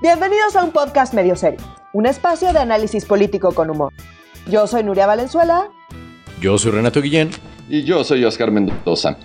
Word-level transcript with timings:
Bienvenidos 0.00 0.54
a 0.54 0.62
un 0.62 0.70
podcast 0.70 1.12
medio 1.12 1.34
serio, 1.34 1.58
un 1.92 2.06
espacio 2.06 2.52
de 2.52 2.60
análisis 2.60 3.04
político 3.04 3.52
con 3.52 3.68
humor. 3.68 3.92
Yo 4.48 4.68
soy 4.68 4.84
Nuria 4.84 5.08
Valenzuela. 5.08 5.70
Yo 6.40 6.56
soy 6.56 6.70
Renato 6.70 7.02
Guillén. 7.02 7.30
Y 7.68 7.82
yo 7.82 8.04
soy 8.04 8.24
Oscar 8.24 8.52
Mendoza. 8.52 9.16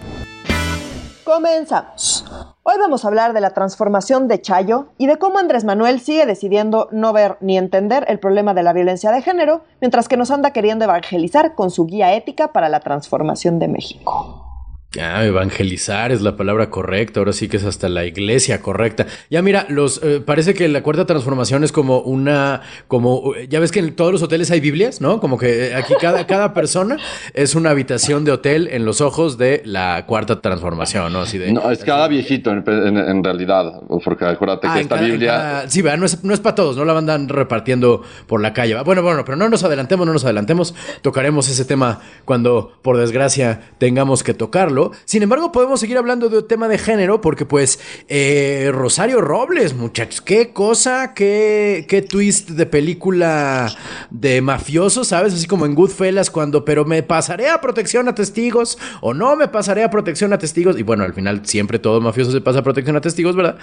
Comenzamos. 1.24 2.26
Hoy 2.64 2.74
vamos 2.80 3.06
a 3.06 3.08
hablar 3.10 3.34
de 3.34 3.42
la 3.42 3.52
transformación 3.52 4.28
de 4.28 4.42
Chayo 4.42 4.88
y 4.98 5.06
de 5.06 5.20
cómo 5.20 5.38
Andrés 5.38 5.64
Manuel 5.64 6.00
sigue 6.00 6.26
decidiendo 6.26 6.90
no 6.92 7.14
ver 7.14 7.38
ni 7.40 7.56
entender 7.56 8.06
el 8.08 8.18
problema 8.18 8.56
de 8.56 8.64
la 8.64 8.74
violencia 8.74 9.12
de 9.12 9.22
género, 9.22 9.62
mientras 9.80 10.08
que 10.08 10.18
nos 10.18 10.32
anda 10.32 10.54
queriendo 10.54 10.86
evangelizar 10.86 11.54
con 11.54 11.70
su 11.70 11.86
guía 11.86 12.16
ética 12.16 12.52
para 12.52 12.68
la 12.68 12.80
transformación 12.80 13.60
de 13.60 13.68
México. 13.68 14.53
Ah, 15.02 15.26
evangelizar 15.26 16.12
es 16.12 16.22
la 16.22 16.38
palabra 16.38 16.70
correcta, 16.70 17.20
ahora 17.20 17.34
sí 17.34 17.48
que 17.48 17.58
es 17.58 17.64
hasta 17.64 17.90
la 17.90 18.06
iglesia 18.06 18.62
correcta. 18.62 19.08
Ya 19.30 19.42
mira, 19.42 19.66
los 19.70 20.00
eh, 20.04 20.22
parece 20.24 20.54
que 20.54 20.68
la 20.68 20.84
cuarta 20.84 21.08
transformación 21.08 21.64
es 21.64 21.72
como 21.72 22.02
una, 22.02 22.62
como, 22.88 23.34
ya 23.50 23.60
ves 23.60 23.72
que 23.72 23.80
en 23.80 23.96
todos 23.96 24.12
los 24.12 24.22
hoteles 24.22 24.52
hay 24.52 24.60
Biblias, 24.60 25.02
¿no? 25.02 25.20
Como 25.20 25.40
que 25.40 25.74
aquí 25.74 25.96
cada, 26.00 26.28
cada 26.28 26.54
persona 26.54 26.98
es 27.34 27.56
una 27.56 27.72
habitación 27.72 28.24
de 28.24 28.34
hotel 28.34 28.70
en 28.72 28.86
los 28.86 29.02
ojos 29.02 29.40
de 29.40 29.64
la 29.66 30.06
cuarta 30.06 30.42
transformación, 30.42 31.12
¿no? 31.12 31.22
Así 31.22 31.40
de, 31.40 31.52
no, 31.52 31.72
es 31.72 31.84
cada 31.84 32.08
viejito 32.08 32.52
en, 32.52 33.24
realidad, 33.24 33.82
porque 34.04 34.26
acuérdate 34.26 34.68
que 34.68 34.74
ah, 34.74 34.80
esta 34.80 35.02
Biblia... 35.02 35.64
sí, 35.70 35.82
¿verdad? 35.82 35.98
No 35.98 36.06
es, 36.06 36.24
no 36.24 36.34
es 36.36 36.40
para 36.40 36.54
todos, 36.54 36.78
no 36.78 36.86
la 36.86 36.94
van 36.94 37.30
repartiendo 37.30 38.04
por 38.28 38.42
la 38.42 38.54
calle. 38.54 38.80
Bueno, 38.84 39.02
bueno, 39.02 39.26
pero 39.26 39.38
no 39.38 39.50
nos 39.50 39.64
adelantemos, 39.64 40.06
no 40.06 40.14
nos 40.14 40.24
adelantemos, 40.24 40.76
tocaremos 41.02 41.50
ese 41.50 41.66
tema 41.66 42.02
cuando, 42.26 42.78
por 42.84 42.98
desgracia, 42.98 43.62
tengamos 43.80 44.22
que 44.22 44.36
tocarlo. 44.36 44.83
Sin 45.06 45.24
embargo, 45.24 45.52
podemos 45.52 45.80
seguir 45.80 45.98
hablando 45.98 46.30
de 46.30 46.44
tema 46.44 46.68
de 46.68 46.78
género 46.78 47.22
porque 47.22 47.46
pues 47.46 47.80
eh, 48.08 48.72
Rosario 48.74 49.22
Robles, 49.22 49.74
muchachos, 49.74 50.22
qué 50.22 50.52
cosa, 50.52 51.14
qué, 51.14 51.86
qué 51.88 52.02
twist 52.02 52.52
de 52.52 52.66
película 52.66 53.74
de 54.10 54.42
mafioso, 54.42 55.04
¿sabes? 55.04 55.34
Así 55.34 55.48
como 55.48 55.66
en 55.66 55.76
Goodfellas 55.76 56.30
cuando, 56.30 56.66
pero 56.66 56.86
me 56.86 57.04
pasaré 57.04 57.50
a 57.50 57.62
protección 57.62 58.08
a 58.08 58.16
testigos 58.16 58.78
o 59.02 59.14
no 59.14 59.36
me 59.36 59.48
pasaré 59.48 59.84
a 59.84 59.90
protección 59.90 60.34
a 60.34 60.38
testigos. 60.38 60.78
Y 60.80 60.84
bueno, 60.84 61.04
al 61.04 61.14
final 61.14 61.46
siempre 61.46 61.80
todo 61.80 62.02
mafioso 62.02 62.32
se 62.32 62.42
pasa 62.42 62.60
a 62.60 62.64
protección 62.64 62.96
a 62.96 63.02
testigos, 63.02 63.36
¿verdad? 63.36 63.58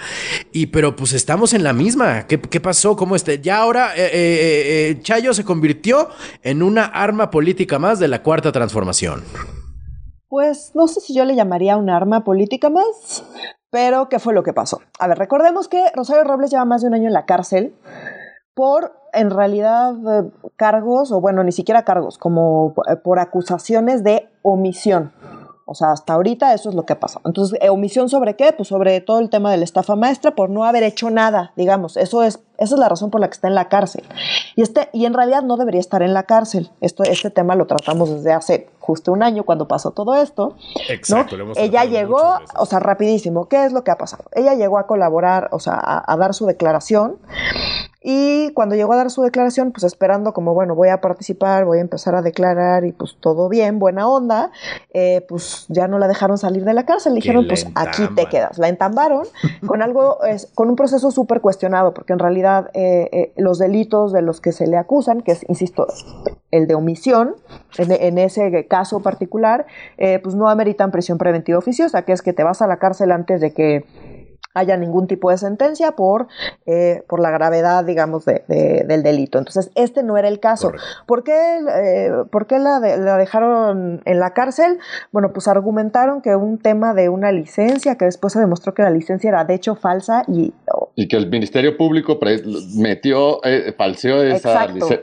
Y 0.51 0.67
pero 0.67 0.95
pues 0.95 1.13
estamos 1.13 1.53
en 1.53 1.63
la 1.63 1.73
misma. 1.73 2.27
¿Qué, 2.27 2.37
pasó? 2.37 2.95
¿Cómo 2.95 3.15
este? 3.15 3.39
Ya 3.41 3.57
ahora 3.57 3.93
eh, 3.95 4.09
eh, 4.13 4.99
Chayo 5.01 5.33
se 5.33 5.43
convirtió 5.43 6.09
en 6.43 6.63
una 6.63 6.85
arma 6.85 7.31
política 7.31 7.79
más 7.79 7.99
de 7.99 8.07
la 8.07 8.21
cuarta 8.21 8.51
transformación 8.51 9.23
pues 10.31 10.71
no 10.75 10.87
sé 10.87 11.01
si 11.01 11.13
yo 11.13 11.25
le 11.25 11.35
llamaría 11.35 11.75
un 11.75 11.89
arma 11.89 12.23
política 12.23 12.69
más, 12.69 13.21
pero 13.69 14.07
¿qué 14.07 14.17
fue 14.17 14.33
lo 14.33 14.43
que 14.43 14.53
pasó? 14.53 14.79
A 14.97 15.09
ver, 15.09 15.17
recordemos 15.17 15.67
que 15.67 15.83
Rosario 15.93 16.23
Robles 16.23 16.49
lleva 16.49 16.63
más 16.63 16.81
de 16.81 16.87
un 16.87 16.93
año 16.93 17.07
en 17.07 17.13
la 17.13 17.25
cárcel 17.25 17.75
por, 18.53 18.93
en 19.11 19.29
realidad, 19.29 19.93
eh, 20.07 20.31
cargos, 20.55 21.11
o 21.11 21.19
bueno, 21.19 21.43
ni 21.43 21.51
siquiera 21.51 21.83
cargos, 21.83 22.17
como 22.17 22.73
eh, 22.89 22.95
por 22.95 23.19
acusaciones 23.19 24.05
de 24.05 24.29
omisión. 24.41 25.11
O 25.65 25.75
sea, 25.75 25.91
hasta 25.91 26.13
ahorita 26.13 26.53
eso 26.53 26.69
es 26.69 26.75
lo 26.75 26.85
que 26.85 26.93
ha. 26.93 26.97
Entonces, 27.25 27.59
¿omisión 27.69 28.07
sobre 28.07 28.37
qué? 28.37 28.53
Pues 28.53 28.69
sobre 28.69 29.01
todo 29.01 29.19
el 29.19 29.29
tema 29.29 29.51
de 29.51 29.57
la 29.57 29.65
estafa 29.65 29.97
maestra 29.97 30.31
por 30.31 30.49
no 30.49 30.63
haber 30.63 30.83
hecho 30.83 31.09
nada, 31.09 31.51
digamos. 31.57 31.97
Eso 31.97 32.23
es, 32.23 32.39
esa 32.61 32.75
es 32.75 32.79
la 32.79 32.87
razón 32.89 33.09
por 33.09 33.19
la 33.19 33.27
que 33.27 33.33
está 33.33 33.47
en 33.47 33.55
la 33.55 33.69
cárcel. 33.69 34.03
Y, 34.55 34.61
este, 34.61 34.89
y 34.93 35.05
en 35.05 35.13
realidad 35.13 35.41
no 35.41 35.57
debería 35.57 35.79
estar 35.79 36.03
en 36.03 36.13
la 36.13 36.23
cárcel. 36.23 36.69
Esto, 36.79 37.03
este 37.03 37.31
tema 37.31 37.55
lo 37.55 37.65
tratamos 37.65 38.13
desde 38.13 38.31
hace 38.33 38.69
justo 38.79 39.11
un 39.11 39.23
año 39.23 39.43
cuando 39.43 39.67
pasó 39.67 39.91
todo 39.91 40.15
esto. 40.15 40.55
Exacto. 40.87 41.35
Ella 41.55 41.85
llegó, 41.85 42.39
o 42.55 42.65
sea, 42.67 42.79
rapidísimo. 42.79 43.47
¿Qué 43.47 43.65
es 43.65 43.73
lo 43.73 43.83
que 43.83 43.89
ha 43.89 43.97
pasado? 43.97 44.25
Ella 44.33 44.53
llegó 44.53 44.77
a 44.77 44.85
colaborar, 44.85 45.49
o 45.51 45.59
sea, 45.59 46.03
a 46.05 46.17
dar 46.17 46.35
su 46.35 46.45
declaración 46.45 47.17
y 48.03 48.51
cuando 48.53 48.73
llegó 48.75 48.93
a 48.93 48.95
dar 48.95 49.11
su 49.11 49.21
declaración, 49.21 49.71
pues 49.71 49.83
esperando 49.83 50.33
como, 50.33 50.55
bueno, 50.55 50.73
voy 50.73 50.89
a 50.89 51.01
participar, 51.01 51.65
voy 51.65 51.77
a 51.77 51.81
empezar 51.81 52.15
a 52.15 52.23
declarar 52.23 52.83
y 52.83 52.93
pues 52.93 53.15
todo 53.19 53.47
bien, 53.47 53.77
buena 53.77 54.07
onda, 54.07 54.51
eh, 54.91 55.23
pues 55.29 55.65
ya 55.67 55.87
no 55.87 55.99
la 55.99 56.07
dejaron 56.07 56.39
salir 56.39 56.65
de 56.65 56.73
la 56.73 56.87
cárcel, 56.87 57.13
le 57.13 57.17
dijeron, 57.17 57.45
pues 57.47 57.67
aquí 57.75 58.07
te 58.15 58.25
quedas. 58.25 58.57
La 58.57 58.69
entambaron 58.69 59.27
con 59.67 59.83
algo, 59.83 60.17
con 60.55 60.69
un 60.69 60.75
proceso 60.75 61.11
súper 61.11 61.41
cuestionado, 61.41 61.93
porque 61.93 62.13
en 62.13 62.19
realidad 62.19 62.50
eh, 62.73 63.09
eh, 63.11 63.33
los 63.37 63.59
delitos 63.59 64.11
de 64.11 64.21
los 64.21 64.41
que 64.41 64.51
se 64.51 64.67
le 64.67 64.77
acusan, 64.77 65.21
que 65.21 65.33
es, 65.33 65.45
insisto, 65.49 65.87
el 66.51 66.67
de 66.67 66.75
omisión, 66.75 67.35
en, 67.77 67.91
en 67.91 68.17
ese 68.17 68.67
caso 68.67 69.01
particular, 69.01 69.65
pues 69.97 70.35
no 70.35 70.49
ameritan 70.49 70.91
prisión 70.91 71.17
preventiva 71.17 71.57
oficiosa, 71.57 72.03
que 72.03 72.11
es 72.11 72.21
que 72.21 72.33
te 72.33 72.43
vas 72.43 72.61
a 72.61 72.67
la 72.67 72.77
cárcel 72.77 73.11
antes 73.11 73.39
de 73.41 73.53
que 73.53 73.85
haya 74.53 74.77
ningún 74.77 75.07
tipo 75.07 75.29
de 75.29 75.37
sentencia 75.37 75.93
por, 75.93 76.27
eh, 76.65 77.03
por 77.07 77.19
la 77.19 77.31
gravedad, 77.31 77.83
digamos, 77.85 78.25
de, 78.25 78.43
del 78.47 79.03
delito. 79.03 79.37
Entonces, 79.37 79.71
este 79.75 80.03
no 80.03 80.17
era 80.17 80.27
el 80.27 80.39
caso. 80.39 80.71
¿Por 81.05 81.23
qué, 81.23 81.31
eh, 81.33 82.11
¿por 82.31 82.47
qué 82.47 82.59
la, 82.59 82.79
la, 82.79 83.17
dejaron 83.17 84.01
en 84.05 84.19
la 84.19 84.33
cárcel? 84.33 84.79
Bueno, 85.11 85.31
pues 85.33 85.47
argumentaron 85.47 86.21
que 86.21 86.35
un 86.35 86.57
tema 86.57 86.93
de 86.93 87.09
una 87.09 87.31
licencia, 87.31 87.95
que 87.95 88.05
después 88.05 88.33
se 88.33 88.39
demostró 88.39 88.73
que 88.73 88.83
la 88.83 88.89
licencia 88.89 89.29
era 89.29 89.45
de 89.45 89.53
hecho 89.53 89.75
falsa 89.75 90.23
y... 90.27 90.53
y 90.95 91.07
que 91.07 91.17
el 91.17 91.29
Ministerio 91.29 91.77
Público 91.77 92.19
metió, 92.75 93.43
eh, 93.43 93.73
falseó 93.77 94.21
esa 94.21 94.67
licencia. 94.67 94.99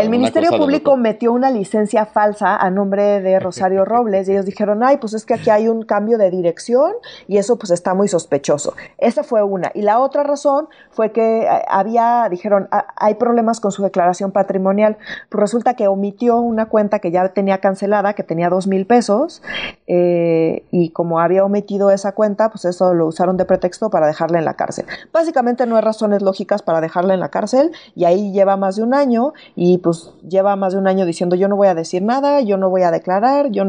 el 0.00 0.10
Ministerio 0.10 0.50
Público 0.50 0.96
metió 0.96 1.32
una 1.32 1.50
licencia 1.50 2.06
falsa 2.06 2.56
a 2.56 2.70
nombre 2.70 3.20
de 3.20 3.38
Rosario 3.40 3.84
Robles 3.84 4.28
y 4.28 4.32
ellos 4.32 4.46
dijeron, 4.46 4.82
ay, 4.82 4.98
pues 4.98 5.14
es 5.14 5.24
que 5.24 5.34
aquí 5.34 5.50
hay 5.50 5.68
un 5.68 5.82
cambio 5.82 6.18
de 6.18 6.30
dirección 6.30 6.92
y 7.28 7.38
eso 7.38 7.56
pues 7.58 7.70
está 7.70 7.94
muy 7.94 8.08
sospechoso. 8.08 8.53
Esa 8.98 9.22
fue 9.22 9.42
una. 9.42 9.70
Y 9.74 9.82
la 9.82 9.98
otra 10.00 10.22
razón 10.22 10.68
fue 10.90 11.12
que 11.12 11.42
eh, 11.42 11.48
había, 11.68 12.28
dijeron, 12.30 12.68
ah, 12.70 12.86
hay 12.96 13.14
problemas 13.14 13.60
con 13.60 13.72
su 13.72 13.82
declaración 13.82 14.32
patrimonial. 14.32 14.96
Pues 15.28 15.40
resulta 15.40 15.74
que 15.74 15.88
omitió 15.88 16.38
una 16.38 16.66
cuenta 16.66 16.98
que 16.98 17.10
ya 17.10 17.28
tenía 17.30 17.58
cancelada, 17.58 18.14
que 18.14 18.22
tenía 18.22 18.48
dos 18.48 18.66
mil 18.66 18.86
pesos, 18.86 19.42
eh, 19.86 20.64
y 20.70 20.90
como 20.90 21.20
había 21.20 21.44
omitido 21.44 21.90
esa 21.90 22.12
cuenta, 22.12 22.50
pues 22.50 22.64
eso 22.64 22.94
lo 22.94 23.06
usaron 23.06 23.36
de 23.36 23.44
pretexto 23.44 23.90
para 23.90 24.06
dejarla 24.06 24.38
en 24.38 24.44
la 24.44 24.54
cárcel. 24.54 24.86
Básicamente 25.12 25.66
no 25.66 25.76
hay 25.76 25.82
razones 25.82 26.22
lógicas 26.22 26.62
para 26.62 26.80
dejarla 26.80 27.14
en 27.14 27.20
la 27.20 27.30
cárcel, 27.30 27.72
y 27.94 28.04
ahí 28.04 28.32
lleva 28.32 28.56
más 28.56 28.76
de 28.76 28.82
un 28.82 28.94
año, 28.94 29.32
y 29.54 29.78
pues 29.78 30.12
lleva 30.28 30.56
más 30.56 30.72
de 30.72 30.78
un 30.78 30.86
año 30.86 31.06
diciendo 31.06 31.36
yo 31.36 31.48
no 31.48 31.56
voy 31.56 31.68
a 31.68 31.74
decir 31.74 32.02
nada, 32.02 32.40
yo 32.40 32.56
no 32.56 32.70
voy 32.70 32.82
a 32.82 32.90
declarar, 32.90 33.50
yo 33.50 33.64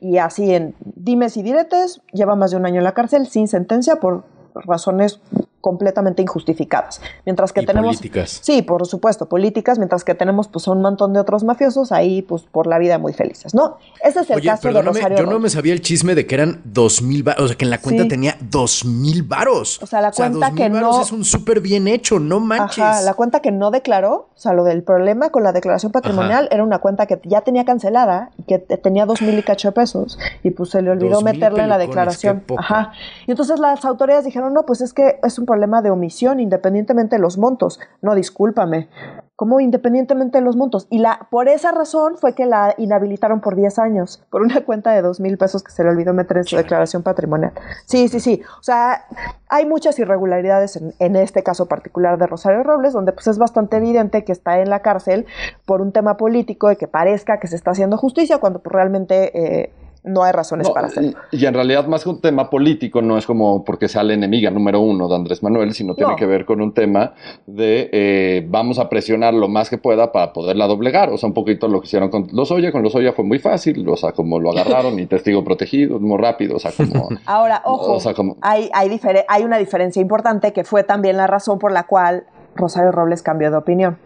y 0.00 0.18
así 0.18 0.54
en 0.54 0.74
dimes 0.80 1.36
y 1.36 1.42
diretes, 1.42 2.00
lleva 2.12 2.36
más 2.36 2.50
de 2.50 2.56
un 2.56 2.66
año 2.66 2.78
en 2.78 2.84
la 2.84 2.92
cárcel 2.92 3.26
sin 3.26 3.48
sentencia 3.48 3.96
por 3.96 4.24
razones 4.54 5.20
completamente 5.60 6.22
injustificadas. 6.22 7.00
Mientras 7.24 7.52
que 7.52 7.62
tenemos 7.62 7.96
políticas. 7.96 8.40
Sí, 8.42 8.62
por 8.62 8.86
supuesto, 8.86 9.28
políticas, 9.28 9.78
mientras 9.78 10.04
que 10.04 10.14
tenemos 10.14 10.48
pues 10.48 10.66
un 10.68 10.80
montón 10.80 11.12
de 11.12 11.20
otros 11.20 11.44
mafiosos 11.44 11.92
ahí 11.92 12.22
pues 12.22 12.42
por 12.42 12.66
la 12.66 12.78
vida 12.78 12.98
muy 12.98 13.12
felices, 13.12 13.54
¿no? 13.54 13.78
Ese 14.02 14.20
es 14.20 14.30
el 14.30 14.42
caso 14.42 14.72
de 14.72 14.82
Rosario 14.82 15.18
Yo 15.18 15.26
no 15.26 15.38
me 15.38 15.50
sabía 15.50 15.72
el 15.72 15.82
chisme 15.82 16.14
de 16.14 16.26
que 16.26 16.34
eran 16.34 16.62
dos 16.64 17.02
mil 17.02 17.22
varos, 17.22 17.44
o 17.44 17.48
sea, 17.48 17.56
que 17.56 17.64
en 17.64 17.70
la 17.70 17.78
cuenta 17.78 18.08
tenía 18.08 18.36
dos 18.40 18.84
mil 18.84 19.22
varos. 19.22 19.82
O 19.82 19.86
sea, 19.86 20.00
la 20.00 20.12
cuenta 20.12 20.52
que 20.52 20.68
no 20.68 21.02
es 21.02 21.12
un 21.12 21.24
súper 21.24 21.60
bien 21.60 21.88
hecho, 21.88 22.18
no 22.18 22.40
manches. 22.40 22.78
Ajá, 22.78 23.02
la 23.02 23.14
cuenta 23.14 23.40
que 23.40 23.52
no 23.52 23.70
declaró, 23.70 24.28
o 24.34 24.40
sea, 24.40 24.52
lo 24.52 24.64
del 24.64 24.82
problema 24.82 25.30
con 25.30 25.42
la 25.42 25.52
declaración 25.52 25.92
patrimonial 25.92 26.48
era 26.50 26.62
una 26.62 26.78
cuenta 26.78 27.06
que 27.06 27.20
ya 27.24 27.42
tenía 27.42 27.64
cancelada 27.64 28.30
y 28.38 28.44
que 28.44 28.58
tenía 28.58 29.04
dos 29.06 29.20
mil 29.20 29.38
y 29.38 29.42
cacho 29.42 29.72
pesos 29.72 30.18
y 30.42 30.50
pues 30.50 30.70
se 30.70 30.82
le 30.82 30.90
olvidó 30.90 31.20
meterla 31.20 31.64
en 31.64 31.68
la 31.68 31.78
declaración. 31.78 32.44
Ajá. 32.56 32.92
Y 33.26 33.30
entonces 33.30 33.60
las 33.60 33.84
autoridades 33.84 34.24
dijeron, 34.24 34.54
"No, 34.54 34.64
pues 34.64 34.80
es 34.80 34.92
que 34.94 35.18
es 35.22 35.38
un 35.38 35.46
problema 35.50 35.82
de 35.82 35.90
omisión 35.90 36.38
independientemente 36.38 37.16
de 37.16 37.22
los 37.22 37.36
montos. 37.36 37.80
No, 38.02 38.14
discúlpame. 38.14 38.88
¿Cómo 39.34 39.58
independientemente 39.58 40.38
de 40.38 40.44
los 40.44 40.54
montos? 40.54 40.86
Y 40.90 40.98
la, 40.98 41.26
por 41.28 41.48
esa 41.48 41.72
razón 41.72 42.16
fue 42.18 42.34
que 42.34 42.46
la 42.46 42.74
inhabilitaron 42.78 43.40
por 43.40 43.56
10 43.56 43.80
años, 43.80 44.22
por 44.30 44.42
una 44.42 44.60
cuenta 44.64 44.92
de 44.92 45.02
2 45.02 45.18
mil 45.18 45.38
pesos 45.38 45.64
que 45.64 45.72
se 45.72 45.82
le 45.82 45.90
olvidó 45.90 46.14
meter 46.14 46.36
en 46.36 46.44
su 46.44 46.56
declaración 46.56 47.02
patrimonial. 47.02 47.52
Sí, 47.86 48.06
sí, 48.06 48.20
sí. 48.20 48.42
O 48.60 48.62
sea, 48.62 49.06
hay 49.48 49.66
muchas 49.66 49.98
irregularidades 49.98 50.76
en, 50.76 50.94
en, 51.00 51.16
este 51.16 51.42
caso 51.42 51.66
particular 51.66 52.16
de 52.16 52.28
Rosario 52.28 52.62
Robles, 52.62 52.92
donde 52.92 53.12
pues 53.12 53.26
es 53.26 53.38
bastante 53.38 53.78
evidente 53.78 54.24
que 54.24 54.32
está 54.32 54.60
en 54.60 54.70
la 54.70 54.82
cárcel 54.82 55.26
por 55.66 55.80
un 55.80 55.90
tema 55.90 56.16
político 56.16 56.68
de 56.68 56.76
que 56.76 56.86
parezca 56.86 57.40
que 57.40 57.48
se 57.48 57.56
está 57.56 57.72
haciendo 57.72 57.96
justicia, 57.96 58.38
cuando 58.38 58.60
pues, 58.60 58.72
realmente... 58.72 59.32
Eh, 59.34 59.72
no 60.02 60.22
hay 60.22 60.32
razones 60.32 60.68
para 60.70 60.86
hacerlo. 60.86 61.12
Y, 61.30 61.44
en 61.44 61.54
realidad, 61.54 61.86
más 61.86 62.04
que 62.04 62.10
un 62.10 62.20
tema 62.20 62.48
político, 62.48 63.02
no 63.02 63.18
es 63.18 63.26
como 63.26 63.64
porque 63.64 63.88
sea 63.88 64.02
la 64.02 64.14
enemiga 64.14 64.50
número 64.50 64.80
uno 64.80 65.08
de 65.08 65.14
Andrés 65.14 65.42
Manuel, 65.42 65.74
sino 65.74 65.94
tiene 65.94 66.16
que 66.16 66.26
ver 66.26 66.44
con 66.44 66.60
un 66.60 66.72
tema 66.72 67.14
de 67.46 67.90
eh, 67.92 68.46
vamos 68.48 68.78
a 68.78 68.88
presionar 68.88 69.34
lo 69.34 69.48
más 69.48 69.68
que 69.68 69.78
pueda 69.78 70.12
para 70.12 70.32
poderla 70.32 70.66
doblegar. 70.66 71.10
O 71.10 71.18
sea, 71.18 71.28
un 71.28 71.34
poquito 71.34 71.68
lo 71.68 71.80
que 71.80 71.86
hicieron 71.86 72.08
con 72.08 72.28
Lozoya. 72.32 72.72
Con 72.72 72.82
Lozoya 72.82 73.12
fue 73.12 73.24
muy 73.24 73.38
fácil, 73.38 73.86
o 73.88 73.96
sea, 73.96 74.12
como 74.12 74.40
lo 74.40 74.50
agarraron 74.50 74.98
y 74.98 75.06
testigo 75.06 75.44
protegido, 75.44 75.98
muy 76.00 76.18
rápido, 76.18 76.56
o 76.56 76.58
sea, 76.58 76.72
como. 76.72 77.08
Ahora, 77.26 77.62
ojo, 77.64 77.98
hay, 78.40 78.70
hay, 78.72 79.00
hay 79.28 79.42
una 79.44 79.58
diferencia 79.58 80.00
importante 80.00 80.52
que 80.52 80.64
fue 80.64 80.82
también 80.84 81.16
la 81.16 81.26
razón 81.26 81.58
por 81.58 81.72
la 81.72 81.84
cual 81.84 82.24
Rosario 82.54 82.92
Robles 82.92 83.22
cambió 83.22 83.50
de 83.50 83.56
opinión. 83.56 83.98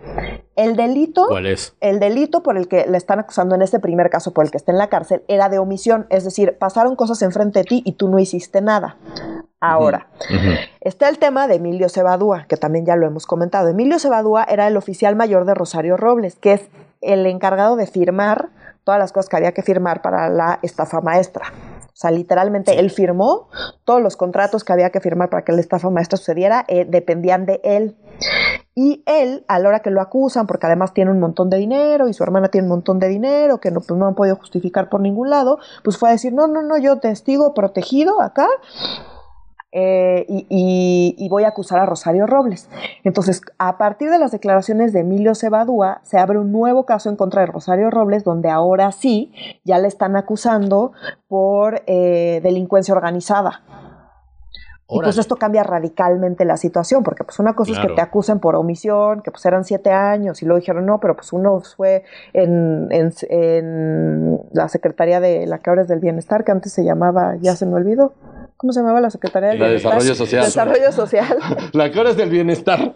El 0.57 0.77
delito. 0.77 1.27
¿Cuál 1.29 1.47
es? 1.47 1.75
El 1.81 1.99
delito 1.99 2.43
por 2.43 2.57
el 2.57 2.69
que 2.69 2.87
le 2.87 2.97
están 2.97 3.19
acusando 3.19 3.55
en 3.55 3.63
este 3.63 3.81
primer 3.81 4.11
caso, 4.11 4.33
por 4.33 4.45
el 4.45 4.51
que 4.51 4.57
está 4.57 4.73
en 4.73 4.79
la 4.79 4.89
cárcel, 4.89 5.23
era 5.29 5.49
de 5.49 5.59
omisión. 5.59 6.07
Es 6.11 6.25
decir, 6.25 6.57
pasaron 6.59 6.97
cosas 6.97 7.23
enfrente 7.23 7.61
de 7.61 7.65
ti 7.65 7.83
y 7.85 7.93
tú 7.93 8.09
no 8.09 8.19
hiciste 8.19 8.61
nada. 8.61 8.97
Ahora, 9.61 10.09
está 10.81 11.09
el 11.09 11.19
tema 11.19 11.49
de 11.49 11.55
Emilio 11.55 11.89
Cebadúa, 11.89 12.45
que 12.49 12.59
también 12.59 12.85
ya 12.85 12.97
lo 12.97 13.07
hemos 13.07 13.27
comentado. 13.27 13.69
Emilio 13.69 13.99
Cebadúa 13.99 14.45
era 14.45 14.67
el 14.67 14.77
oficial 14.77 15.17
mayor 15.17 15.47
de 15.47 15.55
Rosario 15.55 15.97
Robles, 15.97 16.37
que 16.37 16.53
es 16.53 16.69
el 17.01 17.25
encargado 17.27 17.77
de 17.77 17.87
firmar 17.87 18.51
todas 18.85 18.99
las 18.99 19.13
cosas 19.13 19.31
que 19.31 19.37
había 19.37 19.53
que 19.53 19.63
firmar 19.63 20.03
para 20.03 20.29
la 20.29 20.59
estafa 20.63 21.01
maestra. 21.01 21.47
O 21.95 21.97
sea, 21.97 22.11
literalmente 22.11 22.81
él 22.81 22.91
firmó 22.91 23.49
todos 23.85 24.03
los 24.03 24.17
contratos 24.17 24.65
que 24.65 24.73
había 24.73 24.91
que 24.91 25.01
firmar 25.01 25.31
para 25.31 25.45
que 25.45 25.53
la 25.53 25.61
estafa 25.61 25.91
maestra 25.91 26.19
sucediera, 26.19 26.65
eh, 26.67 26.85
dependían 26.85 27.47
de 27.47 27.61
él. 27.63 27.97
Y 28.75 29.05
él, 29.07 29.45
a 29.47 29.61
la 29.61 29.69
hora 29.69 29.79
que 29.79 29.91
lo 29.91 30.01
acusan, 30.01 30.49
porque 30.49 30.67
además 30.67 30.93
tiene 30.93 31.13
un 31.13 31.21
montón 31.21 31.51
de 31.51 31.59
dinero 31.59 32.09
y 32.09 32.13
su 32.13 32.25
hermana 32.25 32.49
tiene 32.49 32.67
un 32.67 32.71
montón 32.71 32.99
de 32.99 33.07
dinero 33.07 33.61
que 33.61 33.71
no, 33.71 33.81
pues, 33.81 33.97
no 33.97 34.09
han 34.09 34.17
podido 34.17 34.35
justificar 34.35 34.89
por 34.89 35.01
ningún 35.01 35.31
lado, 35.31 35.61
pues 35.85 35.97
fue 35.97 36.09
a 36.09 36.13
decir, 36.13 36.33
no, 36.33 36.49
no, 36.49 36.63
no, 36.63 36.77
yo 36.79 36.99
testigo 36.99 37.55
protegido 37.55 38.21
acá, 38.21 38.49
eh, 39.77 40.25
y, 40.29 41.29
voy 41.29 41.43
a 41.43 41.49
acusar 41.49 41.81
a 41.81 41.87
Rosario 41.87 42.29
Robles. 42.29 42.69
Entonces, 43.03 43.43
a 43.59 43.77
partir 43.77 44.09
de 44.09 44.21
las 44.21 44.31
declaraciones 44.31 44.93
de 44.93 45.01
Emilio 45.01 45.35
Cebadúa, 45.35 46.01
se 46.05 46.17
abre 46.17 46.39
un 46.39 46.53
nuevo 46.53 46.87
caso 46.87 47.11
en 47.11 47.17
contra 47.17 47.41
de 47.41 47.49
Rosario 47.49 47.91
Robles, 47.91 48.23
donde 48.23 48.51
ahora 48.51 48.93
sí 48.93 49.33
ya 49.65 49.81
le 49.81 49.89
están 49.89 50.15
acusando 50.15 50.93
por 51.27 51.83
eh, 51.87 52.41
delincuencia 52.45 52.95
organizada. 52.95 53.63
Y 54.89 55.01
pues 55.01 55.19
esto 55.19 55.37
cambia 55.37 55.65
radicalmente 55.65 56.45
la 56.45 56.57
situación, 56.57 57.03
porque 57.03 57.25
pues 57.25 57.41
una 57.41 57.55
cosa 57.55 57.73
es 57.73 57.79
que 57.81 57.95
te 57.95 58.03
acusen 58.03 58.39
por 58.39 58.55
omisión, 58.55 59.23
que 59.23 59.33
pues 59.33 59.45
eran 59.47 59.65
siete 59.65 59.91
años, 59.91 60.41
y 60.43 60.47
luego 60.47 60.61
dijeron 60.61 60.87
no, 60.87 61.01
pero 61.01 61.17
pues 61.17 61.33
uno 61.33 61.59
fue 61.61 62.05
en, 62.33 62.89
en, 62.93 64.41
la 64.53 64.69
Secretaría 64.69 65.21
de 65.21 65.47
la 65.47 65.59
que 65.59 65.71
ahora 65.71 65.83
es 65.83 65.89
del 65.89 66.01
Bienestar, 66.01 66.45
que 66.45 66.53
antes 66.53 66.73
se 66.73 66.85
llamaba, 66.85 67.37
ya 67.41 67.57
se 67.57 67.67
me 67.67 67.75
olvidó. 67.75 68.13
¿Cómo 68.57 68.73
se 68.73 68.81
llamaba 68.81 69.01
la 69.01 69.11
Secretaría 69.11 69.51
de 69.51 69.73
Desarrollo 69.73 70.15
Social? 70.15 70.45
Desarrollo 70.45 70.93
Social. 70.93 71.39
la 71.73 71.91
que 71.91 71.99
ahora 71.99 72.11
es 72.11 72.17
del 72.17 72.31
bienestar. 72.31 72.95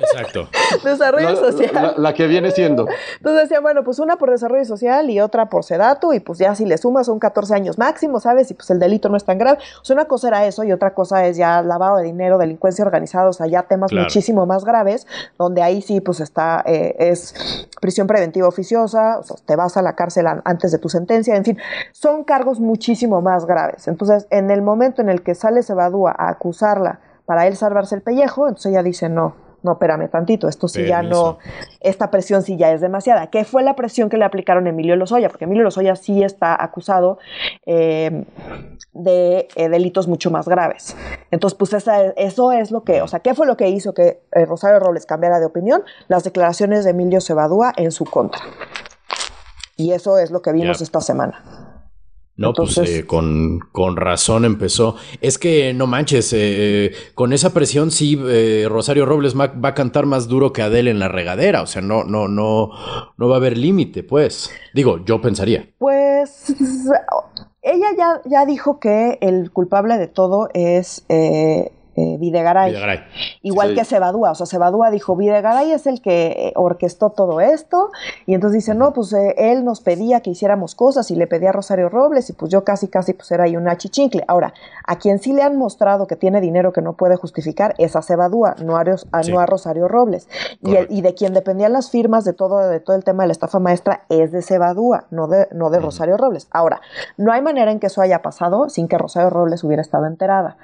Exacto. 0.00 0.48
Desarrollo 0.82 1.36
Social. 1.36 1.94
La, 1.96 2.14
que 2.14 2.26
viene 2.26 2.50
siendo. 2.50 2.86
Entonces 3.18 3.42
decía, 3.42 3.60
bueno, 3.60 3.84
pues 3.84 4.00
una 4.00 4.16
por 4.16 4.30
Desarrollo 4.30 4.64
Social 4.64 5.08
y 5.08 5.20
otra 5.20 5.48
por 5.48 5.62
Sedatu, 5.62 6.12
y 6.12 6.20
pues 6.20 6.40
ya 6.40 6.56
si 6.56 6.66
le 6.66 6.76
sumas 6.78 7.06
son 7.06 7.20
14 7.20 7.54
años 7.54 7.78
máximo, 7.78 8.18
¿sabes? 8.18 8.50
Y 8.50 8.54
pues 8.54 8.70
el 8.70 8.80
delito 8.80 9.08
no 9.08 9.16
es 9.16 9.24
tan 9.24 9.38
grave. 9.38 9.58
O 9.80 9.84
sea, 9.84 9.94
una 9.94 10.06
cosa 10.06 10.28
era 10.28 10.46
eso 10.46 10.64
y 10.64 10.72
otra 10.72 10.94
cosa 10.94 11.24
es 11.26 11.36
ya 11.36 11.62
lavado 11.62 11.98
de 11.98 12.04
dinero, 12.04 12.36
delincuencia 12.36 12.84
organizada, 12.84 13.28
o 13.28 13.32
sea, 13.32 13.46
ya 13.46 13.62
temas 13.62 13.92
muchísimo 13.92 14.46
más 14.46 14.64
graves, 14.64 15.06
donde 15.38 15.62
ahí 15.62 15.80
sí, 15.80 16.00
pues 16.00 16.18
está, 16.18 16.64
eh, 16.66 16.96
es 16.98 17.68
prisión 17.80 18.08
preventiva 18.08 18.48
oficiosa, 18.48 19.20
o 19.20 19.22
sea, 19.22 19.36
te 19.46 19.54
vas 19.54 19.76
a 19.76 19.82
la 19.82 19.94
cárcel 19.94 20.26
antes 20.44 20.72
de 20.72 20.78
tu 20.78 20.88
sentencia, 20.88 21.36
en 21.36 21.44
fin, 21.44 21.58
son 21.92 22.24
cargos 22.24 22.58
muchísimo 22.58 23.22
más 23.22 23.46
graves. 23.46 23.86
Entonces, 23.86 24.26
en 24.30 24.50
el 24.50 24.60
momento 24.60 24.87
en 24.96 25.08
el 25.08 25.22
que 25.22 25.34
sale 25.34 25.62
Sebadúa 25.62 26.14
a 26.16 26.28
acusarla 26.30 27.00
para 27.26 27.46
él 27.46 27.56
salvarse 27.56 27.94
el 27.94 28.02
pellejo, 28.02 28.48
entonces 28.48 28.72
ella 28.72 28.82
dice, 28.82 29.08
no, 29.08 29.34
no, 29.62 29.72
espérame 29.72 30.08
tantito, 30.08 30.48
esto 30.48 30.68
sí 30.68 30.86
ya 30.86 31.02
no, 31.02 31.38
esta 31.80 32.10
presión 32.10 32.42
sí 32.42 32.56
ya 32.56 32.72
es 32.72 32.80
demasiada. 32.80 33.26
¿Qué 33.28 33.44
fue 33.44 33.62
la 33.62 33.74
presión 33.74 34.08
que 34.08 34.16
le 34.16 34.24
aplicaron 34.24 34.66
a 34.66 34.70
Emilio 34.70 34.94
Lozoya? 34.96 35.28
Porque 35.28 35.44
Emilio 35.44 35.64
Lozoya 35.64 35.96
sí 35.96 36.22
está 36.22 36.62
acusado 36.62 37.18
eh, 37.66 38.24
de 38.92 39.48
eh, 39.56 39.68
delitos 39.68 40.06
mucho 40.06 40.30
más 40.30 40.48
graves. 40.48 40.96
Entonces, 41.30 41.58
pues 41.58 41.74
eso 42.16 42.52
es 42.52 42.70
lo 42.70 42.84
que, 42.84 43.02
o 43.02 43.08
sea, 43.08 43.20
¿qué 43.20 43.34
fue 43.34 43.46
lo 43.46 43.56
que 43.56 43.68
hizo 43.68 43.94
que 43.94 44.22
eh, 44.32 44.44
Rosario 44.46 44.78
Robles 44.78 45.06
cambiara 45.06 45.40
de 45.40 45.46
opinión? 45.46 45.82
Las 46.06 46.24
declaraciones 46.24 46.84
de 46.84 46.90
Emilio 46.90 47.20
Sebadúa 47.20 47.72
en 47.76 47.90
su 47.90 48.04
contra. 48.04 48.40
Y 49.76 49.92
eso 49.92 50.18
es 50.18 50.30
lo 50.30 50.40
que 50.40 50.52
vimos 50.52 50.80
esta 50.80 51.00
semana. 51.00 51.67
No, 52.38 52.52
pues 52.52 52.78
eh, 52.78 53.04
con, 53.04 53.58
con, 53.72 53.96
razón 53.96 54.44
empezó. 54.44 54.94
Es 55.20 55.38
que 55.38 55.74
no 55.74 55.88
manches, 55.88 56.32
eh, 56.32 56.92
con 57.14 57.32
esa 57.32 57.52
presión 57.52 57.90
sí, 57.90 58.16
eh, 58.28 58.66
Rosario 58.68 59.06
Robles 59.06 59.36
va, 59.36 59.52
a 59.60 59.74
cantar 59.74 60.06
más 60.06 60.28
duro 60.28 60.52
que 60.52 60.62
Adele 60.62 60.92
en 60.92 61.00
la 61.00 61.08
regadera. 61.08 61.62
O 61.62 61.66
sea, 61.66 61.82
no, 61.82 62.04
no, 62.04 62.28
no, 62.28 62.70
no 63.16 63.28
va 63.28 63.34
a 63.34 63.38
haber 63.38 63.58
límite, 63.58 64.04
pues. 64.04 64.52
Digo, 64.72 65.04
yo 65.04 65.20
pensaría. 65.20 65.68
Pues 65.78 66.54
ella 67.62 67.88
ya, 67.98 68.22
ya 68.24 68.46
dijo 68.46 68.78
que 68.78 69.18
el 69.20 69.50
culpable 69.50 69.98
de 69.98 70.06
todo 70.06 70.48
es 70.54 71.04
eh, 71.98 72.16
Videgaray. 72.18 72.72
Igual 73.42 73.74
que 73.74 73.84
Sebadúa, 73.84 74.30
o 74.30 74.34
sea, 74.34 74.46
Sebadúa 74.46 74.90
dijo, 74.90 75.16
Videgaray 75.16 75.72
es 75.72 75.86
el 75.86 76.00
que 76.00 76.26
eh, 76.26 76.52
orquestó 76.54 77.10
todo 77.10 77.40
esto, 77.40 77.90
y 78.24 78.34
entonces 78.34 78.64
dice, 78.64 78.74
no, 78.74 78.92
pues 78.92 79.12
eh, 79.12 79.34
él 79.36 79.64
nos 79.64 79.80
pedía 79.80 80.20
que 80.20 80.30
hiciéramos 80.30 80.76
cosas 80.76 81.10
y 81.10 81.16
le 81.16 81.26
pedía 81.26 81.48
a 81.48 81.52
Rosario 81.52 81.88
Robles, 81.88 82.30
y 82.30 82.34
pues 82.34 82.52
yo 82.52 82.62
casi, 82.62 82.86
casi, 82.86 83.14
pues 83.14 83.30
era 83.32 83.44
ahí 83.44 83.56
un 83.56 83.68
achichincle. 83.68 84.24
Ahora, 84.28 84.54
a 84.86 84.98
quien 84.98 85.18
sí 85.18 85.32
le 85.32 85.42
han 85.42 85.56
mostrado 85.56 86.06
que 86.06 86.14
tiene 86.14 86.40
dinero 86.40 86.72
que 86.72 86.82
no 86.82 86.92
puede 86.92 87.16
justificar 87.16 87.74
es 87.78 87.96
a 87.96 88.02
Sebadúa, 88.02 88.54
no 88.62 88.76
a, 88.76 88.84
no 88.84 89.40
a 89.40 89.46
Rosario 89.46 89.88
Robles. 89.88 90.28
Y, 90.62 90.76
y, 90.88 91.00
de 91.00 91.14
quien 91.14 91.34
dependían 91.34 91.72
las 91.72 91.90
firmas 91.90 92.24
de 92.24 92.32
todo, 92.32 92.58
de 92.58 92.80
todo 92.80 92.94
el 92.96 93.02
tema 93.02 93.24
de 93.24 93.28
la 93.28 93.32
estafa 93.32 93.58
maestra 93.58 94.04
es 94.08 94.30
de 94.30 94.42
Sebadúa, 94.42 95.06
no 95.10 95.26
de, 95.26 95.48
no 95.52 95.70
de 95.70 95.80
Rosario 95.80 96.16
Robles. 96.16 96.46
Ahora, 96.52 96.80
no 97.16 97.32
hay 97.32 97.42
manera 97.42 97.72
en 97.72 97.80
que 97.80 97.88
eso 97.88 98.00
haya 98.02 98.22
pasado 98.22 98.68
sin 98.68 98.86
que 98.86 98.98
Rosario 98.98 99.30
Robles 99.30 99.64
hubiera 99.64 99.82
estado 99.82 100.06
enterada. 100.06 100.56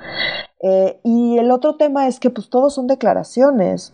Eh, 0.67 0.99
y 1.05 1.37
el 1.37 1.51
otro 1.51 1.77
tema 1.77 2.09
es 2.09 2.19
que 2.19 2.31
pues 2.31 2.49
todos 2.49 2.75
son 2.75 2.87
declaraciones, 2.87 3.93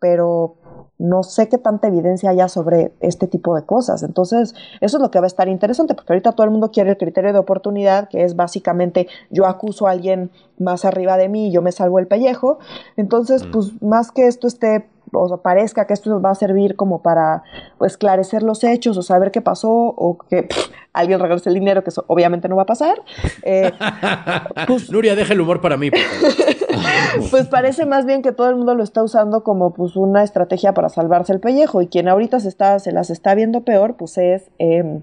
pero 0.00 0.56
no 0.98 1.22
sé 1.22 1.48
qué 1.48 1.58
tanta 1.58 1.88
evidencia 1.88 2.30
haya 2.30 2.48
sobre 2.48 2.92
este 3.00 3.26
tipo 3.26 3.54
de 3.54 3.64
cosas. 3.64 4.02
Entonces, 4.02 4.54
eso 4.80 4.96
es 4.96 5.02
lo 5.02 5.10
que 5.10 5.18
va 5.18 5.26
a 5.26 5.28
estar 5.28 5.48
interesante, 5.48 5.94
porque 5.94 6.12
ahorita 6.12 6.32
todo 6.32 6.44
el 6.44 6.50
mundo 6.50 6.70
quiere 6.70 6.90
el 6.90 6.96
criterio 6.96 7.32
de 7.32 7.38
oportunidad, 7.38 8.08
que 8.08 8.24
es 8.24 8.36
básicamente 8.36 9.08
yo 9.30 9.46
acuso 9.46 9.86
a 9.86 9.90
alguien 9.92 10.30
más 10.58 10.84
arriba 10.84 11.16
de 11.16 11.28
mí 11.28 11.48
y 11.48 11.52
yo 11.52 11.62
me 11.62 11.72
salvo 11.72 11.98
el 11.98 12.06
pellejo. 12.06 12.58
Entonces, 12.96 13.46
mm. 13.46 13.50
pues 13.50 13.82
más 13.82 14.12
que 14.12 14.26
esto 14.26 14.46
esté 14.46 14.88
o 15.12 15.36
parezca 15.38 15.86
que 15.86 15.94
esto 15.94 16.20
va 16.20 16.30
a 16.30 16.34
servir 16.34 16.76
como 16.76 17.02
para 17.02 17.42
pues, 17.78 17.92
esclarecer 17.92 18.42
los 18.42 18.62
hechos 18.64 18.96
o 18.96 19.02
saber 19.02 19.30
qué 19.30 19.40
pasó 19.40 19.70
o 19.70 20.18
que 20.28 20.48
alguien 20.92 21.20
regrese 21.20 21.48
el 21.48 21.54
dinero, 21.54 21.82
que 21.82 21.90
eso 21.90 22.04
obviamente 22.06 22.48
no 22.48 22.56
va 22.56 22.62
a 22.62 22.66
pasar. 22.66 23.02
Eh, 23.42 23.72
pues, 24.66 24.90
Nuria, 24.90 25.14
deja 25.14 25.32
el 25.32 25.40
humor 25.40 25.60
para 25.60 25.76
mí. 25.76 25.90
pues 27.30 27.46
parece 27.46 27.86
más 27.86 28.06
bien 28.06 28.22
que 28.22 28.32
todo 28.32 28.48
el 28.48 28.56
mundo 28.56 28.74
lo 28.74 28.82
está 28.82 29.02
usando 29.02 29.42
como 29.42 29.72
pues 29.72 29.96
una 29.96 30.22
estrategia 30.22 30.74
para 30.74 30.88
salvarse 30.88 31.32
el 31.32 31.40
pellejo 31.40 31.82
y 31.82 31.88
quien 31.88 32.08
ahorita 32.08 32.40
se, 32.40 32.48
está, 32.48 32.78
se 32.78 32.92
las 32.92 33.10
está 33.10 33.34
viendo 33.34 33.62
peor 33.62 33.96
pues 33.96 34.18
es... 34.18 34.50
Eh, 34.58 35.00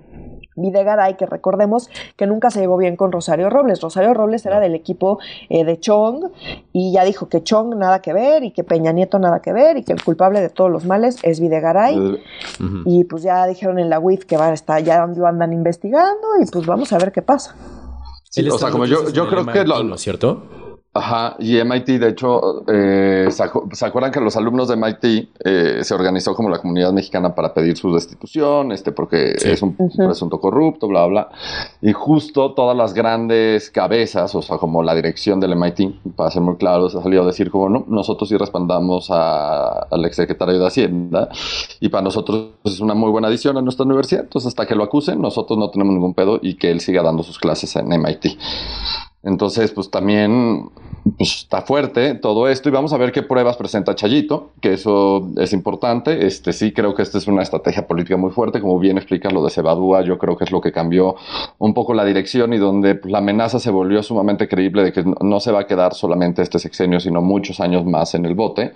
Videgaray, 0.57 1.15
que 1.15 1.25
recordemos 1.25 1.89
que 2.15 2.27
nunca 2.27 2.49
se 2.49 2.59
llevó 2.59 2.77
bien 2.77 2.95
con 2.95 3.11
Rosario 3.11 3.49
Robles. 3.49 3.79
Rosario 3.79 4.13
Robles 4.13 4.45
era 4.45 4.59
del 4.59 4.75
equipo 4.75 5.19
eh, 5.49 5.63
de 5.63 5.79
Chong 5.79 6.31
y 6.73 6.91
ya 6.91 7.05
dijo 7.05 7.29
que 7.29 7.43
Chong 7.43 7.75
nada 7.75 8.01
que 8.01 8.11
ver 8.11 8.43
y 8.43 8.51
que 8.51 8.63
Peña 8.63 8.91
Nieto 8.91 9.19
nada 9.19 9.41
que 9.41 9.53
ver 9.53 9.77
y 9.77 9.83
que 9.83 9.93
el 9.93 10.03
culpable 10.03 10.41
de 10.41 10.49
todos 10.49 10.71
los 10.71 10.85
males 10.85 11.19
es 11.21 11.39
Videgaray. 11.39 12.19
Y 12.85 13.03
pues 13.05 13.23
ya 13.23 13.45
dijeron 13.45 13.79
en 13.79 13.89
la 13.89 13.99
UIF 13.99 14.25
que 14.25 14.35
van 14.35 14.51
a 14.51 14.53
estar, 14.55 14.83
ya 14.83 15.05
lo 15.05 15.27
andan 15.27 15.53
investigando 15.53 16.27
y 16.41 16.49
pues 16.49 16.65
vamos 16.65 16.91
a 16.91 16.97
ver 16.97 17.11
qué 17.11 17.21
pasa. 17.21 17.55
o 18.51 18.57
sea, 18.57 18.71
como 18.71 18.85
yo, 18.85 19.09
yo 19.11 19.29
creo 19.29 19.45
que 19.45 19.63
lo, 19.63 19.83
¿no 19.83 19.95
es 19.95 20.01
cierto? 20.01 20.66
Ajá, 20.97 21.35
y 21.37 21.63
MIT, 21.63 21.99
de 21.99 22.09
hecho, 22.09 22.63
eh, 22.67 23.27
se, 23.29 23.85
acuerdan 23.85 24.11
que 24.11 24.19
los 24.19 24.35
alumnos 24.35 24.67
de 24.67 24.75
MIT 24.77 25.29
eh, 25.45 25.79
se 25.83 25.93
organizó 25.93 26.33
como 26.33 26.49
la 26.49 26.57
comunidad 26.57 26.91
mexicana 26.91 27.35
para 27.35 27.53
pedir 27.53 27.77
su 27.77 27.93
destitución, 27.93 28.71
este, 28.71 28.91
porque 28.91 29.35
es 29.39 29.61
un 29.61 29.75
presunto 29.75 30.39
corrupto, 30.39 30.87
bla, 30.87 31.05
bla. 31.05 31.29
Y 31.83 31.93
justo 31.93 32.55
todas 32.55 32.75
las 32.75 32.95
grandes 32.95 33.69
cabezas, 33.69 34.33
o 34.33 34.41
sea, 34.41 34.57
como 34.57 34.81
la 34.81 34.95
dirección 34.95 35.39
del 35.39 35.55
MIT, 35.55 36.15
para 36.15 36.31
ser 36.31 36.41
muy 36.41 36.55
claro, 36.55 36.89
se 36.89 36.99
salió 36.99 37.21
a 37.21 37.27
decir 37.27 37.51
como, 37.51 37.69
no, 37.69 37.85
nosotros 37.87 38.27
sí 38.29 38.35
respaldamos 38.35 39.11
al 39.11 40.03
exsecretario 40.03 40.57
de 40.57 40.65
Hacienda, 40.65 41.29
y 41.79 41.89
para 41.89 42.01
nosotros 42.01 42.53
es 42.63 42.79
una 42.79 42.95
muy 42.95 43.11
buena 43.11 43.27
adición 43.27 43.55
a 43.55 43.61
nuestra 43.61 43.85
universidad, 43.85 44.23
entonces 44.23 44.47
hasta 44.47 44.65
que 44.65 44.73
lo 44.73 44.83
acusen, 44.83 45.21
nosotros 45.21 45.59
no 45.59 45.69
tenemos 45.69 45.93
ningún 45.93 46.15
pedo 46.15 46.39
y 46.41 46.55
que 46.55 46.71
él 46.71 46.79
siga 46.79 47.03
dando 47.03 47.21
sus 47.21 47.37
clases 47.37 47.75
en 47.75 47.87
MIT. 47.87 48.25
Entonces, 49.27 49.71
pues 49.71 49.91
también 49.91 50.69
pues, 51.17 51.35
está 51.35 51.61
fuerte 51.61 52.15
todo 52.15 52.47
esto 52.47 52.69
y 52.69 52.71
vamos 52.71 52.93
a 52.93 52.97
ver 52.97 53.11
qué 53.11 53.23
pruebas 53.23 53.57
presenta 53.57 53.93
Chayito, 53.93 54.51
que 54.61 54.71
eso 54.71 55.27
es 55.35 55.51
importante. 55.51 56.25
Este 56.25 56.53
sí 56.53 56.71
creo 56.71 56.95
que 56.95 57.01
esta 57.01 57.17
es 57.17 57.27
una 57.27 57.41
estrategia 57.41 57.87
política 57.87 58.15
muy 58.15 58.31
fuerte, 58.31 58.61
como 58.61 58.79
bien 58.79 58.97
explica 58.97 59.29
lo 59.29 59.43
de 59.43 59.49
Cebadúa, 59.49 60.01
yo 60.01 60.17
creo 60.17 60.37
que 60.37 60.45
es 60.45 60.51
lo 60.51 60.61
que 60.61 60.71
cambió 60.71 61.17
un 61.57 61.73
poco 61.73 61.93
la 61.93 62.05
dirección 62.05 62.53
y 62.53 62.57
donde 62.57 62.95
pues, 62.95 63.11
la 63.11 63.17
amenaza 63.17 63.59
se 63.59 63.69
volvió 63.69 64.01
sumamente 64.01 64.47
creíble 64.47 64.85
de 64.85 64.93
que 64.93 65.03
no 65.03 65.39
se 65.41 65.51
va 65.51 65.61
a 65.61 65.67
quedar 65.67 65.93
solamente 65.93 66.41
este 66.41 66.57
sexenio, 66.57 67.01
sino 67.01 67.21
muchos 67.21 67.59
años 67.59 67.85
más 67.85 68.15
en 68.15 68.25
el 68.25 68.33
bote. 68.33 68.71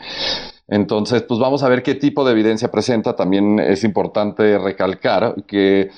Entonces, 0.71 1.21
pues 1.23 1.37
vamos 1.37 1.63
a 1.63 1.69
ver 1.69 1.83
qué 1.83 1.95
tipo 1.95 2.23
de 2.23 2.31
evidencia 2.31 2.71
presenta. 2.71 3.13
También 3.13 3.59
es 3.59 3.83
importante 3.83 4.57
recalcar 4.57 5.35
que 5.45 5.91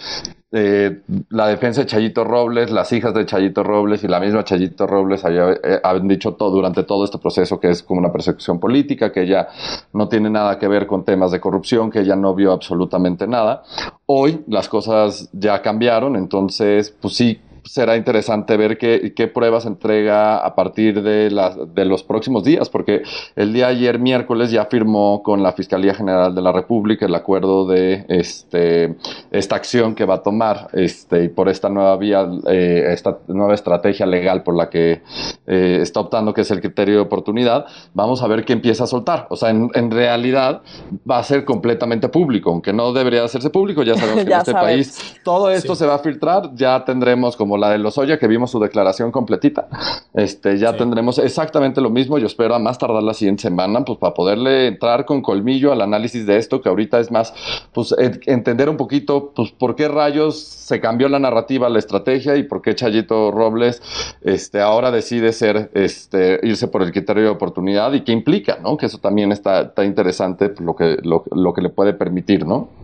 eh, 0.52 1.02
la 1.30 1.48
defensa 1.48 1.82
de 1.82 1.88
Chayito 1.88 2.24
Robles, 2.24 2.72
las 2.72 2.92
hijas 2.92 3.14
de 3.14 3.24
Chayito 3.24 3.64
Robles 3.64 4.04
y 4.04 4.08
la 4.08 4.20
misma 4.20 4.44
Chayito 4.44 4.88
Robles 4.88 5.24
eh, 5.26 5.80
habían 5.84 6.08
dicho 6.08 6.34
todo 6.34 6.50
durante 6.50 6.84
todo 6.84 7.06
este 7.06 7.20
proceso 7.20 7.60
que 7.60 7.70
es 7.70 7.84
como 7.84 8.00
una 8.00 8.12
persecución 8.12 8.60
política, 8.60 9.12
que 9.12 9.22
ella 9.22 9.48
no 9.94 10.08
tiene 10.08 10.32
nada 10.32 10.58
que 10.58 10.68
ver 10.68 10.88
con 10.88 11.06
temas 11.06 11.32
de 11.32 11.40
corrupción, 11.40 11.92
que 11.92 12.00
ella 12.00 12.16
no 12.16 12.34
vio 12.34 12.52
absolutamente 12.52 13.28
nada. 13.28 13.62
Hoy 14.08 14.44
las 14.48 14.70
cosas 14.70 15.30
ya 15.34 15.62
cambiaron, 15.62 16.16
entonces, 16.16 16.96
pues 17.00 17.16
sí, 17.16 17.40
será 17.64 17.96
interesante 17.96 18.58
ver 18.58 18.78
qué, 18.78 19.14
qué 19.16 19.28
pruebas 19.28 19.66
entrega 19.66 20.38
a 20.38 20.56
partir 20.56 21.02
de, 21.02 21.32
las, 21.32 21.58
de 21.74 21.86
los 21.86 22.04
próximos 22.04 22.44
días, 22.44 22.70
porque 22.70 23.04
el 23.36 23.54
día 23.54 23.68
ayer, 23.68 24.00
miércoles, 24.00 24.52
ya 24.52 24.66
firmó 24.66 25.24
con 25.24 25.44
la 25.44 25.54
Fiscalía 25.54 25.94
General 25.94 26.34
de 26.34 26.42
la 26.42 26.52
República 26.52 27.06
el 27.06 27.16
acuerdo 27.16 27.68
de 27.68 28.06
este, 28.10 28.96
esta 29.32 29.56
acción 29.56 29.96
que 29.96 30.06
va 30.06 30.16
a 30.16 30.24
tomar 30.24 30.68
este, 30.74 31.26
y 31.26 31.30
por 31.30 31.50
esta 31.50 31.70
nueva 31.70 31.96
vía, 31.98 32.28
eh, 32.48 32.86
esta 32.90 33.20
nueva 33.28 33.54
estrategia 33.54 34.06
legal 34.06 34.44
por 34.44 34.56
la 34.56 34.70
que 34.70 35.02
eh, 35.48 35.80
está 35.82 36.02
optando, 36.02 36.34
que 36.34 36.42
es 36.42 36.52
el 36.52 36.62
criterio 36.62 36.96
de 36.96 37.02
oportunidad. 37.02 37.66
Vamos 37.94 38.22
a 38.24 38.28
ver 38.28 38.46
qué 38.46 38.54
empieza 38.54 38.86
a 38.86 38.88
soltar. 38.88 39.28
O 39.30 39.36
sea, 39.36 39.50
en, 39.50 39.70
en 39.74 39.92
realidad 39.92 40.62
va 41.10 41.20
a 41.20 41.24
ser 41.24 41.46
completamente 41.46 42.10
público, 42.10 42.52
aunque 42.52 42.74
no 42.74 42.94
debería 42.94 43.24
hacerse 43.24 43.50
público. 43.50 43.84
Ya 43.84 43.96
sabemos 43.96 44.24
que 44.26 44.32
en 44.32 44.38
este 44.38 44.54
país 44.54 45.16
todo 45.24 45.50
esto 45.50 45.76
se 45.76 45.86
va 45.86 45.96
a 45.96 46.00
filtrar. 46.00 46.54
Ya 46.56 46.84
tendremos 46.84 47.36
como 47.36 47.53
la 47.58 47.70
de 47.70 47.78
Lozoya, 47.78 48.20
que 48.20 48.28
vimos 48.28 48.52
su 48.52 48.60
declaración 48.60 49.12
completita. 49.12 49.68
Este, 50.14 50.58
ya 50.58 50.76
tendremos 50.76 51.18
exactamente 51.20 51.82
lo 51.82 51.90
mismo. 51.90 52.18
Yo 52.18 52.28
espero 52.28 52.56
a 52.56 52.60
más 52.60 52.78
tardar 52.78 53.04
la 53.04 53.14
siguiente 53.14 53.44
semana, 53.44 53.84
pues 53.86 53.98
para 54.00 54.14
poderle 54.14 54.68
entrar 54.68 55.06
con 55.06 55.22
colmillo 55.22 55.72
al 55.72 55.82
análisis 55.82 56.26
de 56.26 56.38
esto, 56.38 56.62
que 56.62 56.70
ahorita 56.70 57.00
es 57.00 57.12
más, 57.12 57.34
pues 57.74 57.96
entender 58.26 58.70
un 58.70 58.78
poquito, 58.78 59.32
pues 59.36 59.52
por 59.52 59.76
qué 59.76 59.88
rayos 59.88 60.40
se 60.40 60.80
cambió 60.80 61.10
la 61.10 61.20
narrativa, 61.20 61.70
la 61.70 61.80
estrategia 61.80 62.36
y 62.36 62.44
por 62.44 62.62
qué 62.62 62.76
Chayito 62.76 63.32
Robles, 63.32 63.82
este, 64.22 64.62
ahora 64.62 64.92
decide 64.92 65.34
ser, 65.34 65.72
este, 65.74 66.40
irse 66.44 66.68
por 66.68 66.84
el 66.84 66.92
criterio 66.92 67.24
de 67.24 67.30
oportunidad 67.30 67.94
y 67.94 68.02
qué 68.02 68.12
implica, 68.12 68.58
¿no? 68.62 68.78
Que 68.78 68.86
eso 68.86 69.00
también 69.00 69.32
está, 69.32 69.62
está 69.62 69.84
interesante, 69.84 70.50
pues, 70.50 70.66
lo 70.66 70.76
que, 70.76 70.98
lo, 71.04 71.24
lo 71.32 71.54
que 71.54 71.62
le 71.62 71.70
puede 71.70 71.94
permitir, 71.94 72.46
¿no? 72.46 72.83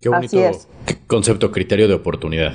Qué 0.00 0.08
bonito 0.08 0.38
concepto, 1.10 1.50
criterio 1.50 1.88
de 1.88 1.94
oportunidad. 1.94 2.52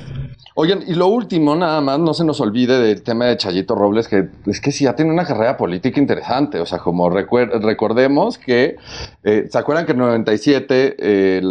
Oigan, 0.58 0.82
y 0.88 0.94
lo 0.94 1.08
último, 1.08 1.54
nada 1.54 1.82
más, 1.82 2.00
no 2.00 2.14
se 2.14 2.24
nos 2.24 2.40
olvide 2.40 2.80
del 2.80 3.04
tema 3.04 3.26
de 3.26 3.36
Chayito 3.36 3.76
Robles, 3.76 4.08
que 4.08 4.30
es 4.46 4.62
que 4.62 4.72
sí, 4.72 4.86
ya 4.86 4.96
tiene 4.96 5.12
una 5.12 5.26
carrera 5.26 5.58
política 5.58 6.00
interesante. 6.00 6.62
O 6.62 6.66
sea, 6.66 6.80
como 6.80 7.10
recordemos 7.10 8.38
que, 8.38 8.78
eh, 9.26 9.48
¿se 9.50 9.58
acuerdan 9.58 9.86
que 9.86 9.92
en 9.92 9.98
97, 9.98 11.42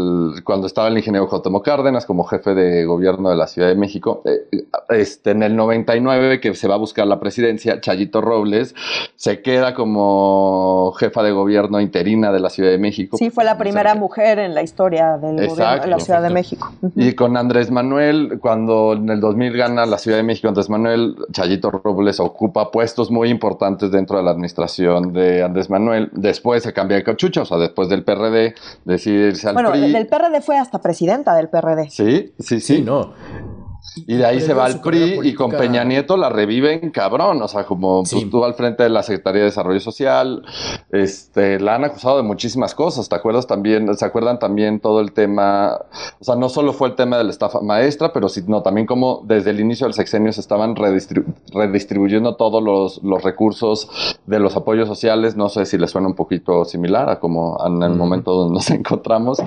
cuando 0.43 0.67
estaba 0.67 0.89
el 0.89 0.97
ingeniero 0.97 1.27
J. 1.27 1.51
Cárdenas 1.63 2.07
como 2.07 2.25
jefe 2.25 2.55
de 2.55 2.87
gobierno 2.87 3.29
de 3.29 3.37
la 3.37 3.47
Ciudad 3.47 3.69
de 3.69 3.75
México, 3.75 4.23
eh, 4.25 4.65
este, 4.89 5.33
en 5.33 5.43
el 5.43 5.55
99, 5.55 6.41
que 6.41 6.55
se 6.55 6.67
va 6.67 6.77
a 6.77 6.79
buscar 6.79 7.07
la 7.07 7.21
presidencia, 7.21 7.83
Chayito 7.83 8.23
Robles 8.23 8.75
se 9.17 9.43
queda 9.43 9.75
como 9.75 10.93
jefa 10.99 11.23
de 11.23 11.33
gobierno 11.33 11.79
interina 11.79 12.33
de 12.33 12.41
la 12.41 12.49
Ciudad 12.49 12.71
de 12.71 12.79
México. 12.79 13.19
Sí, 13.19 13.29
fue 13.29 13.45
la 13.45 13.59
primera 13.59 13.95
mujer 13.95 14.39
en 14.39 14.55
la 14.55 14.63
historia 14.63 15.19
del 15.19 15.47
gobierno 15.47 15.84
la 15.87 15.99
Ciudad 15.99 16.23
de 16.23 16.31
México. 16.31 16.73
Y 16.95 17.15
con 17.15 17.37
Andrés 17.37 17.71
Manuel, 17.71 18.39
cuando 18.41 18.95
en 18.95 19.09
el 19.09 19.21
2000 19.21 19.57
gana 19.57 19.87
la 19.87 19.99
Ciudad 19.99 20.19
de 20.19 20.23
México, 20.23 20.49
Andrés 20.49 20.71
Manuel, 20.71 21.17
Chayito 21.33 21.71
Robles 21.71 22.21
ocupa 22.21 22.71
puestos 22.71 23.11
muy 23.11 23.29
importantes 23.29 23.91
dentro 23.91 24.17
de 24.17 24.25
la 24.25 24.31
administración 24.31 25.13
de 25.13 25.43
Andrés 25.43 25.71
Manuel. 25.71 26.11
Después 26.13 26.63
se 26.63 26.73
cambia 26.73 26.97
de 26.97 27.05
cachucha, 27.05 27.43
o 27.43 27.45
sea, 27.45 27.59
después 27.59 27.89
del 27.89 28.05
PRD 28.05 28.55
decide 28.85 29.29
irse 29.29 29.49
al 29.49 29.55
bueno, 29.55 29.71
PRI. 29.71 29.81
Bueno, 29.81 29.99
del 29.99 30.07
PRD 30.07 30.41
fue 30.41 30.59
hasta 30.59 30.81
presidenta 30.81 31.35
del 31.35 31.49
PRD. 31.49 31.91
Sí, 31.91 32.33
sí, 32.39 32.61
sí. 32.61 32.77
sí 32.77 32.83
no. 32.83 33.13
Y 33.97 34.17
de 34.17 34.27
ahí 34.27 34.41
se 34.41 34.55
va 34.55 34.67
al 34.67 34.81
PRI 34.81 35.21
y 35.23 35.35
con 35.35 35.51
Peña 35.53 35.85
Nieto 35.85 36.17
la 36.17 36.29
reviven 36.29 36.91
cabrón. 36.91 37.41
O 37.43 37.49
sea, 37.49 37.65
como 37.65 38.03
pues, 38.03 38.13
estuvo 38.13 38.45
al 38.45 38.55
frente 38.55 38.83
de 38.83 38.89
la 38.89 39.03
Secretaría 39.03 39.41
de 39.41 39.47
Desarrollo 39.47 39.79
Social, 39.81 40.43
este, 40.91 41.61
la 41.61 41.77
han 41.77 41.85
acusado 41.85 42.17
de 42.17 42.25
muchísimas 42.25 42.75
cosas. 42.75 43.09
¿Te 43.09 43.15
acuerdas 43.15 43.47
también? 43.47 43.95
¿Se 43.97 44.05
acuerdan 44.05 44.39
también 44.39 44.81
todo 44.81 45.01
el 45.01 45.13
tema? 45.13 45.79
O 46.21 46.25
sea, 46.25 46.35
no 46.35 46.49
solo 46.49 46.73
fue 46.73 46.89
el 46.89 46.97
tema 46.97 47.19
de 47.19 47.25
la 47.25 47.31
estafa 47.31 47.61
maestra, 47.61 48.13
pero 48.13 48.29
sino 48.29 48.63
también 48.63 48.87
como 48.87 49.23
desde 49.25 49.51
el 49.51 49.61
inicio 49.61 49.87
del 49.87 49.95
sexenio 49.95 50.33
se 50.33 50.41
estaban 50.41 50.75
redistribuyendo 50.75 52.35
todos 52.35 52.63
los, 52.63 53.03
los, 53.03 53.23
recursos 53.23 53.89
de 54.27 54.41
los 54.41 54.57
apoyos 54.57 54.89
sociales. 54.89 55.37
No 55.37 55.49
sé 55.49 55.67
si 55.67 55.79
les 55.79 55.93
suena 55.93 56.09
un 56.09 56.15
poquito 56.15 56.65
similar 56.65 57.09
a 57.09 57.21
como 57.21 57.59
en 57.65 57.81
el 57.83 57.95
momento 57.95 58.33
donde 58.33 58.55
nos 58.55 58.71
encontramos, 58.71 59.39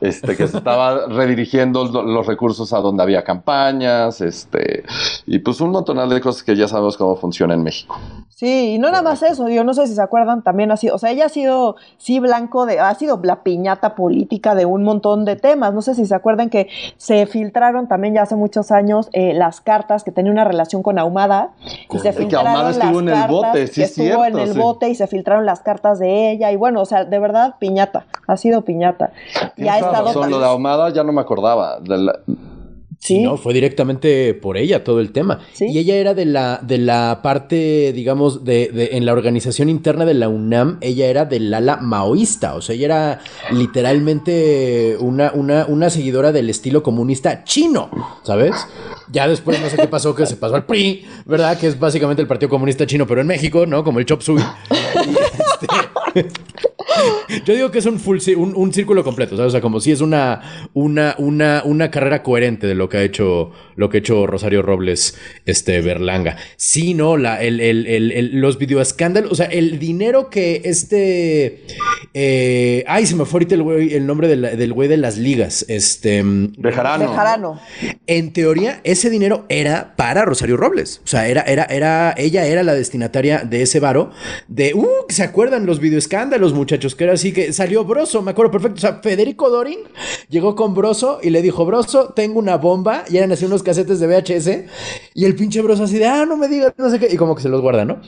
este, 0.00 0.36
que 0.36 0.46
se 0.46 0.58
estaba 0.58 1.06
redirigiendo 1.08 1.84
los 1.84 2.26
recursos 2.26 2.72
a 2.72 2.78
donde 2.78 3.02
había 3.02 3.24
campaña 3.24 3.77
este, 3.82 4.84
y 5.26 5.38
pues 5.38 5.60
un 5.60 5.70
montón 5.70 6.08
de 6.08 6.20
cosas 6.20 6.42
que 6.42 6.56
ya 6.56 6.68
sabemos 6.68 6.96
cómo 6.96 7.16
funciona 7.16 7.54
en 7.54 7.62
México. 7.62 7.96
Sí, 8.38 8.74
y 8.74 8.78
no 8.78 8.90
nada 8.90 9.02
más 9.02 9.22
eso, 9.22 9.48
yo 9.48 9.64
no 9.64 9.74
sé 9.74 9.88
si 9.88 9.94
se 9.96 10.02
acuerdan, 10.02 10.42
también 10.42 10.70
ha 10.70 10.76
sido, 10.76 10.94
o 10.94 10.98
sea, 10.98 11.10
ella 11.10 11.26
ha 11.26 11.28
sido, 11.28 11.74
sí, 11.96 12.20
blanco 12.20 12.66
de, 12.66 12.78
ha 12.78 12.94
sido 12.94 13.20
la 13.24 13.42
piñata 13.42 13.96
política 13.96 14.54
de 14.54 14.64
un 14.64 14.84
montón 14.84 15.24
de 15.24 15.34
temas, 15.34 15.74
no 15.74 15.82
sé 15.82 15.96
si 15.96 16.06
se 16.06 16.14
acuerdan 16.14 16.48
que 16.48 16.68
se 16.98 17.26
filtraron 17.26 17.88
también 17.88 18.14
ya 18.14 18.22
hace 18.22 18.36
muchos 18.36 18.70
años 18.70 19.08
eh, 19.12 19.34
las 19.34 19.60
cartas 19.60 20.04
que 20.04 20.12
tenía 20.12 20.30
una 20.30 20.44
relación 20.44 20.84
con 20.84 21.00
Ahumada, 21.00 21.50
y 21.90 21.98
se 21.98 22.12
filtraron 22.12 22.46
Ahumada 22.46 22.70
estuvo 22.70 23.00
en 23.00 23.08
el 23.08 23.28
bote, 23.28 23.66
sí, 23.66 23.82
estuvo 23.82 24.24
en 24.24 24.38
el 24.38 24.52
bote 24.52 24.88
y 24.88 24.94
se 24.94 25.08
filtraron 25.08 25.44
las 25.44 25.60
cartas 25.60 25.98
de 25.98 26.30
ella, 26.30 26.52
y 26.52 26.56
bueno, 26.56 26.80
o 26.80 26.86
sea, 26.86 27.04
de 27.04 27.18
verdad, 27.18 27.56
piñata, 27.58 28.06
ha 28.28 28.36
sido 28.36 28.62
piñata. 28.62 29.10
Y 29.56 29.66
ha 29.66 29.78
estado... 29.78 30.06
Razón, 30.06 30.30
lo 30.30 30.38
de 30.38 30.46
Ahumada 30.46 30.90
ya 30.90 31.02
no 31.02 31.12
me 31.12 31.20
acordaba, 31.20 31.80
de 31.80 31.98
la 31.98 32.20
Sí. 32.98 33.22
No, 33.22 33.36
fue 33.36 33.54
directamente 33.54 34.34
por 34.34 34.56
ella 34.56 34.82
todo 34.82 35.00
el 35.00 35.12
tema. 35.12 35.40
Y 35.60 35.78
ella 35.78 35.94
era 35.94 36.14
de 36.14 36.24
la, 36.24 36.60
de 36.62 36.78
la 36.78 37.20
parte, 37.22 37.92
digamos, 37.94 38.44
de, 38.44 38.68
de, 38.68 38.90
en 38.92 39.06
la 39.06 39.12
organización 39.12 39.68
interna 39.68 40.04
de 40.04 40.14
la 40.14 40.28
UNAM, 40.28 40.78
ella 40.80 41.06
era 41.06 41.24
del 41.24 41.54
ala 41.54 41.76
maoísta. 41.76 42.54
O 42.54 42.60
sea, 42.60 42.74
ella 42.74 42.86
era 42.86 43.20
literalmente 43.52 44.96
una, 45.00 45.32
una, 45.32 45.66
una 45.66 45.90
seguidora 45.90 46.32
del 46.32 46.50
estilo 46.50 46.82
comunista 46.82 47.44
chino, 47.44 47.88
¿sabes? 48.24 48.54
Ya 49.10 49.28
después 49.28 49.60
no 49.60 49.70
sé 49.70 49.76
qué 49.76 49.88
pasó, 49.88 50.14
que 50.14 50.26
se 50.26 50.36
pasó 50.36 50.56
al 50.56 50.66
PRI, 50.66 51.04
¿verdad? 51.24 51.58
Que 51.58 51.68
es 51.68 51.78
básicamente 51.78 52.20
el 52.20 52.28
Partido 52.28 52.50
Comunista 52.50 52.86
Chino, 52.86 53.06
pero 53.06 53.20
en 53.20 53.26
México, 53.26 53.64
¿no? 53.64 53.84
Como 53.84 54.00
el 54.00 54.06
Chop 54.06 54.22
Suey. 54.22 54.44
este, 56.14 56.28
yo 57.44 57.54
digo 57.54 57.70
que 57.70 57.78
es 57.78 57.86
un 57.86 57.98
full 57.98 58.18
un, 58.36 58.54
un 58.56 58.72
círculo 58.72 59.04
completo, 59.04 59.36
¿sabes? 59.36 59.48
O 59.48 59.52
sea, 59.52 59.60
como 59.60 59.80
si 59.80 59.92
es 59.92 60.00
una, 60.00 60.68
una, 60.74 61.14
una, 61.18 61.62
una 61.64 61.90
carrera 61.90 62.22
coherente 62.22 62.66
de 62.66 62.74
lo 62.74 62.88
que 62.88 62.98
ha 62.98 63.02
hecho, 63.02 63.52
lo 63.76 63.88
que 63.88 63.98
ha 63.98 64.00
hecho 64.00 64.26
Rosario 64.26 64.62
Robles, 64.62 65.16
este, 65.46 65.80
Berlanga. 65.80 66.36
Sí, 66.56 66.94
no, 66.94 67.16
la, 67.16 67.42
el, 67.42 67.60
el, 67.60 67.86
el, 67.86 68.40
los 68.40 68.58
videoescándalos, 68.58 69.32
o 69.32 69.34
sea, 69.34 69.46
el 69.46 69.78
dinero 69.78 70.30
que 70.30 70.62
este, 70.64 71.64
eh, 72.14 72.84
ay, 72.86 73.06
se 73.06 73.14
me 73.14 73.24
fue 73.24 73.38
ahorita 73.38 73.54
el, 73.54 73.62
güey, 73.62 73.94
el 73.94 74.06
nombre 74.06 74.28
del 74.28 74.72
güey 74.72 74.88
de 74.88 74.96
las 74.96 75.18
ligas, 75.18 75.64
este. 75.68 76.22
Bejarano. 76.24 77.60
En 78.06 78.32
teoría, 78.32 78.80
ese 78.84 79.10
dinero 79.10 79.44
era 79.48 79.94
para 79.96 80.24
Rosario 80.24 80.56
Robles. 80.56 81.00
O 81.04 81.06
sea, 81.06 81.28
era, 81.28 81.42
era, 81.42 81.64
era, 81.64 82.14
ella 82.16 82.46
era 82.46 82.62
la 82.62 82.74
destinataria 82.74 83.44
de 83.44 83.62
ese 83.62 83.80
varo 83.80 84.10
de, 84.48 84.74
uh, 84.74 84.86
¿se 85.08 85.22
acuerdan 85.22 85.66
los 85.66 85.80
videoescándalos, 85.80 86.52
muchachos? 86.52 86.77
Que 86.78 87.04
era 87.04 87.12
así 87.14 87.32
que 87.32 87.52
salió 87.52 87.84
Broso, 87.84 88.22
me 88.22 88.30
acuerdo 88.30 88.52
perfecto. 88.52 88.76
O 88.76 88.80
sea, 88.80 89.00
Federico 89.02 89.50
Dorin 89.50 89.80
llegó 90.28 90.54
con 90.54 90.74
Broso 90.74 91.18
y 91.22 91.30
le 91.30 91.42
dijo, 91.42 91.64
Broso, 91.64 92.12
tengo 92.14 92.38
una 92.38 92.56
bomba. 92.56 93.04
Y 93.08 93.16
eran 93.16 93.32
así 93.32 93.44
unos 93.44 93.62
casetes 93.62 94.00
de 94.00 94.06
VHS. 94.06 95.07
Y 95.18 95.24
el 95.24 95.34
pinche 95.34 95.60
Broso 95.62 95.82
así 95.82 95.98
de, 95.98 96.06
ah, 96.06 96.24
no 96.24 96.36
me 96.36 96.46
digas, 96.46 96.74
no 96.78 96.88
sé 96.90 97.00
qué. 97.00 97.08
Y 97.10 97.16
como 97.16 97.34
que 97.34 97.42
se 97.42 97.48
los 97.48 97.60
guarda, 97.60 97.84
¿no? 97.84 98.00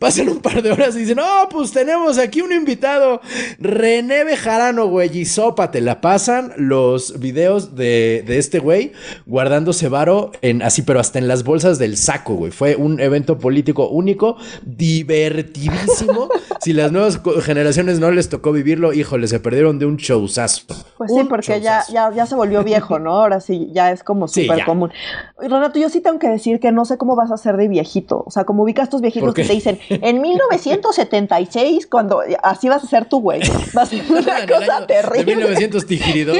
Pasan 0.00 0.28
un 0.28 0.40
par 0.40 0.64
de 0.64 0.72
horas 0.72 0.96
y 0.96 0.98
dicen, 0.98 1.18
no, 1.18 1.48
pues 1.48 1.70
tenemos 1.70 2.18
aquí 2.18 2.40
un 2.40 2.50
invitado, 2.50 3.20
René 3.60 4.24
Bejarano, 4.24 4.88
güey. 4.88 5.16
Y 5.16 5.26
sopa, 5.26 5.70
te 5.70 5.80
la 5.80 6.00
pasan 6.00 6.52
los 6.56 7.20
videos 7.20 7.76
de, 7.76 8.24
de 8.26 8.38
este 8.38 8.58
güey 8.58 8.90
guardándose 9.26 9.88
varo 9.88 10.32
en 10.42 10.60
así, 10.60 10.82
pero 10.82 10.98
hasta 10.98 11.20
en 11.20 11.28
las 11.28 11.44
bolsas 11.44 11.78
del 11.78 11.96
saco, 11.96 12.34
güey. 12.34 12.50
Fue 12.50 12.74
un 12.74 12.98
evento 12.98 13.38
político 13.38 13.88
único, 13.88 14.36
divertidísimo. 14.64 16.28
si 16.60 16.72
las 16.72 16.90
nuevas 16.90 17.20
generaciones 17.44 18.00
no 18.00 18.10
les 18.10 18.28
tocó 18.28 18.50
vivirlo, 18.50 18.92
híjole, 18.92 19.28
se 19.28 19.38
perdieron 19.38 19.78
de 19.78 19.86
un 19.86 19.98
showzazo. 19.98 20.62
Pues 20.98 21.12
sí, 21.14 21.22
porque 21.28 21.60
ya, 21.60 21.84
ya, 21.92 22.10
ya, 22.12 22.26
se 22.26 22.34
volvió 22.34 22.64
viejo, 22.64 22.98
¿no? 22.98 23.12
Ahora 23.12 23.38
sí, 23.38 23.70
ya 23.72 23.92
es 23.92 24.02
como 24.02 24.26
súper 24.26 24.64
común. 24.64 24.90
Renato, 25.38 25.78
yo 25.78 25.88
sí 25.88 26.00
tengo 26.00 26.18
que 26.18 26.28
decir 26.28 26.55
que 26.60 26.72
no 26.72 26.84
sé 26.84 26.98
cómo 26.98 27.16
vas 27.16 27.30
a 27.30 27.36
ser 27.36 27.56
de 27.56 27.68
viejito. 27.68 28.22
O 28.26 28.30
sea, 28.30 28.44
como 28.44 28.62
ubicas 28.62 28.84
estos 28.84 29.00
viejitos 29.00 29.34
que 29.34 29.44
te 29.44 29.52
dicen, 29.52 29.78
en 29.88 30.20
1976, 30.20 31.86
cuando 31.86 32.22
así 32.42 32.68
vas 32.68 32.84
a 32.84 32.86
ser 32.86 33.06
tú, 33.06 33.20
güey. 33.20 33.40
Vas 33.72 33.92
a 33.92 33.96
ser 33.96 34.04
una 34.10 34.46
cosa 34.46 34.86
terrible. 34.86 35.32
En 35.32 35.38
1900 35.38 35.86
Tijiridos. 35.86 36.36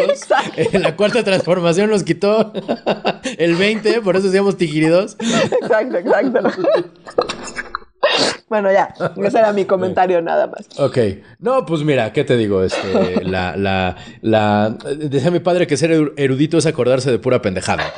En 0.57 0.83
la 0.83 0.97
cuarta 0.97 1.23
transformación 1.25 1.91
nos 1.91 2.03
quitó 2.03 2.53
el 3.39 3.57
20, 3.57 4.01
por 4.03 4.17
eso 4.17 4.27
decíamos 4.27 4.57
Tijiridos. 4.57 5.17
Exacto, 5.21 5.99
exacto. 5.99 6.41
Bueno, 8.49 8.71
ya, 8.71 8.95
ese 9.25 9.39
era 9.39 9.53
mi 9.53 9.65
comentario 9.65 10.23
nada 10.23 10.47
más. 10.47 10.69
Ok. 10.79 10.99
No, 11.41 11.67
pues 11.67 11.83
mira, 11.83 12.13
¿qué 12.13 12.23
te 12.23 12.37
digo? 12.37 12.63
Este, 12.63 13.25
la, 13.25 13.57
la, 13.57 13.97
la, 14.23 14.77
decía 14.97 15.33
mi 15.33 15.41
padre 15.41 15.67
que 15.67 15.77
ser 15.77 16.13
erudito 16.17 16.57
es 16.57 16.67
acordarse 16.67 17.11
de 17.11 17.19
pura 17.19 17.43
pendejada. 17.43 17.93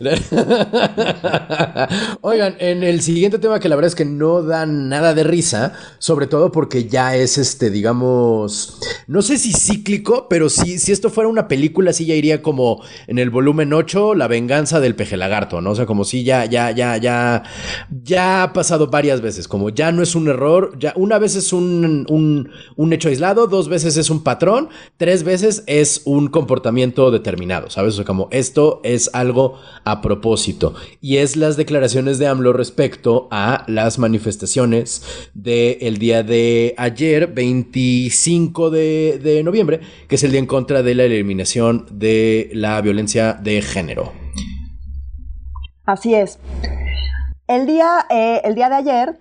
Oigan, 2.20 2.56
en 2.58 2.82
el 2.82 3.00
siguiente 3.00 3.38
tema 3.38 3.60
que 3.60 3.68
la 3.68 3.76
verdad 3.76 3.88
es 3.88 3.94
que 3.94 4.04
no 4.04 4.42
da 4.42 4.66
nada 4.66 5.14
de 5.14 5.22
risa, 5.22 5.72
sobre 5.98 6.26
todo 6.26 6.50
porque 6.50 6.88
ya 6.88 7.14
es 7.14 7.38
este, 7.38 7.70
digamos, 7.70 8.80
no 9.06 9.22
sé 9.22 9.38
si 9.38 9.52
cíclico, 9.52 10.26
pero 10.28 10.48
si, 10.48 10.80
si 10.80 10.90
esto 10.90 11.10
fuera 11.10 11.28
una 11.28 11.46
película, 11.46 11.92
sí 11.92 12.06
ya 12.06 12.14
iría 12.14 12.42
como 12.42 12.82
en 13.06 13.18
el 13.18 13.30
volumen 13.30 13.72
8, 13.72 14.16
La 14.16 14.26
venganza 14.26 14.80
del 14.80 14.96
peje 14.96 15.16
lagarto, 15.16 15.60
¿no? 15.60 15.70
O 15.70 15.74
sea, 15.76 15.86
como 15.86 16.04
si 16.04 16.24
ya, 16.24 16.44
ya, 16.46 16.72
ya, 16.72 16.96
ya, 16.96 17.44
ya 18.02 18.42
ha 18.42 18.52
pasado 18.52 18.88
varias 18.88 19.09
veces, 19.20 19.48
como 19.48 19.70
ya 19.70 19.90
no 19.90 20.02
es 20.02 20.14
un 20.14 20.28
error, 20.28 20.78
ya 20.78 20.92
una 20.94 21.18
vez 21.18 21.34
es 21.34 21.52
un, 21.52 22.06
un, 22.76 22.92
hecho 22.92 23.08
aislado, 23.08 23.48
dos 23.48 23.68
veces 23.68 23.96
es 23.96 24.10
un 24.10 24.22
patrón, 24.22 24.68
tres 24.96 25.24
veces 25.24 25.64
es 25.66 26.02
un 26.04 26.28
comportamiento 26.28 27.10
determinado, 27.10 27.68
¿sabes? 27.70 27.94
O 27.94 27.96
sea, 27.96 28.04
como 28.04 28.28
esto 28.30 28.80
es 28.84 29.10
algo 29.12 29.58
a 29.84 30.00
propósito. 30.00 30.74
Y 31.00 31.16
es 31.16 31.36
las 31.36 31.56
declaraciones 31.56 32.18
de 32.18 32.28
AMLO 32.28 32.52
respecto 32.52 33.26
a 33.32 33.64
las 33.66 33.98
manifestaciones 33.98 35.02
del 35.34 35.98
día 35.98 36.22
de 36.22 36.74
ayer, 36.78 37.26
25 37.26 38.70
de, 38.70 39.20
de 39.20 39.42
noviembre, 39.42 39.80
que 40.06 40.14
es 40.14 40.22
el 40.22 40.30
día 40.30 40.40
en 40.40 40.46
contra 40.46 40.84
de 40.84 40.94
la 40.94 41.04
eliminación 41.04 41.86
de 41.90 42.50
la 42.54 42.80
violencia 42.80 43.32
de 43.34 43.60
género. 43.62 44.12
Así 45.86 46.14
es. 46.14 46.38
El 47.50 47.66
día, 47.66 48.06
eh, 48.10 48.42
el 48.44 48.54
día 48.54 48.68
de 48.68 48.76
ayer 48.76 49.18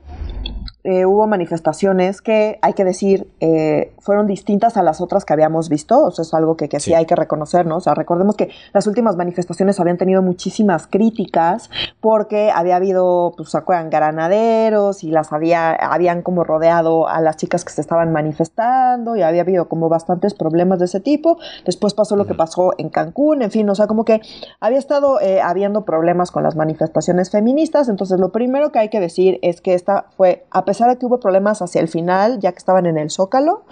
eh, 0.86 1.05
hubo 1.05 1.27
manifestaciones 1.27 2.21
que, 2.21 2.57
hay 2.62 2.74
que 2.74 2.86
decir, 2.86 3.27
eh, 3.41 3.93
fueron 4.00 4.27
distintas 4.27 4.77
a 4.77 4.83
las 4.83 5.01
otras 5.01 5.25
que 5.25 5.33
habíamos 5.33 5.67
visto. 5.67 6.01
O 6.05 6.12
sea, 6.12 6.24
es 6.24 6.33
algo 6.33 6.55
que, 6.55 6.69
sí. 6.79 6.93
hay 6.93 7.05
que 7.05 7.15
reconocer, 7.15 7.65
¿no? 7.65 7.77
O 7.77 7.81
sea, 7.81 7.95
recordemos 7.95 8.38
que 8.38 8.50
las 8.74 8.88
últimas 8.88 9.17
manifestaciones 9.17 9.79
habían 9.79 9.98
tenido 9.98 10.21
muchísimas 10.21 10.88
críticas 10.88 11.69
porque 12.00 12.50
había 12.53 12.77
habido, 12.77 13.33
pues, 13.36 13.50
¿se 13.50 13.57
acuerdan? 13.57 13.89
Granaderos 13.89 15.03
y 15.03 15.12
las 15.12 15.33
había, 15.33 15.71
habían 15.74 16.21
como 16.21 16.45
rodeado 16.45 17.09
a 17.09 17.19
las 17.19 17.36
chicas 17.36 17.65
que 17.65 17.74
se 17.74 17.81
estaban 17.81 18.13
manifestando 18.13 19.17
y 19.17 19.21
había 19.21 19.41
habido 19.41 19.67
como 19.67 19.89
bastantes 19.89 20.33
problemas 20.33 20.79
de 20.79 20.86
ese 20.86 21.01
tipo. 21.01 21.39
Después 21.65 21.93
pasó 21.93 22.15
lo 22.15 22.25
que 22.25 22.36
pasó 22.36 22.74
en 22.77 22.89
Cancún, 22.89 23.41
en 23.41 23.51
fin, 23.51 23.69
o 23.69 23.75
sea, 23.75 23.88
como 23.88 24.05
que 24.05 24.21
había 24.62 24.79
estado 24.79 25.19
eh, 25.19 25.41
habiendo 25.41 25.83
problemas 25.83 26.31
con 26.31 26.43
las 26.43 26.55
manifestaciones 26.55 27.31
feministas. 27.31 27.89
Entonces, 27.89 28.17
lo 28.17 28.31
primero 28.31 28.71
que 28.71 28.79
hay 28.79 28.89
que 28.89 29.01
decir 29.01 29.39
es 29.41 29.59
que 29.59 29.74
esta 29.74 30.05
fue, 30.15 30.45
a 30.51 30.68
pesar 30.69 30.88
de 30.88 30.99
que 30.99 31.07
hubo 31.07 31.19
problemas 31.19 31.63
hacia 31.63 31.81
el 31.81 31.88
final, 31.88 32.38
ya 32.38 32.51
que 32.51 32.59
estaban 32.59 32.85
en 32.85 32.99
el 32.99 33.09
Zócalo, 33.09 33.63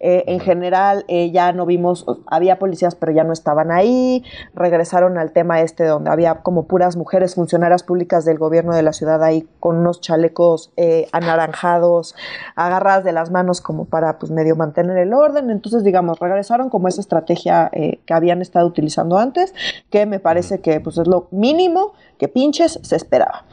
eh, 0.00 0.24
en 0.26 0.40
general 0.40 1.04
eh, 1.06 1.30
ya 1.30 1.52
no 1.52 1.66
vimos, 1.66 2.06
había 2.26 2.58
policías 2.58 2.94
pero 2.94 3.12
ya 3.12 3.24
no 3.24 3.34
estaban 3.34 3.70
ahí, 3.70 4.24
regresaron 4.54 5.18
al 5.18 5.32
tema 5.32 5.60
este 5.60 5.84
donde 5.84 6.08
había 6.08 6.36
como 6.36 6.66
puras 6.66 6.96
mujeres 6.96 7.34
funcionarias 7.34 7.82
públicas 7.82 8.24
del 8.24 8.38
gobierno 8.38 8.74
de 8.74 8.82
la 8.82 8.94
ciudad 8.94 9.22
ahí 9.22 9.46
con 9.60 9.76
unos 9.76 10.00
chalecos 10.00 10.72
eh, 10.78 11.08
anaranjados, 11.12 12.14
agarradas 12.54 13.04
de 13.04 13.12
las 13.12 13.30
manos 13.30 13.60
como 13.60 13.84
para 13.84 14.18
pues 14.18 14.32
medio 14.32 14.56
mantener 14.56 14.96
el 14.96 15.12
orden, 15.12 15.50
entonces 15.50 15.84
digamos, 15.84 16.18
regresaron 16.20 16.70
como 16.70 16.88
esa 16.88 17.02
estrategia 17.02 17.70
que 17.70 18.14
habían 18.14 18.40
estado 18.40 18.66
utilizando 18.66 19.18
antes, 19.18 19.52
que 19.90 20.06
me 20.06 20.20
parece 20.20 20.62
que 20.62 20.80
pues 20.80 20.96
es 20.96 21.06
lo 21.06 21.28
mínimo 21.32 21.92
que 22.18 22.28
pinches 22.28 22.80
se 22.82 22.96
esperaba. 22.96 23.44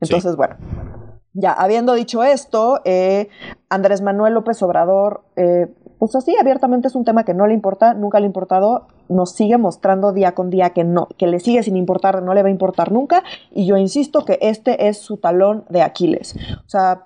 Entonces, 0.00 0.34
bueno, 0.34 0.56
ya, 1.34 1.52
habiendo 1.52 1.94
dicho 1.94 2.22
esto, 2.22 2.80
eh, 2.84 3.28
Andrés 3.68 4.02
Manuel 4.02 4.34
López 4.34 4.62
Obrador, 4.62 5.22
eh, 5.36 5.66
pues 5.98 6.14
así 6.14 6.36
abiertamente 6.36 6.88
es 6.88 6.94
un 6.94 7.04
tema 7.04 7.24
que 7.24 7.34
no 7.34 7.46
le 7.46 7.54
importa, 7.54 7.94
nunca 7.94 8.18
le 8.18 8.24
ha 8.24 8.26
importado, 8.26 8.88
nos 9.08 9.32
sigue 9.32 9.58
mostrando 9.58 10.12
día 10.12 10.34
con 10.34 10.50
día 10.50 10.70
que 10.70 10.84
no, 10.84 11.08
que 11.18 11.26
le 11.26 11.40
sigue 11.40 11.62
sin 11.62 11.76
importar, 11.76 12.22
no 12.22 12.34
le 12.34 12.42
va 12.42 12.48
a 12.48 12.50
importar 12.52 12.92
nunca, 12.92 13.22
y 13.50 13.66
yo 13.66 13.76
insisto 13.76 14.24
que 14.24 14.38
este 14.40 14.88
es 14.88 14.98
su 14.98 15.16
talón 15.16 15.64
de 15.68 15.82
Aquiles. 15.82 16.34
O 16.66 16.68
sea, 16.68 17.04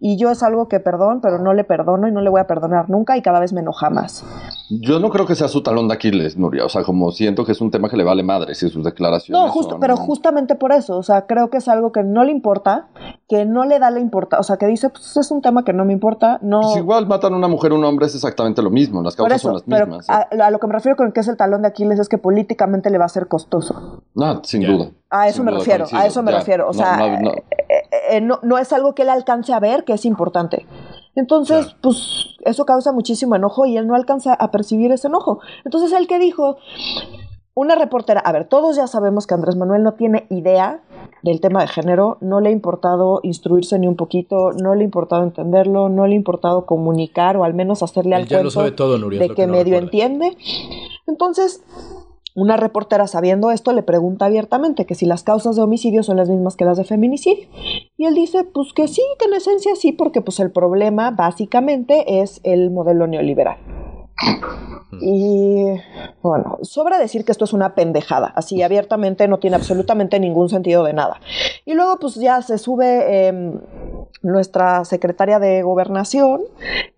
y 0.00 0.16
yo 0.16 0.30
es 0.30 0.42
algo 0.42 0.68
que 0.68 0.80
perdón, 0.80 1.20
pero 1.20 1.38
no 1.38 1.54
le 1.54 1.64
perdono 1.64 2.08
y 2.08 2.12
no 2.12 2.20
le 2.20 2.30
voy 2.30 2.40
a 2.40 2.46
perdonar 2.46 2.90
nunca 2.90 3.16
y 3.16 3.22
cada 3.22 3.40
vez 3.40 3.52
me 3.52 3.60
enoja 3.60 3.90
más. 3.90 4.24
Yo 4.70 5.00
no 5.00 5.10
creo 5.10 5.26
que 5.26 5.34
sea 5.34 5.48
su 5.48 5.62
talón 5.62 5.88
de 5.88 5.94
Aquiles, 5.94 6.36
Nuria, 6.36 6.64
o 6.64 6.68
sea, 6.68 6.82
como 6.82 7.10
siento 7.10 7.44
que 7.44 7.52
es 7.52 7.60
un 7.60 7.70
tema 7.70 7.88
que 7.88 7.96
le 7.96 8.04
vale 8.04 8.22
madre 8.22 8.54
si 8.54 8.68
sus 8.68 8.84
declaraciones. 8.84 9.42
No, 9.42 9.50
justo, 9.50 9.78
pero 9.80 9.96
justamente 9.96 10.54
por 10.54 10.72
eso, 10.72 10.98
o 10.98 11.02
sea, 11.02 11.26
creo 11.26 11.50
que 11.50 11.58
es 11.58 11.68
algo 11.68 11.92
que 11.92 12.02
no 12.02 12.24
le 12.24 12.32
importa, 12.32 12.88
que 13.28 13.44
no 13.44 13.64
le 13.64 13.78
da 13.78 13.90
la 13.90 14.00
importancia, 14.00 14.40
o 14.40 14.42
sea, 14.42 14.56
que 14.56 14.66
dice, 14.66 14.90
pues 14.90 15.16
es 15.16 15.30
un 15.30 15.40
tema 15.40 15.64
que 15.64 15.72
no 15.72 15.84
me 15.84 15.92
importa, 15.92 16.38
no. 16.42 16.60
Pues 16.60 16.76
igual 16.76 17.06
matan 17.06 17.32
a 17.32 17.36
una 17.36 17.48
mujer 17.48 17.72
o 17.72 17.76
un 17.76 17.84
hombre 17.84 18.06
es 18.06 18.14
exactamente 18.14 18.62
lo 18.62 18.70
mismo, 18.70 19.02
las 19.02 19.16
causas 19.16 19.40
son 19.40 19.54
las 19.54 19.66
mismas. 19.66 20.08
a, 20.08 20.50
lo 20.50 20.58
que 20.58 20.66
me 20.66 20.72
refiero 20.74 20.96
con 20.96 21.12
que 21.12 21.20
es 21.20 21.27
el 21.28 21.36
talón 21.36 21.62
de 21.62 21.68
Aquiles 21.68 21.98
es 21.98 22.08
que 22.08 22.18
políticamente 22.18 22.90
le 22.90 22.98
va 22.98 23.04
a 23.04 23.08
ser 23.08 23.28
costoso. 23.28 24.02
No, 24.14 24.42
sin 24.44 24.62
duda. 24.62 24.90
A 25.10 25.28
eso 25.28 25.44
me 25.44 25.52
refiero, 25.52 25.86
a 25.92 26.06
eso 26.06 26.22
me 26.22 26.32
refiero. 26.32 26.68
O 26.68 26.72
sea, 26.72 26.98
eh, 27.06 27.44
eh, 27.50 27.82
eh, 28.10 28.20
no, 28.20 28.40
no, 28.42 28.58
es 28.58 28.72
algo 28.72 28.94
que 28.94 29.02
él 29.02 29.10
alcance 29.10 29.52
a 29.52 29.60
ver 29.60 29.84
que 29.84 29.92
es 29.92 30.04
importante. 30.04 30.66
Entonces, 31.14 31.76
pues 31.82 32.36
eso 32.44 32.64
causa 32.64 32.92
muchísimo 32.92 33.36
enojo 33.36 33.66
y 33.66 33.76
él 33.76 33.86
no 33.86 33.94
alcanza 33.94 34.34
a 34.34 34.50
percibir 34.50 34.92
ese 34.92 35.08
enojo. 35.08 35.40
Entonces, 35.64 35.92
él 35.92 36.06
que 36.06 36.18
dijo, 36.18 36.58
una 37.54 37.74
reportera, 37.74 38.20
a 38.20 38.32
ver, 38.32 38.44
todos 38.44 38.76
ya 38.76 38.86
sabemos 38.86 39.26
que 39.26 39.34
Andrés 39.34 39.56
Manuel 39.56 39.82
no 39.82 39.94
tiene 39.94 40.26
idea 40.30 40.80
del 41.22 41.40
tema 41.40 41.60
de 41.60 41.68
género, 41.68 42.18
no 42.20 42.40
le 42.40 42.50
ha 42.50 42.52
importado 42.52 43.20
instruirse 43.22 43.78
ni 43.78 43.86
un 43.86 43.96
poquito, 43.96 44.52
no 44.52 44.74
le 44.74 44.82
ha 44.82 44.84
importado 44.84 45.22
entenderlo, 45.22 45.88
no 45.88 46.06
le 46.06 46.14
ha 46.14 46.16
importado 46.16 46.66
comunicar 46.66 47.36
o 47.36 47.44
al 47.44 47.54
menos 47.54 47.82
hacerle 47.82 48.14
al 48.14 48.28
cuento 48.28 48.72
todo, 48.74 48.98
de 48.98 49.28
que, 49.30 49.46
medio 49.46 49.76
entiende. 49.76 50.36
Entonces, 51.06 51.62
una 52.34 52.56
reportera 52.56 53.06
sabiendo 53.08 53.50
esto 53.50 53.72
le 53.72 53.82
pregunta 53.82 54.26
abiertamente 54.26 54.86
que 54.86 54.94
si 54.94 55.06
las 55.06 55.24
causas 55.24 55.56
de 55.56 55.62
homicidio 55.62 56.02
son 56.02 56.18
las 56.18 56.28
mismas 56.28 56.56
que 56.56 56.64
las 56.64 56.78
de 56.78 56.84
feminicidio. 56.84 57.48
Y 57.96 58.04
él 58.04 58.14
dice, 58.14 58.44
pues 58.44 58.72
que 58.72 58.86
sí, 58.86 59.02
que 59.18 59.24
en 59.26 59.34
esencia 59.34 59.74
sí, 59.74 59.92
porque 59.92 60.20
pues 60.20 60.38
el 60.38 60.52
problema 60.52 61.10
básicamente 61.10 62.20
es 62.20 62.40
el 62.44 62.70
modelo 62.70 63.08
neoliberal. 63.08 63.58
Y 65.00 65.64
bueno, 66.22 66.58
sobra 66.62 66.98
decir 66.98 67.24
que 67.24 67.32
esto 67.32 67.44
es 67.44 67.52
una 67.52 67.74
pendejada, 67.74 68.32
así 68.34 68.62
abiertamente 68.62 69.28
no 69.28 69.38
tiene 69.38 69.56
absolutamente 69.56 70.20
ningún 70.20 70.48
sentido 70.48 70.84
de 70.84 70.92
nada. 70.92 71.20
Y 71.64 71.74
luego 71.74 71.98
pues 71.98 72.16
ya 72.16 72.42
se 72.42 72.58
sube 72.58 73.28
em, 73.28 73.60
nuestra 74.22 74.84
secretaria 74.84 75.38
de 75.38 75.62
gobernación, 75.62 76.40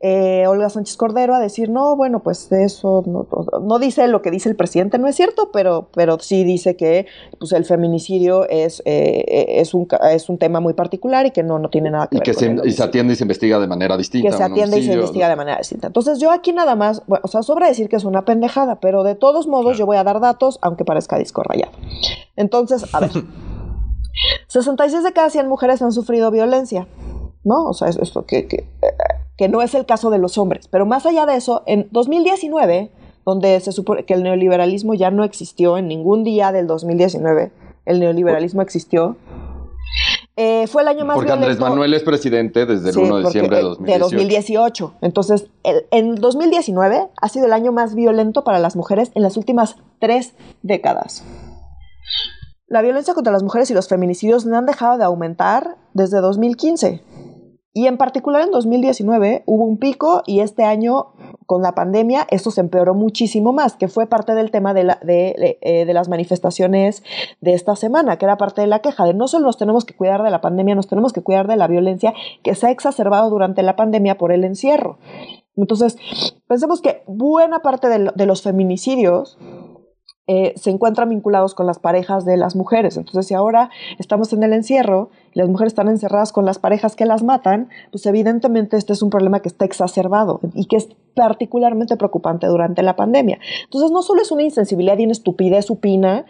eh, 0.00 0.46
Olga 0.46 0.70
Sánchez 0.70 0.96
Cordero, 0.96 1.34
a 1.34 1.40
decir, 1.40 1.68
no, 1.68 1.96
bueno, 1.96 2.20
pues 2.20 2.50
eso 2.52 3.04
no, 3.06 3.78
dice 3.78 4.08
lo 4.08 4.22
que 4.22 4.30
dice 4.30 4.48
el 4.48 4.56
presidente, 4.56 4.98
no 4.98 5.06
es 5.06 5.16
cierto, 5.16 5.50
pero, 5.52 5.88
pero 5.94 6.18
sí 6.18 6.44
dice 6.44 6.76
que 6.76 7.06
pues, 7.38 7.52
el 7.52 7.64
feminicidio 7.64 8.48
es, 8.48 8.82
eh, 8.84 9.24
es, 9.48 9.74
un, 9.74 9.86
es 10.10 10.28
un 10.28 10.38
tema 10.38 10.60
muy 10.60 10.72
particular 10.72 11.26
y 11.26 11.30
que 11.30 11.42
no, 11.42 11.58
no 11.58 11.68
tiene 11.68 11.90
nada 11.90 12.06
que 12.06 12.16
ver 12.16 12.22
que 12.22 12.34
con 12.34 12.62
se, 12.62 12.68
Y 12.68 12.72
se 12.72 12.82
atiende 12.82 13.12
y 13.12 13.16
se 13.16 13.24
investiga 13.24 13.58
de 13.58 13.66
manera 13.66 13.96
distinta. 13.96 14.30
Que 14.30 14.36
se 14.36 14.42
atiende 14.42 14.78
y 14.78 14.84
se 14.84 14.94
investiga 14.94 15.28
de 15.28 15.36
manera 15.36 15.58
distinta. 15.58 15.88
Entonces 15.88 16.18
yo 16.18 16.30
aquí 16.30 16.52
nada 16.52 16.74
más, 16.74 17.02
bueno, 17.06 17.22
o 17.24 17.28
sea, 17.28 17.42
sobra 17.42 17.66
decir 17.66 17.88
que 17.90 17.96
es 17.96 18.04
una 18.04 18.24
pendejada, 18.24 18.80
pero 18.80 19.02
de 19.02 19.14
todos 19.14 19.46
modos 19.46 19.76
yo 19.76 19.84
voy 19.84 19.98
a 19.98 20.04
dar 20.04 20.20
datos, 20.20 20.58
aunque 20.62 20.86
parezca 20.86 21.18
disco 21.18 21.42
rayado. 21.42 21.72
Entonces, 22.36 22.94
a 22.94 23.00
ver. 23.00 23.10
66 24.48 25.04
de 25.04 25.12
cada 25.12 25.28
100 25.30 25.48
mujeres 25.48 25.82
han 25.82 25.92
sufrido 25.92 26.30
violencia. 26.30 26.86
¿no? 27.44 27.64
O 27.66 27.74
sea, 27.74 27.88
esto 27.88 28.24
que, 28.26 28.46
que, 29.36 29.48
no 29.48 29.62
es 29.62 29.74
el 29.74 29.86
caso 29.86 30.10
de 30.10 30.18
los 30.18 30.38
hombres. 30.38 30.68
Pero 30.68 30.86
más 30.86 31.06
allá 31.06 31.26
de 31.26 31.36
eso, 31.36 31.62
en 31.66 31.88
2019, 31.90 32.90
donde 33.24 33.60
se 33.60 33.72
supone 33.72 34.04
que 34.04 34.14
el 34.14 34.22
neoliberalismo 34.22 34.94
ya 34.94 35.10
no 35.10 35.24
existió 35.24 35.78
en 35.78 35.88
ningún 35.88 36.24
día 36.24 36.52
del 36.52 36.66
2019, 36.66 37.52
el 37.86 38.00
neoliberalismo 38.00 38.62
existió. 38.62 39.16
Eh, 40.42 40.66
fue 40.68 40.80
el 40.80 40.88
año 40.88 41.04
más 41.04 41.16
Porque 41.16 41.32
Andrés 41.32 41.60
Manuel 41.60 41.92
es 41.92 42.02
presidente 42.02 42.64
desde 42.64 42.88
el 42.88 42.96
1 42.96 43.16
de 43.18 43.24
diciembre 43.24 43.56
de 43.58 43.62
2018. 43.62 43.92
De 43.92 43.98
2018. 43.98 44.94
Entonces, 45.02 45.50
el, 45.64 45.84
en 45.90 46.14
2019 46.14 47.08
ha 47.14 47.28
sido 47.28 47.44
el 47.44 47.52
año 47.52 47.72
más 47.72 47.94
violento 47.94 48.42
para 48.42 48.58
las 48.58 48.74
mujeres 48.74 49.12
en 49.14 49.22
las 49.22 49.36
últimas 49.36 49.76
tres 49.98 50.32
décadas. 50.62 51.24
La 52.68 52.80
violencia 52.80 53.12
contra 53.12 53.34
las 53.34 53.42
mujeres 53.42 53.70
y 53.70 53.74
los 53.74 53.88
feminicidios 53.88 54.46
no 54.46 54.56
han 54.56 54.64
dejado 54.64 54.96
de 54.96 55.04
aumentar 55.04 55.76
desde 55.92 56.22
2015. 56.22 57.02
Y 57.74 57.86
en 57.86 57.98
particular 57.98 58.40
en 58.40 58.50
2019 58.50 59.42
hubo 59.44 59.64
un 59.64 59.76
pico 59.76 60.22
y 60.24 60.40
este 60.40 60.64
año 60.64 61.12
con 61.50 61.62
la 61.62 61.74
pandemia 61.74 62.28
esto 62.30 62.52
se 62.52 62.60
empeoró 62.60 62.94
muchísimo 62.94 63.52
más, 63.52 63.74
que 63.74 63.88
fue 63.88 64.06
parte 64.06 64.36
del 64.36 64.52
tema 64.52 64.72
de, 64.72 64.86
eh, 65.02 65.84
de, 65.84 65.92
las 65.92 66.08
manifestaciones 66.08 67.02
de 67.40 67.54
esta 67.54 67.74
semana, 67.74 68.18
que 68.18 68.24
era 68.24 68.36
parte 68.36 68.60
de 68.60 68.68
la 68.68 68.78
queja 68.78 69.04
de 69.04 69.14
no 69.14 69.26
solo 69.26 69.46
nos 69.46 69.56
tenemos 69.56 69.84
que 69.84 69.96
cuidar 69.96 70.22
de 70.22 70.30
la 70.30 70.40
pandemia, 70.40 70.76
nos 70.76 70.86
tenemos 70.86 71.12
que 71.12 71.22
cuidar 71.22 71.48
de 71.48 71.56
la 71.56 71.66
violencia 71.66 72.14
que 72.44 72.54
se 72.54 72.68
ha 72.68 72.70
exacerbado 72.70 73.30
durante 73.30 73.64
la 73.64 73.74
pandemia 73.74 74.16
por 74.16 74.30
el 74.30 74.44
encierro. 74.44 74.98
Entonces, 75.56 75.96
pensemos 76.46 76.80
que 76.80 77.02
buena 77.08 77.62
parte 77.62 77.88
de 77.88 78.26
los 78.26 78.42
feminicidios 78.42 79.36
eh, 80.32 80.52
se 80.54 80.70
encuentran 80.70 81.08
vinculados 81.08 81.56
con 81.56 81.66
las 81.66 81.80
parejas 81.80 82.24
de 82.24 82.36
las 82.36 82.54
mujeres. 82.54 82.96
Entonces, 82.96 83.26
si 83.26 83.34
ahora 83.34 83.70
estamos 83.98 84.32
en 84.32 84.44
el 84.44 84.52
encierro 84.52 85.10
las 85.32 85.48
mujeres 85.48 85.72
están 85.72 85.88
encerradas 85.88 86.32
con 86.32 86.44
las 86.44 86.58
parejas 86.58 86.96
que 86.96 87.06
las 87.06 87.22
matan, 87.22 87.68
pues 87.90 88.06
evidentemente 88.06 88.76
este 88.76 88.92
es 88.92 89.02
un 89.02 89.10
problema 89.10 89.40
que 89.40 89.48
está 89.48 89.64
exacerbado 89.64 90.40
y 90.54 90.66
que 90.66 90.76
es 90.76 90.88
particularmente 91.14 91.96
preocupante 91.96 92.46
durante 92.46 92.82
la 92.82 92.96
pandemia. 92.96 93.38
Entonces 93.64 93.90
no 93.90 94.02
solo 94.02 94.22
es 94.22 94.30
una 94.30 94.42
insensibilidad 94.42 94.98
y 94.98 95.04
una 95.04 95.12
estupidez 95.12 95.66
supina, 95.66 96.24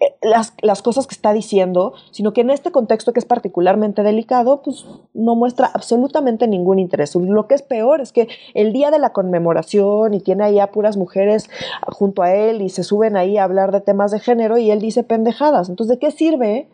eh, 0.00 0.14
las, 0.22 0.54
las, 0.62 0.82
cosas 0.82 1.06
que 1.06 1.14
está 1.14 1.32
diciendo, 1.32 1.94
sino 2.10 2.32
que 2.32 2.42
en 2.42 2.50
este 2.50 2.70
contexto 2.70 3.12
que 3.12 3.20
es 3.20 3.24
particularmente 3.24 4.02
delicado, 4.02 4.62
pues 4.62 4.86
no 5.14 5.34
muestra 5.36 5.70
absolutamente 5.72 6.48
ningún 6.48 6.78
interés. 6.78 7.14
Lo 7.14 7.46
que 7.46 7.54
es 7.54 7.62
peor 7.62 8.00
es 8.00 8.12
que 8.12 8.28
el 8.54 8.72
día 8.72 8.90
de 8.90 8.98
la 8.98 9.10
conmemoración 9.10 10.14
y 10.14 10.20
tiene 10.20 10.44
ahí 10.44 10.58
a 10.58 10.70
puras 10.70 10.96
mujeres 10.96 11.48
junto 11.88 12.22
a 12.22 12.34
él 12.34 12.62
y 12.62 12.68
se 12.68 12.82
suben 12.82 13.16
ahí 13.16 13.38
a 13.38 13.44
hablar 13.44 13.72
de 13.72 13.80
temas 13.80 14.10
de 14.10 14.20
género 14.20 14.58
y 14.58 14.70
él 14.70 14.80
dice 14.80 15.02
pendejadas. 15.02 15.68
Entonces, 15.68 15.96
¿de 15.96 15.98
qué 15.98 16.10
sirve 16.10 16.68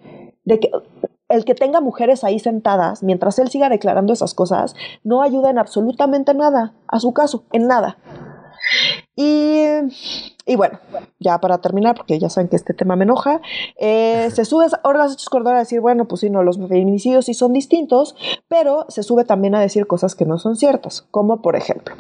de 0.45 0.61
que 0.61 0.71
el 1.29 1.45
que 1.45 1.55
tenga 1.55 1.81
mujeres 1.81 2.25
ahí 2.25 2.39
sentadas 2.39 3.03
mientras 3.03 3.39
él 3.39 3.49
siga 3.49 3.69
declarando 3.69 4.13
esas 4.13 4.35
cosas 4.35 4.75
no 5.03 5.23
ayuda 5.23 5.51
en 5.51 5.59
absolutamente 5.59 6.35
nada 6.35 6.75
a 6.89 7.01
su 7.01 7.13
caso, 7.13 7.45
en 7.53 7.67
nada. 7.67 7.97
Y, 9.17 9.65
y, 10.47 10.57
bueno, 10.57 10.79
ya 11.21 11.41
para 11.41 11.59
terminar, 11.59 11.97
porque 11.97 12.19
ya 12.19 12.29
saben 12.29 12.49
que 12.49 12.57
este 12.57 12.75
tema 12.75 12.97
me 12.97 13.05
enoja, 13.05 13.41
eh, 13.79 14.29
se 14.33 14.45
sube 14.45 14.67
ahora 14.83 15.07
Hechos 15.07 15.29
Cordón 15.29 15.55
a 15.55 15.61
decir, 15.61 15.81
bueno, 15.81 16.07
pues 16.07 16.21
sí, 16.21 16.31
no, 16.31 16.43
los 16.43 16.57
feminicidios 16.57 17.27
sí 17.27 17.35
son 17.35 17.53
distintos, 17.53 18.15
pero 18.49 18.87
se 18.89 19.03
sube 19.03 19.25
también 19.25 19.55
a 19.55 19.61
decir 19.61 19.87
cosas 19.87 20.15
que 20.15 20.25
no 20.25 20.39
son 20.39 20.57
ciertas, 20.57 21.03
como 21.11 21.43
por 21.43 21.57
ejemplo, 21.57 21.95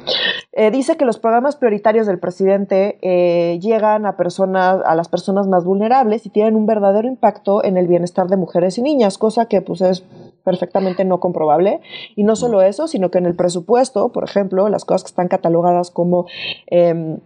eh, 0.52 0.70
dice 0.70 0.96
que 0.96 1.04
los 1.04 1.18
programas 1.18 1.56
prioritarios 1.56 2.06
del 2.06 2.18
presidente 2.18 2.98
eh, 3.02 3.58
llegan 3.60 4.06
a 4.06 4.16
personas, 4.16 4.80
a 4.84 4.94
las 4.94 5.08
personas 5.08 5.46
más 5.46 5.64
vulnerables 5.64 6.26
y 6.26 6.30
tienen 6.30 6.56
un 6.56 6.66
verdadero 6.66 7.08
impacto 7.08 7.64
en 7.64 7.76
el 7.76 7.86
bienestar 7.86 8.28
de 8.28 8.36
mujeres 8.36 8.78
y 8.78 8.82
niñas, 8.82 9.18
cosa 9.18 9.46
que 9.46 9.60
pues 9.62 9.80
es 9.80 10.04
perfectamente 10.44 11.04
no 11.04 11.20
comprobable. 11.20 11.80
Y 12.16 12.24
no 12.24 12.36
solo 12.36 12.62
eso, 12.62 12.86
sino 12.88 13.10
que 13.10 13.18
en 13.18 13.26
el 13.26 13.34
presupuesto, 13.34 14.10
por 14.10 14.24
ejemplo, 14.24 14.68
las 14.68 14.84
cosas 14.84 15.04
que 15.04 15.08
están 15.08 15.28
catalogadas 15.28 15.90
como 15.90 16.26
em, 16.66 17.18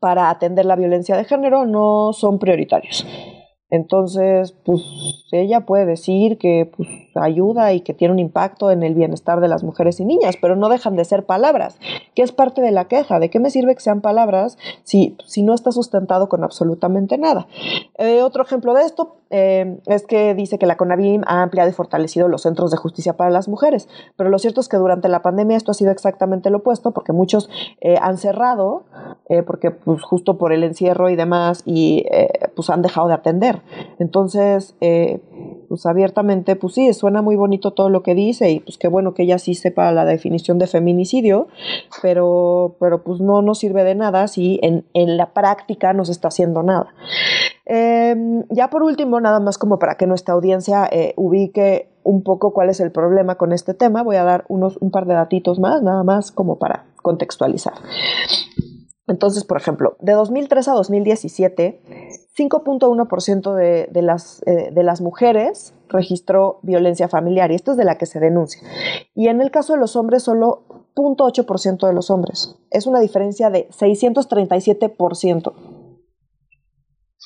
para 0.00 0.30
atender 0.30 0.64
la 0.64 0.76
violencia 0.76 1.16
de 1.16 1.24
género 1.24 1.66
no 1.66 2.12
son 2.12 2.38
prioritarias. 2.38 3.06
Entonces, 3.70 4.52
pues 4.64 4.82
ella 5.32 5.60
puede 5.66 5.86
decir 5.86 6.38
que 6.38 6.70
pues, 6.76 6.88
ayuda 7.22 7.72
y 7.72 7.80
que 7.80 7.94
tiene 7.94 8.12
un 8.12 8.18
impacto 8.18 8.70
en 8.70 8.82
el 8.82 8.94
bienestar 8.94 9.40
de 9.40 9.48
las 9.48 9.62
mujeres 9.62 10.00
y 10.00 10.04
niñas, 10.04 10.36
pero 10.40 10.56
no 10.56 10.68
dejan 10.68 10.96
de 10.96 11.04
ser 11.04 11.24
palabras, 11.24 11.78
que 12.14 12.22
es 12.22 12.32
parte 12.32 12.60
de 12.60 12.70
la 12.70 12.86
queja. 12.86 13.18
¿De 13.18 13.30
qué 13.30 13.40
me 13.40 13.50
sirve 13.50 13.74
que 13.74 13.80
sean 13.80 14.00
palabras 14.00 14.58
si, 14.82 15.16
si 15.26 15.42
no 15.42 15.54
está 15.54 15.72
sustentado 15.72 16.28
con 16.28 16.44
absolutamente 16.44 17.18
nada? 17.18 17.46
Eh, 17.98 18.22
otro 18.22 18.42
ejemplo 18.42 18.74
de 18.74 18.82
esto 18.82 19.16
eh, 19.30 19.78
es 19.86 20.06
que 20.06 20.34
dice 20.34 20.58
que 20.58 20.66
la 20.66 20.76
CONAVIM 20.76 21.22
ha 21.26 21.42
ampliado 21.42 21.68
y 21.68 21.72
fortalecido 21.72 22.28
los 22.28 22.42
centros 22.42 22.70
de 22.70 22.76
justicia 22.76 23.16
para 23.16 23.30
las 23.30 23.48
mujeres, 23.48 23.88
pero 24.16 24.30
lo 24.30 24.38
cierto 24.38 24.60
es 24.60 24.68
que 24.68 24.76
durante 24.76 25.08
la 25.08 25.22
pandemia 25.22 25.56
esto 25.56 25.72
ha 25.72 25.74
sido 25.74 25.90
exactamente 25.90 26.50
lo 26.50 26.58
opuesto, 26.58 26.92
porque 26.92 27.12
muchos 27.12 27.50
eh, 27.80 27.96
han 28.00 28.18
cerrado, 28.18 28.84
porque 29.46 29.72
pues, 29.72 30.02
justo 30.02 30.38
por 30.38 30.52
el 30.52 30.62
encierro 30.62 31.10
y 31.10 31.16
demás, 31.16 31.62
y 31.64 32.04
pues 32.54 32.70
han 32.70 32.82
dejado 32.82 33.08
de 33.08 33.14
atender. 33.14 33.62
Entonces, 33.98 34.76
pues 35.68 35.86
abiertamente, 35.86 36.56
pues 36.56 36.74
sí, 36.74 36.86
suena 37.06 37.22
muy 37.22 37.36
bonito 37.36 37.70
todo 37.70 37.88
lo 37.88 38.02
que 38.02 38.16
dice 38.16 38.50
y 38.50 38.58
pues 38.58 38.78
qué 38.78 38.88
bueno 38.88 39.14
que 39.14 39.22
ella 39.22 39.38
sí 39.38 39.54
sepa 39.54 39.92
la 39.92 40.04
definición 40.04 40.58
de 40.58 40.66
feminicidio, 40.66 41.46
pero, 42.02 42.74
pero 42.80 43.04
pues 43.04 43.20
no 43.20 43.42
nos 43.42 43.60
sirve 43.60 43.84
de 43.84 43.94
nada 43.94 44.26
si 44.26 44.58
en, 44.60 44.84
en 44.92 45.16
la 45.16 45.26
práctica 45.26 45.92
no 45.92 46.04
se 46.04 46.10
está 46.10 46.26
haciendo 46.26 46.64
nada. 46.64 46.92
Em, 47.64 48.42
ya 48.50 48.70
por 48.70 48.82
último, 48.82 49.20
nada 49.20 49.38
más 49.38 49.56
como 49.56 49.78
para 49.78 49.94
que 49.94 50.08
nuestra 50.08 50.34
audiencia 50.34 50.88
eh, 50.90 51.14
ubique 51.16 51.86
un 52.02 52.24
poco 52.24 52.52
cuál 52.52 52.70
es 52.70 52.80
el 52.80 52.90
problema 52.90 53.36
con 53.36 53.52
este 53.52 53.72
tema, 53.72 54.02
voy 54.02 54.16
a 54.16 54.24
dar 54.24 54.44
unos, 54.48 54.76
un 54.78 54.90
par 54.90 55.06
de 55.06 55.14
datitos 55.14 55.60
más, 55.60 55.82
nada 55.82 56.02
más 56.02 56.32
como 56.32 56.58
para 56.58 56.86
contextualizar. 57.02 57.74
Entonces, 59.08 59.44
por 59.44 59.56
ejemplo, 59.56 59.96
de 60.00 60.12
2003 60.12 60.68
a 60.68 60.72
2017, 60.72 61.80
5.1% 62.36 63.54
de, 63.54 63.88
de, 63.90 64.02
las, 64.02 64.42
eh, 64.46 64.70
de 64.72 64.82
las 64.82 65.00
mujeres 65.00 65.74
registró 65.88 66.58
violencia 66.62 67.08
familiar, 67.08 67.52
y 67.52 67.54
esto 67.54 67.72
es 67.72 67.76
de 67.76 67.84
la 67.84 67.98
que 67.98 68.06
se 68.06 68.18
denuncia. 68.18 68.60
Y 69.14 69.28
en 69.28 69.40
el 69.40 69.50
caso 69.50 69.74
de 69.74 69.78
los 69.78 69.94
hombres, 69.94 70.24
solo 70.24 70.64
0.8% 70.96 71.86
de 71.86 71.92
los 71.92 72.10
hombres. 72.10 72.56
Es 72.70 72.86
una 72.86 73.00
diferencia 73.00 73.50
de 73.50 73.68
637%. 73.68 75.52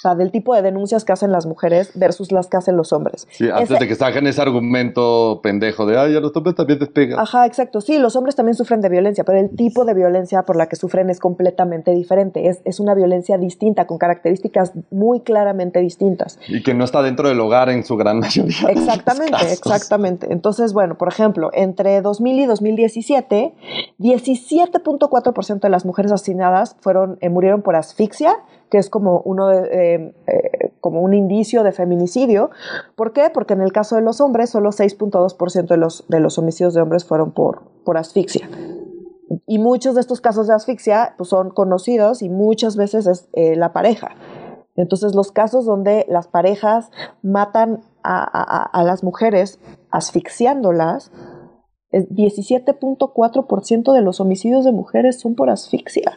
O 0.01 0.03
sea, 0.03 0.15
del 0.15 0.31
tipo 0.31 0.55
de 0.55 0.63
denuncias 0.63 1.05
que 1.05 1.13
hacen 1.13 1.31
las 1.31 1.45
mujeres 1.45 1.91
versus 1.95 2.33
las 2.33 2.47
que 2.47 2.57
hacen 2.57 2.75
los 2.75 2.91
hombres. 2.95 3.29
Sí, 3.33 3.51
antes 3.51 3.79
de 3.79 3.87
que 3.87 3.95
saquen 3.95 4.27
ese 4.27 4.41
argumento 4.41 5.41
pendejo 5.43 5.85
de, 5.85 5.99
ay, 5.99 6.17
a 6.17 6.21
los 6.21 6.35
hombres 6.35 6.55
también 6.55 6.79
despegan. 6.79 7.19
Ajá, 7.19 7.45
exacto. 7.45 7.83
Sí, 7.83 7.99
los 7.99 8.17
hombres 8.17 8.35
también 8.35 8.55
sufren 8.55 8.81
de 8.81 8.89
violencia, 8.89 9.25
pero 9.25 9.39
el 9.39 9.55
tipo 9.55 9.85
de 9.85 9.93
violencia 9.93 10.45
por 10.45 10.57
la 10.57 10.71
que 10.71 10.77
sufren 10.77 11.11
es 11.11 11.21
completamente 11.21 11.91
diferente. 11.91 12.49
Es, 12.49 12.63
es 12.65 12.81
una 12.81 12.95
violencia 12.95 13.37
distinta, 13.37 13.87
con 13.87 13.99
características 13.99 14.73
muy 14.91 15.21
claramente 15.21 15.81
distintas. 15.81 16.39
Y 16.49 16.63
que 16.63 16.73
no 16.73 16.85
está 16.85 17.03
dentro 17.03 17.29
del 17.29 17.39
hogar 17.39 17.69
en 17.69 17.85
su 17.85 17.99
gran 17.99 18.21
mayoría. 18.21 18.71
Exactamente, 18.71 19.53
exactamente. 19.53 20.33
Entonces, 20.33 20.73
bueno, 20.73 20.97
por 20.97 21.09
ejemplo, 21.09 21.51
entre 21.53 22.01
2000 22.01 22.41
y 22.41 22.47
2017, 22.47 23.55
17.4% 23.99 25.61
de 25.61 25.69
las 25.69 25.85
mujeres 25.85 26.11
asesinadas 26.11 26.77
fueron, 26.81 27.19
eh, 27.21 27.29
murieron 27.29 27.61
por 27.61 27.77
asfixia, 27.77 28.35
que 28.71 28.79
es 28.79 28.89
como, 28.89 29.21
uno 29.25 29.49
de, 29.49 29.90
eh, 29.90 29.90
eh, 29.95 30.73
como 30.81 31.03
un 31.03 31.15
indicio 31.15 31.63
de 31.63 31.73
feminicidio. 31.73 32.51
¿Por 32.97 33.13
qué? 33.13 33.31
Porque 33.33 33.55
en 33.55 33.61
el 33.61 33.73
caso 33.73 33.97
de 33.97 34.03
los 34.03 34.21
hombres, 34.21 34.51
solo 34.51 34.71
6.2% 34.71 35.67
de 35.67 35.77
los, 35.77 36.05
de 36.09 36.21
los 36.21 36.39
homicidios 36.39 36.75
de 36.75 36.83
hombres 36.83 37.05
fueron 37.05 37.33
por, 37.33 37.63
por 37.85 37.97
asfixia. 37.97 38.49
Y 39.47 39.59
muchos 39.59 39.95
de 39.95 40.01
estos 40.01 40.21
casos 40.21 40.49
de 40.49 40.55
asfixia 40.55 41.15
pues, 41.17 41.29
son 41.29 41.51
conocidos 41.51 42.23
y 42.23 42.29
muchas 42.29 42.77
veces 42.77 43.07
es 43.07 43.29
eh, 43.33 43.57
la 43.57 43.73
pareja. 43.73 44.11
Entonces 44.77 45.15
los 45.15 45.33
casos 45.33 45.65
donde 45.65 46.07
las 46.09 46.29
parejas 46.29 46.91
matan 47.23 47.83
a, 48.03 48.23
a, 48.23 48.65
a 48.65 48.83
las 48.83 49.05
mujeres 49.05 49.61
asfixiándolas, 49.91 51.13
17.4% 51.93 53.93
de 53.93 54.01
los 54.01 54.21
homicidios 54.21 54.65
de 54.65 54.73
mujeres 54.73 55.19
son 55.19 55.35
por 55.35 55.51
asfixia 55.51 56.17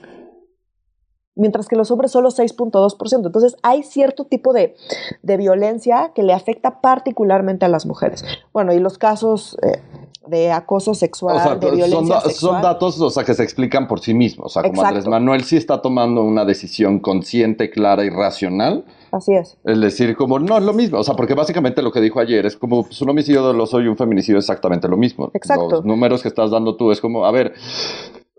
mientras 1.35 1.67
que 1.67 1.75
los 1.75 1.91
hombres 1.91 2.11
solo 2.11 2.29
6.2%. 2.29 3.25
Entonces 3.25 3.55
hay 3.63 3.83
cierto 3.83 4.25
tipo 4.25 4.53
de, 4.53 4.75
violencia 5.21 6.11
que 6.13 6.23
le 6.23 6.33
afecta 6.33 6.81
particularmente 6.81 7.65
a 7.65 7.69
las 7.69 7.85
mujeres. 7.85 8.23
Bueno, 8.53 8.73
y 8.73 8.79
los 8.79 8.97
casos... 8.97 9.57
Eh, 9.63 9.81
de 10.27 10.51
acoso 10.51 10.93
sexual, 10.93 11.59
de 11.59 11.71
violencia 11.71 12.21
son, 12.21 12.29
sexual. 12.31 12.53
Son 12.53 12.61
datos, 12.61 13.01
o 13.01 13.09
sea, 13.09 13.25
que 13.25 13.33
se 13.33 13.43
explican 13.43 13.87
por 13.87 13.99
sí 13.99 14.13
mismos. 14.13 14.45
O 14.45 14.49
sea, 14.49 14.69
como 14.69 14.81
Andrés 14.81 15.05
Manuel 15.05 15.43
sí 15.43 15.57
está 15.57 15.81
tomando 15.81 16.23
una 16.23 16.45
decisión 16.45 16.99
consciente, 16.99 17.69
clara 17.69 18.05
y 18.05 18.09
racional. 18.09 18.85
Así 19.11 19.33
es. 19.33 19.57
Es 19.65 19.79
decir, 19.81 20.15
como, 20.15 20.39
no, 20.39 20.57
es 20.57 20.63
lo 20.63 20.73
mismo. 20.73 20.99
O 20.99 21.03
sea, 21.03 21.15
porque 21.15 21.33
básicamente 21.33 21.81
lo 21.81 21.91
que 21.91 21.99
dijo 21.99 22.19
ayer 22.19 22.45
es 22.45 22.55
como, 22.55 22.83
pues 22.83 23.01
un 23.01 23.09
homicidio 23.09 23.45
de 23.47 23.53
los 23.53 23.73
y 23.73 23.87
un 23.87 23.97
feminicidio 23.97 24.39
es 24.39 24.45
exactamente 24.45 24.87
lo 24.87 24.95
mismo. 24.95 25.29
Exacto. 25.33 25.69
Los 25.69 25.85
números 25.85 26.21
que 26.21 26.29
estás 26.29 26.51
dando 26.51 26.77
tú 26.77 26.91
es 26.91 27.01
como, 27.01 27.25
a 27.25 27.31
ver, 27.31 27.53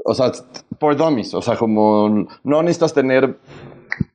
o 0.05 0.15
sea, 0.15 0.31
por 0.79 0.97
dummies, 0.97 1.35
o 1.35 1.43
sea, 1.43 1.57
como 1.57 2.27
no 2.45 2.63
necesitas 2.63 2.93
tener 2.93 3.39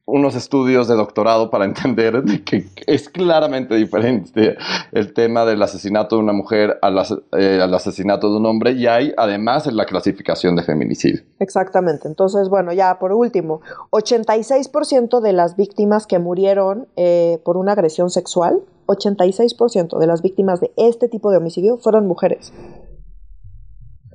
unos 0.06 0.36
estudios 0.36 0.88
de 0.88 0.96
doctorado 0.96 1.50
para 1.50 1.66
entender 1.66 2.24
que 2.46 2.66
es 2.88 3.10
claramente 3.10 3.76
diferente 3.76 4.58
el 4.92 5.14
tema 5.14 5.46
del 5.46 5.62
asesinato 5.62 6.16
de 6.16 6.24
una 6.24 6.34
mujer 6.34 6.78
al, 6.82 6.98
eh, 7.38 7.60
al, 7.62 7.74
asesinato 7.74 8.32
de 8.32 8.38
un 8.38 8.46
hombre 8.46 8.72
y 8.72 8.88
hay 8.88 9.14
además 9.18 9.68
la 9.68 9.86
clasificación 9.86 10.56
de 10.56 10.64
feminicidio. 10.64 11.22
Exactamente. 11.40 12.08
Entonces, 12.08 12.50
bueno, 12.50 12.74
ya 12.74 13.00
por 13.00 13.12
último, 13.14 13.62
86% 13.92 15.22
de 15.22 15.34
las 15.34 15.56
víctimas 15.56 16.08
que 16.08 16.20
murieron 16.20 16.88
eh, 16.96 17.40
por 17.44 17.58
una 17.58 17.74
agresión 17.74 18.10
sexual, 18.10 18.60
86% 18.88 20.00
de 20.00 20.08
las 20.08 20.22
víctimas 20.22 20.60
de 20.60 20.72
este 20.76 21.08
tipo 21.08 21.30
de 21.32 21.38
homicidio 21.38 21.78
fueron 21.78 22.08
mujeres. 22.08 22.52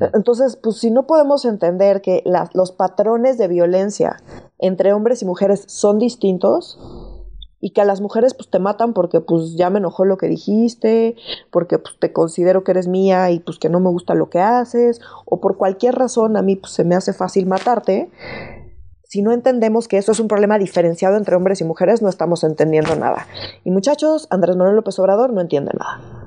Entonces, 0.00 0.56
pues 0.56 0.78
si 0.78 0.90
no 0.90 1.06
podemos 1.06 1.44
entender 1.44 2.02
que 2.02 2.22
los 2.52 2.72
patrones 2.72 3.38
de 3.38 3.48
violencia 3.48 4.16
entre 4.58 4.92
hombres 4.92 5.22
y 5.22 5.24
mujeres 5.24 5.64
son 5.68 5.98
distintos 5.98 6.78
y 7.60 7.70
que 7.70 7.80
a 7.80 7.84
las 7.84 8.00
mujeres 8.00 8.34
pues 8.34 8.50
te 8.50 8.58
matan 8.58 8.92
porque 8.92 9.20
pues 9.20 9.56
ya 9.56 9.70
me 9.70 9.78
enojó 9.78 10.04
lo 10.04 10.18
que 10.18 10.26
dijiste, 10.26 11.16
porque 11.50 11.78
pues 11.78 11.94
te 11.98 12.12
considero 12.12 12.62
que 12.64 12.72
eres 12.72 12.88
mía 12.88 13.30
y 13.30 13.40
pues 13.40 13.58
que 13.58 13.70
no 13.70 13.80
me 13.80 13.88
gusta 13.88 14.14
lo 14.14 14.28
que 14.28 14.40
haces 14.40 15.00
o 15.24 15.40
por 15.40 15.56
cualquier 15.56 15.94
razón 15.94 16.36
a 16.36 16.42
mí 16.42 16.56
pues 16.56 16.72
se 16.72 16.84
me 16.84 16.94
hace 16.94 17.12
fácil 17.12 17.46
matarte. 17.46 18.10
Si 19.04 19.22
no 19.22 19.32
entendemos 19.32 19.86
que 19.86 19.96
eso 19.96 20.10
es 20.10 20.18
un 20.18 20.26
problema 20.26 20.58
diferenciado 20.58 21.16
entre 21.16 21.36
hombres 21.36 21.60
y 21.60 21.64
mujeres, 21.64 22.02
no 22.02 22.08
estamos 22.08 22.42
entendiendo 22.42 22.96
nada. 22.96 23.28
Y 23.62 23.70
muchachos, 23.70 24.26
Andrés 24.30 24.56
Manuel 24.56 24.74
López 24.74 24.98
Obrador 24.98 25.32
no 25.32 25.40
entiende 25.40 25.70
nada. 25.78 26.23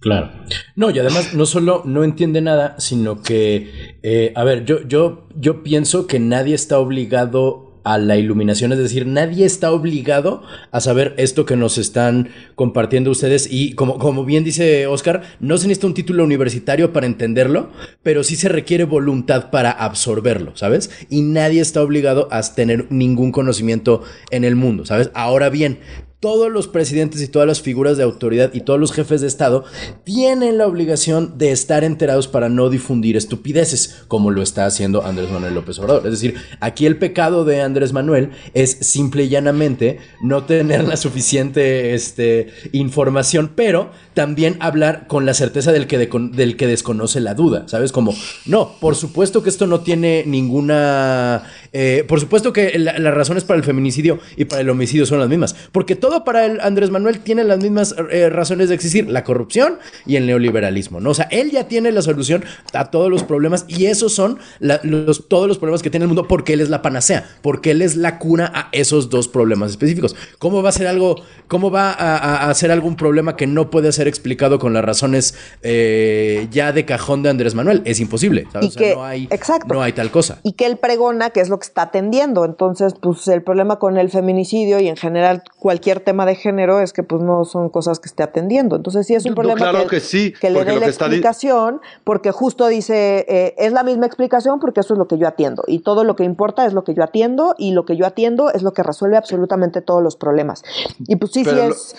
Claro. 0.00 0.30
No, 0.76 0.90
y 0.90 0.98
además 0.98 1.34
no 1.34 1.44
solo 1.44 1.82
no 1.84 2.04
entiende 2.04 2.40
nada, 2.40 2.74
sino 2.78 3.22
que, 3.22 3.98
eh, 4.02 4.32
a 4.34 4.44
ver, 4.44 4.64
yo, 4.64 4.86
yo, 4.88 5.28
yo 5.36 5.62
pienso 5.62 6.06
que 6.06 6.18
nadie 6.18 6.54
está 6.54 6.78
obligado 6.78 7.70
a 7.84 7.98
la 7.98 8.16
iluminación, 8.16 8.72
es 8.72 8.78
decir, 8.78 9.06
nadie 9.06 9.46
está 9.46 9.72
obligado 9.72 10.42
a 10.70 10.80
saber 10.80 11.14
esto 11.16 11.46
que 11.46 11.56
nos 11.56 11.78
están 11.78 12.28
compartiendo 12.54 13.10
ustedes 13.10 13.48
y 13.50 13.72
como, 13.72 13.98
como 13.98 14.24
bien 14.24 14.44
dice 14.44 14.86
Oscar, 14.86 15.22
no 15.40 15.56
se 15.56 15.66
necesita 15.66 15.86
un 15.86 15.94
título 15.94 16.24
universitario 16.24 16.92
para 16.92 17.06
entenderlo, 17.06 17.70
pero 18.02 18.22
sí 18.22 18.36
se 18.36 18.48
requiere 18.48 18.84
voluntad 18.84 19.50
para 19.50 19.70
absorberlo, 19.70 20.56
¿sabes? 20.56 20.90
Y 21.08 21.22
nadie 21.22 21.60
está 21.60 21.82
obligado 21.82 22.28
a 22.30 22.42
tener 22.42 22.86
ningún 22.90 23.32
conocimiento 23.32 24.02
en 24.30 24.44
el 24.44 24.56
mundo, 24.56 24.84
¿sabes? 24.84 25.10
Ahora 25.14 25.48
bien, 25.48 25.78
todos 26.20 26.52
los 26.52 26.68
presidentes 26.68 27.22
y 27.22 27.28
todas 27.28 27.48
las 27.48 27.62
figuras 27.62 27.96
de 27.96 28.02
autoridad 28.02 28.52
y 28.52 28.60
todos 28.60 28.78
los 28.78 28.92
jefes 28.92 29.22
de 29.22 29.26
Estado 29.26 29.64
tienen 30.04 30.58
la 30.58 30.66
obligación 30.66 31.38
de 31.38 31.50
estar 31.50 31.82
enterados 31.82 32.28
para 32.28 32.50
no 32.50 32.68
difundir 32.68 33.16
estupideces, 33.16 34.02
como 34.06 34.30
lo 34.30 34.42
está 34.42 34.66
haciendo 34.66 35.04
Andrés 35.04 35.30
Manuel 35.30 35.54
López 35.54 35.78
Obrador. 35.78 36.04
Es 36.04 36.12
decir, 36.12 36.34
aquí 36.60 36.84
el 36.84 36.98
pecado 36.98 37.46
de 37.46 37.62
Andrés 37.62 37.94
Manuel 37.94 38.32
es 38.52 38.70
simple 38.70 39.24
y 39.24 39.28
llanamente 39.30 39.98
no 40.22 40.44
tener 40.44 40.84
la 40.84 40.98
suficiente 40.98 41.94
este, 41.94 42.48
información, 42.72 43.52
pero 43.56 43.90
también 44.12 44.58
hablar 44.60 45.06
con 45.06 45.24
la 45.24 45.32
certeza 45.32 45.72
del 45.72 45.86
que, 45.86 45.96
del 45.96 46.56
que 46.58 46.66
desconoce 46.66 47.20
la 47.20 47.32
duda, 47.32 47.66
¿sabes? 47.66 47.92
Como, 47.92 48.14
no, 48.44 48.72
por 48.78 48.94
supuesto 48.94 49.42
que 49.42 49.48
esto 49.48 49.66
no 49.66 49.80
tiene 49.80 50.24
ninguna... 50.26 51.44
Eh, 51.72 52.04
por 52.08 52.20
supuesto 52.20 52.52
que 52.52 52.78
las 52.78 53.14
razones 53.14 53.44
para 53.44 53.58
el 53.58 53.64
feminicidio 53.64 54.18
y 54.36 54.44
para 54.44 54.62
el 54.62 54.70
homicidio 54.70 55.06
son 55.06 55.20
las 55.20 55.28
mismas, 55.28 55.54
porque 55.72 55.94
todo 55.94 56.24
para 56.24 56.44
el 56.44 56.60
Andrés 56.60 56.90
Manuel 56.90 57.20
tiene 57.20 57.44
las 57.44 57.58
mismas 57.58 57.94
eh, 58.10 58.28
razones 58.28 58.68
de 58.68 58.74
existir, 58.74 59.08
la 59.08 59.22
corrupción 59.22 59.78
y 60.06 60.16
el 60.16 60.26
neoliberalismo, 60.26 61.00
¿no? 61.00 61.10
O 61.10 61.14
sea, 61.14 61.28
él 61.30 61.50
ya 61.50 61.68
tiene 61.68 61.92
la 61.92 62.02
solución 62.02 62.44
a 62.72 62.90
todos 62.90 63.10
los 63.10 63.22
problemas 63.22 63.66
y 63.68 63.86
esos 63.86 64.12
son 64.12 64.38
los, 64.60 65.28
todos 65.28 65.46
los 65.46 65.58
problemas 65.58 65.82
que 65.82 65.90
tiene 65.90 66.04
el 66.04 66.08
mundo 66.08 66.26
porque 66.26 66.54
él 66.54 66.60
es 66.60 66.70
la 66.70 66.82
panacea, 66.82 67.28
porque 67.42 67.70
él 67.70 67.82
es 67.82 67.96
la 67.96 68.18
cuna 68.18 68.50
a 68.54 68.68
esos 68.72 69.10
dos 69.10 69.28
problemas 69.28 69.70
específicos. 69.70 70.16
¿Cómo 70.38 70.62
va 70.62 70.70
a 70.70 70.72
ser 70.72 70.88
algo, 70.88 71.22
cómo 71.46 71.70
va 71.70 71.92
a, 71.92 72.50
hacer 72.50 72.70
algún 72.70 72.96
problema 72.96 73.36
que 73.36 73.46
no 73.46 73.70
puede 73.70 73.92
ser 73.92 74.08
explicado 74.08 74.58
con 74.58 74.72
las 74.72 74.84
razones 74.84 75.34
eh, 75.62 76.48
ya 76.50 76.72
de 76.72 76.84
cajón 76.84 77.22
de 77.22 77.30
Andrés 77.30 77.54
Manuel? 77.54 77.82
Es 77.84 78.00
imposible, 78.00 78.46
¿sabes? 78.52 78.76
no 78.76 79.04
hay, 79.04 79.28
exacto. 79.30 79.72
no 79.72 79.82
hay 79.82 79.92
tal 79.92 80.10
cosa. 80.10 80.40
Y 80.42 80.54
que 80.54 80.66
él 80.66 80.78
pregona 80.78 81.30
que 81.30 81.40
es 81.40 81.48
lo 81.48 81.59
que 81.60 81.66
está 81.66 81.82
atendiendo. 81.82 82.44
Entonces, 82.44 82.94
pues 83.00 83.28
el 83.28 83.42
problema 83.42 83.78
con 83.78 83.96
el 83.96 84.10
feminicidio 84.10 84.80
y 84.80 84.88
en 84.88 84.96
general 84.96 85.42
cualquier 85.58 86.00
tema 86.00 86.26
de 86.26 86.34
género 86.34 86.80
es 86.80 86.92
que 86.92 87.02
pues 87.02 87.22
no 87.22 87.44
son 87.44 87.68
cosas 87.68 88.00
que 88.00 88.08
esté 88.08 88.22
atendiendo. 88.24 88.76
Entonces 88.76 89.06
sí 89.06 89.14
es 89.14 89.24
un 89.26 89.34
problema 89.34 89.58
claro 89.58 89.86
que, 89.86 90.00
sí, 90.00 90.32
que 90.40 90.50
le 90.50 90.64
dé 90.64 90.80
la 90.80 90.86
explicación, 90.86 91.80
porque 92.02 92.32
justo 92.32 92.66
dice, 92.66 93.24
eh, 93.28 93.54
es 93.58 93.72
la 93.72 93.84
misma 93.84 94.06
explicación 94.06 94.58
porque 94.58 94.80
eso 94.80 94.94
es 94.94 94.98
lo 94.98 95.06
que 95.06 95.18
yo 95.18 95.28
atiendo. 95.28 95.62
Y 95.66 95.80
todo 95.80 96.02
lo 96.02 96.16
que 96.16 96.24
importa 96.24 96.66
es 96.66 96.72
lo 96.72 96.82
que 96.82 96.94
yo 96.94 97.04
atiendo 97.04 97.54
y 97.56 97.72
lo 97.72 97.84
que 97.84 97.96
yo 97.96 98.06
atiendo 98.06 98.50
es 98.50 98.62
lo 98.62 98.72
que 98.72 98.82
resuelve 98.82 99.16
absolutamente 99.16 99.82
todos 99.82 100.02
los 100.02 100.16
problemas. 100.16 100.64
Y 101.06 101.16
pues 101.16 101.32
sí, 101.32 101.44
sí 101.44 101.50
es... 101.50 101.94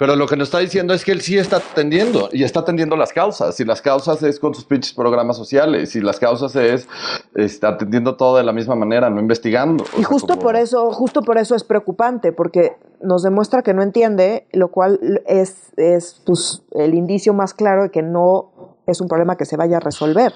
Pero 0.00 0.16
lo 0.16 0.26
que 0.26 0.34
nos 0.34 0.48
está 0.48 0.60
diciendo 0.60 0.94
es 0.94 1.04
que 1.04 1.12
él 1.12 1.20
sí 1.20 1.36
está 1.36 1.58
atendiendo 1.58 2.30
y 2.32 2.42
está 2.42 2.60
atendiendo 2.60 2.96
las 2.96 3.12
causas. 3.12 3.60
Y 3.60 3.66
las 3.66 3.82
causas 3.82 4.22
es 4.22 4.40
con 4.40 4.54
sus 4.54 4.64
pinches 4.64 4.94
programas 4.94 5.36
sociales. 5.36 5.94
Y 5.94 6.00
las 6.00 6.18
causas 6.18 6.56
es 6.56 6.88
está 7.34 7.68
atendiendo 7.68 8.16
todo 8.16 8.38
de 8.38 8.42
la 8.42 8.54
misma 8.54 8.74
manera, 8.74 9.10
no 9.10 9.20
investigando. 9.20 9.84
Y 9.98 10.02
justo 10.02 10.38
por 10.38 10.56
eso, 10.56 10.90
justo 10.90 11.20
por 11.20 11.36
eso 11.36 11.54
es 11.54 11.64
preocupante, 11.64 12.32
porque 12.32 12.78
nos 13.02 13.22
demuestra 13.22 13.60
que 13.60 13.74
no 13.74 13.82
entiende, 13.82 14.46
lo 14.52 14.70
cual 14.70 15.20
es, 15.26 15.70
es 15.76 16.22
pues, 16.24 16.62
el 16.70 16.94
indicio 16.94 17.34
más 17.34 17.52
claro 17.52 17.82
de 17.82 17.90
que 17.90 18.00
no 18.00 18.78
es 18.86 19.02
un 19.02 19.08
problema 19.08 19.36
que 19.36 19.44
se 19.44 19.58
vaya 19.58 19.76
a 19.76 19.80
resolver. 19.80 20.32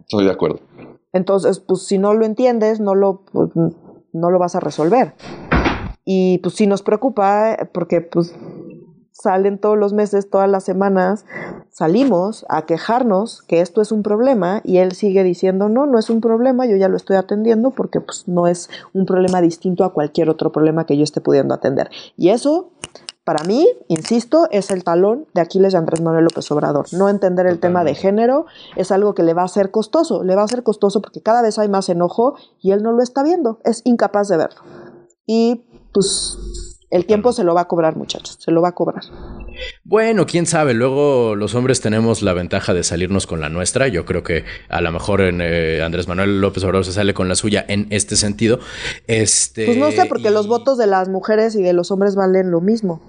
Estoy 0.00 0.26
de 0.26 0.30
acuerdo. 0.30 0.60
Entonces, 1.14 1.60
pues 1.60 1.86
si 1.86 1.96
no 1.96 2.12
lo 2.12 2.26
entiendes, 2.26 2.80
no 2.80 2.94
lo, 2.94 3.22
pues, 3.32 3.48
no 4.12 4.30
lo 4.30 4.38
vas 4.38 4.56
a 4.56 4.60
resolver. 4.60 5.14
Y 6.04 6.38
pues 6.38 6.54
sí 6.54 6.66
nos 6.66 6.82
preocupa, 6.82 7.56
porque 7.72 8.00
pues 8.00 8.32
salen 9.20 9.58
todos 9.58 9.78
los 9.78 9.92
meses, 9.92 10.28
todas 10.28 10.48
las 10.48 10.64
semanas, 10.64 11.24
salimos 11.70 12.44
a 12.48 12.66
quejarnos 12.66 13.42
que 13.42 13.60
esto 13.60 13.80
es 13.80 13.92
un 13.92 14.02
problema 14.02 14.60
y 14.64 14.78
él 14.78 14.92
sigue 14.92 15.22
diciendo, 15.22 15.68
no, 15.68 15.86
no 15.86 15.98
es 15.98 16.10
un 16.10 16.20
problema, 16.20 16.66
yo 16.66 16.76
ya 16.76 16.88
lo 16.88 16.96
estoy 16.96 17.16
atendiendo 17.16 17.70
porque 17.70 18.00
pues, 18.00 18.28
no 18.28 18.46
es 18.46 18.68
un 18.92 19.06
problema 19.06 19.40
distinto 19.40 19.84
a 19.84 19.92
cualquier 19.92 20.28
otro 20.28 20.52
problema 20.52 20.86
que 20.86 20.96
yo 20.96 21.04
esté 21.04 21.20
pudiendo 21.20 21.54
atender. 21.54 21.90
Y 22.16 22.28
eso, 22.28 22.70
para 23.24 23.42
mí, 23.44 23.66
insisto, 23.88 24.48
es 24.50 24.70
el 24.70 24.84
talón 24.84 25.26
de 25.34 25.40
Aquiles 25.40 25.72
de 25.72 25.78
Andrés 25.78 26.02
Manuel 26.02 26.24
López 26.24 26.50
Obrador. 26.50 26.86
No 26.92 27.08
entender 27.08 27.46
el 27.46 27.58
tema 27.58 27.84
de 27.84 27.94
género 27.94 28.46
es 28.76 28.90
algo 28.90 29.14
que 29.14 29.22
le 29.22 29.34
va 29.34 29.44
a 29.44 29.48
ser 29.48 29.70
costoso, 29.70 30.24
le 30.24 30.36
va 30.36 30.42
a 30.42 30.48
ser 30.48 30.62
costoso 30.62 31.00
porque 31.00 31.22
cada 31.22 31.42
vez 31.42 31.58
hay 31.58 31.68
más 31.68 31.88
enojo 31.88 32.36
y 32.60 32.72
él 32.72 32.82
no 32.82 32.92
lo 32.92 33.02
está 33.02 33.22
viendo, 33.22 33.60
es 33.64 33.80
incapaz 33.84 34.28
de 34.28 34.36
verlo. 34.36 34.60
Y 35.26 35.64
pues 35.92 36.65
el 36.90 37.04
tiempo 37.06 37.32
se 37.32 37.44
lo 37.44 37.54
va 37.54 37.62
a 37.62 37.64
cobrar, 37.68 37.96
muchachos, 37.96 38.36
se 38.40 38.50
lo 38.50 38.62
va 38.62 38.68
a 38.68 38.72
cobrar. 38.72 39.02
Bueno, 39.84 40.26
quién 40.26 40.46
sabe, 40.46 40.74
luego 40.74 41.34
los 41.34 41.54
hombres 41.54 41.80
tenemos 41.80 42.22
la 42.22 42.32
ventaja 42.32 42.74
de 42.74 42.84
salirnos 42.84 43.26
con 43.26 43.40
la 43.40 43.48
nuestra. 43.48 43.88
Yo 43.88 44.04
creo 44.04 44.22
que 44.22 44.44
a 44.68 44.80
lo 44.80 44.92
mejor 44.92 45.20
en, 45.20 45.40
eh, 45.42 45.82
Andrés 45.82 46.08
Manuel 46.08 46.40
López 46.40 46.62
Obrador 46.64 46.84
se 46.84 46.92
sale 46.92 47.14
con 47.14 47.28
la 47.28 47.34
suya 47.34 47.64
en 47.68 47.86
este 47.90 48.16
sentido. 48.16 48.60
Este, 49.06 49.66
pues 49.66 49.78
no 49.78 49.90
sé, 49.90 50.06
porque 50.06 50.30
los 50.30 50.46
votos 50.46 50.78
de 50.78 50.86
las 50.86 51.08
mujeres 51.08 51.54
y 51.54 51.62
de 51.62 51.72
los 51.72 51.90
hombres 51.90 52.14
valen 52.14 52.50
lo 52.50 52.60
mismo. 52.60 53.00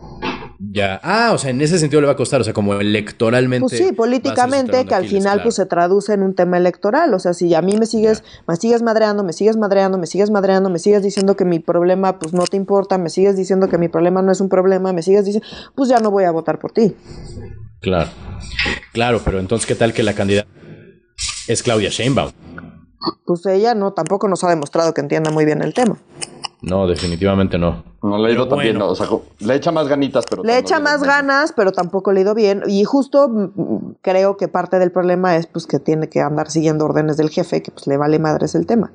Ya. 0.60 1.00
Ah, 1.04 1.32
o 1.34 1.38
sea, 1.38 1.52
en 1.52 1.62
ese 1.62 1.78
sentido 1.78 2.02
le 2.02 2.08
va 2.08 2.14
a 2.14 2.18
costar, 2.18 2.42
o 2.42 2.44
sea, 2.44 2.54
como 2.54 2.74
electoralmente. 2.74 3.68
Pues 3.68 3.78
sí, 3.78 3.94
políticamente, 3.94 4.86
que 4.86 4.96
al 4.96 5.08
final 5.08 5.42
pues 5.44 5.56
se 5.56 5.66
traduce 5.66 6.14
en 6.14 6.24
un 6.24 6.34
tema 6.34 6.58
electoral. 6.58 7.14
O 7.14 7.20
sea, 7.20 7.34
si 7.34 7.54
a 7.54 7.62
mí 7.62 7.78
me 7.78 7.86
sigues, 7.86 8.24
me 8.48 8.56
sigues 8.56 8.82
madreando, 8.82 9.24
me 9.24 9.34
sigues 9.34 9.58
madreando, 9.58 9.98
me 9.98 10.08
sigues 10.08 10.32
madreando, 10.32 10.70
me 10.70 10.80
sigues 10.80 11.04
diciendo 11.04 11.36
que 11.36 11.46
mi 11.46 11.60
problema 11.60 12.20
pues 12.20 12.34
no 12.34 12.44
te 12.46 12.58
importa, 12.58 12.98
me 12.98 13.10
sigues 13.10 13.36
diciendo 13.36 13.70
que 13.70 13.78
mi 13.78 13.88
problema 13.88 14.22
no 14.22 14.32
es 14.32 14.42
un 14.42 14.50
problema, 14.50 14.94
me 14.94 15.04
sigues 15.04 15.26
diciendo, 15.26 15.48
pues 15.76 15.90
ya 15.90 16.00
no 16.00 16.12
voy 16.12 16.24
a 16.24 16.32
votar 16.32 16.60
por 16.60 16.72
ti. 16.72 16.96
Claro. 17.82 18.10
Claro, 18.94 19.22
pero 19.24 19.40
entonces, 19.40 19.68
¿qué 19.68 19.76
tal 19.76 19.94
que 19.94 20.04
la 20.04 20.14
candidata 20.14 20.50
es 21.48 21.64
Claudia 21.64 21.90
Sheinbaum? 21.90 22.32
Pues 23.26 23.46
ella 23.46 23.76
no, 23.76 23.94
tampoco 23.94 24.28
nos 24.28 24.44
ha 24.44 24.50
demostrado 24.50 24.94
que 24.94 25.02
entienda 25.02 25.32
muy 25.32 25.46
bien 25.46 25.62
el 25.62 25.74
tema. 25.74 25.98
No, 26.62 26.88
definitivamente 26.88 27.58
no. 27.58 27.84
No 28.02 28.18
le 28.18 28.30
ha 28.30 28.32
ido 28.34 28.48
también, 28.48 28.82
o 28.82 28.96
sea, 28.96 29.08
le 29.40 29.56
echa 29.56 29.72
más 29.72 29.88
ganitas, 29.88 30.26
pero... 30.30 30.44
Le 30.44 30.58
echa 30.58 30.80
más 30.80 31.04
ganas, 31.04 31.52
pero 31.52 31.72
tampoco 31.72 32.12
le 32.12 32.20
ha 32.20 32.24
ido 32.24 32.36
bien. 32.36 32.64
Y 32.68 32.84
justo 32.84 33.28
mm, 33.28 33.52
mm, 33.56 33.96
creo 34.02 34.38
que 34.38 34.48
parte 34.48 34.80
del 34.80 34.92
problema 34.92 35.36
es 35.36 35.46
pues 35.46 35.68
que 35.68 35.80
tiene 35.80 36.10
que 36.10 36.22
andar 36.22 36.50
siguiendo 36.50 36.86
órdenes 36.86 37.18
del 37.18 37.30
jefe, 37.30 37.62
que 37.62 37.72
pues 37.72 37.86
le 37.88 37.98
vale 37.98 38.18
madres 38.18 38.56
el 38.56 38.66
tema. 38.66 38.92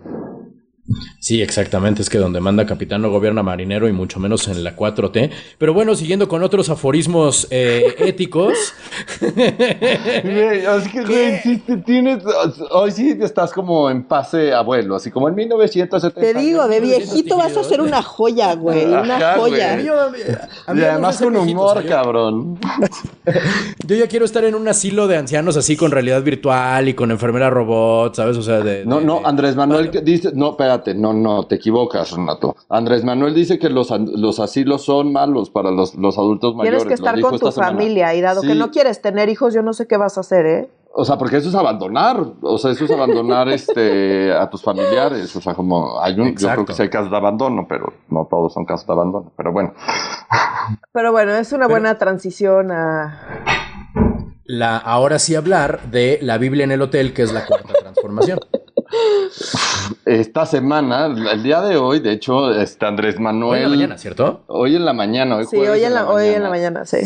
Sí, 1.20 1.40
exactamente. 1.40 2.02
Es 2.02 2.10
que 2.10 2.18
donde 2.18 2.40
manda 2.40 2.66
capitán 2.66 3.02
no 3.02 3.10
gobierna 3.10 3.44
marinero 3.44 3.88
y 3.88 3.92
mucho 3.92 4.18
menos 4.18 4.48
en 4.48 4.64
la 4.64 4.76
4T. 4.76 5.30
Pero 5.56 5.72
bueno, 5.72 5.94
siguiendo 5.94 6.26
con 6.26 6.42
otros 6.42 6.68
aforismos 6.70 7.46
eh, 7.50 7.94
éticos. 7.98 8.74
así 9.20 10.90
que, 10.90 11.04
güey, 11.06 11.38
sí, 11.38 11.62
tienes. 11.86 12.24
Hoy 12.72 12.90
sí 12.90 13.16
estás 13.20 13.52
como 13.52 13.88
en 13.90 14.02
pase 14.02 14.52
abuelo, 14.52 14.96
así 14.96 15.12
como 15.12 15.28
en 15.28 15.36
1970. 15.36 16.20
Te 16.20 16.44
digo, 16.44 16.66
de 16.66 16.80
viejito 16.80 17.36
vas 17.36 17.56
a 17.56 17.62
ser 17.62 17.80
una 17.80 18.02
joya, 18.02 18.54
güey. 18.56 18.84
Una 18.84 19.34
joya. 19.36 19.80
y 19.80 19.88
además 20.66 21.18
con 21.18 21.36
humor, 21.36 21.86
cabrón. 21.86 22.58
Yo 23.86 23.94
ya 23.94 24.08
quiero 24.08 24.24
estar 24.24 24.44
en 24.44 24.56
un 24.56 24.66
asilo 24.66 25.06
de 25.06 25.16
ancianos 25.16 25.56
así 25.56 25.76
con 25.76 25.92
realidad 25.92 26.22
virtual 26.22 26.88
y 26.88 26.94
con 26.94 27.12
enfermera 27.12 27.50
robot, 27.50 28.16
¿sabes? 28.16 28.36
O 28.36 28.42
sea, 28.42 28.60
de. 28.60 28.84
no, 28.84 29.00
no, 29.00 29.22
Andrés 29.24 29.54
Manuel 29.54 29.90
dice. 30.02 30.32
No, 30.34 30.56
espérate 30.74 30.94
no, 30.94 31.12
no, 31.12 31.46
te 31.46 31.56
equivocas, 31.56 32.12
Renato. 32.12 32.56
Andrés 32.68 33.04
Manuel 33.04 33.34
dice 33.34 33.58
que 33.58 33.68
los, 33.68 33.90
los 33.90 34.40
asilos 34.40 34.84
son 34.84 35.12
malos 35.12 35.50
para 35.50 35.70
los, 35.70 35.94
los 35.94 36.18
adultos 36.18 36.54
mayores. 36.54 36.82
Tienes 36.82 37.00
que 37.00 37.06
estar 37.06 37.20
con 37.20 37.38
tu 37.38 37.52
familia 37.52 38.14
y 38.14 38.20
dado 38.20 38.42
que 38.42 38.54
no 38.54 38.70
quieres 38.70 39.00
tener 39.02 39.28
hijos, 39.28 39.54
yo 39.54 39.62
no 39.62 39.72
sé 39.72 39.86
qué 39.86 39.96
vas 39.96 40.16
a 40.16 40.20
hacer, 40.20 40.46
¿eh? 40.46 40.70
O 40.94 41.06
sea, 41.06 41.16
porque 41.16 41.38
eso 41.38 41.48
es 41.48 41.54
abandonar, 41.54 42.22
o 42.42 42.58
sea, 42.58 42.70
eso 42.70 42.84
es 42.84 42.90
abandonar 42.90 43.48
este 43.52 44.32
a 44.32 44.50
tus 44.50 44.62
familiares, 44.62 45.34
o 45.34 45.40
sea, 45.40 45.54
como 45.54 46.00
hay 46.00 46.18
un, 46.20 46.36
yo 46.36 46.50
creo 46.50 46.66
que 46.66 46.74
sí 46.74 46.82
hay 46.82 46.90
casos 46.90 47.10
de 47.10 47.16
abandono, 47.16 47.66
pero 47.66 47.92
no 48.10 48.26
todos 48.30 48.52
son 48.52 48.66
casos 48.66 48.86
de 48.86 48.92
abandono, 48.92 49.32
pero 49.36 49.52
bueno. 49.52 49.72
Pero 50.92 51.12
bueno, 51.12 51.32
es 51.32 51.52
una 51.52 51.66
buena 51.66 51.96
transición 51.96 52.70
a 52.72 53.46
la 54.44 54.76
ahora 54.76 55.18
sí 55.18 55.34
hablar 55.34 55.90
de 55.90 56.18
la 56.20 56.36
Biblia 56.36 56.64
en 56.64 56.72
el 56.72 56.82
hotel, 56.82 57.14
que 57.14 57.22
es 57.22 57.32
la 57.32 57.46
cuarta 57.46 57.72
transformación. 57.72 58.38
Esta 60.04 60.46
semana, 60.46 61.06
el 61.06 61.42
día 61.42 61.60
de 61.60 61.76
hoy, 61.76 62.00
de 62.00 62.12
hecho, 62.12 62.52
está 62.52 62.88
Andrés 62.88 63.18
Manuel. 63.18 63.64
Hoy 63.64 63.64
en 63.64 63.70
la 63.70 63.76
mañana, 63.76 63.98
¿cierto? 63.98 64.42
Hoy 64.46 64.76
en 64.76 64.84
la 64.84 64.92
mañana, 64.92 65.36
hoy 65.36 65.44
Sí, 65.46 65.56
hoy 65.56 65.84
en 65.84 65.94
la, 65.94 66.08
hoy 66.08 66.28
en 66.28 66.42
la 66.42 66.50
mañana, 66.50 66.84
sí. 66.84 66.98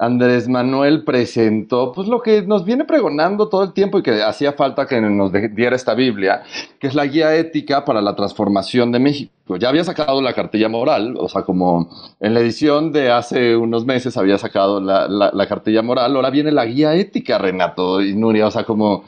Andrés 0.00 0.48
Manuel 0.48 1.04
presentó 1.04 1.92
pues 1.92 2.08
lo 2.08 2.22
que 2.22 2.40
nos 2.40 2.64
viene 2.64 2.86
pregonando 2.86 3.50
todo 3.50 3.62
el 3.62 3.74
tiempo 3.74 3.98
y 3.98 4.02
que 4.02 4.22
hacía 4.22 4.54
falta 4.54 4.86
que 4.86 4.98
nos 4.98 5.30
diera 5.30 5.76
esta 5.76 5.92
Biblia, 5.92 6.42
que 6.80 6.86
es 6.86 6.94
la 6.94 7.04
guía 7.04 7.36
ética 7.36 7.84
para 7.84 8.00
la 8.00 8.16
transformación 8.16 8.92
de 8.92 8.98
México. 8.98 9.30
ya 9.58 9.68
había 9.68 9.84
sacado 9.84 10.22
la 10.22 10.32
cartilla 10.32 10.70
moral, 10.70 11.16
o 11.18 11.28
sea, 11.28 11.42
como 11.42 11.90
en 12.18 12.32
la 12.32 12.40
edición 12.40 12.92
de 12.92 13.10
hace 13.10 13.54
unos 13.54 13.84
meses 13.84 14.16
había 14.16 14.38
sacado 14.38 14.80
la, 14.80 15.06
la, 15.06 15.46
cartilla 15.46 15.82
moral, 15.82 16.16
ahora 16.16 16.30
viene 16.30 16.50
la 16.50 16.64
guía 16.64 16.94
ética, 16.94 17.36
Renato 17.36 18.00
y 18.00 18.14
Nuria, 18.14 18.46
o 18.46 18.50
sea, 18.50 18.64
como, 18.64 19.04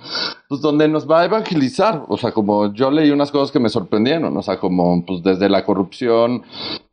pues 0.46 0.60
donde 0.60 0.88
nos 0.88 1.10
va 1.10 1.22
a 1.22 1.24
evangelizar, 1.24 2.02
o 2.06 2.18
sea, 2.18 2.32
como 2.32 2.70
yo 2.74 2.90
leí 2.90 3.10
unas 3.12 3.30
cosas 3.30 3.52
que 3.52 3.60
me 3.60 3.68
sorprendieron, 3.68 4.36
o 4.36 4.42
sea, 4.42 4.58
como, 4.58 5.04
pues 5.04 5.22
desde 5.22 5.48
la 5.48 5.64
corrupción 5.64 6.42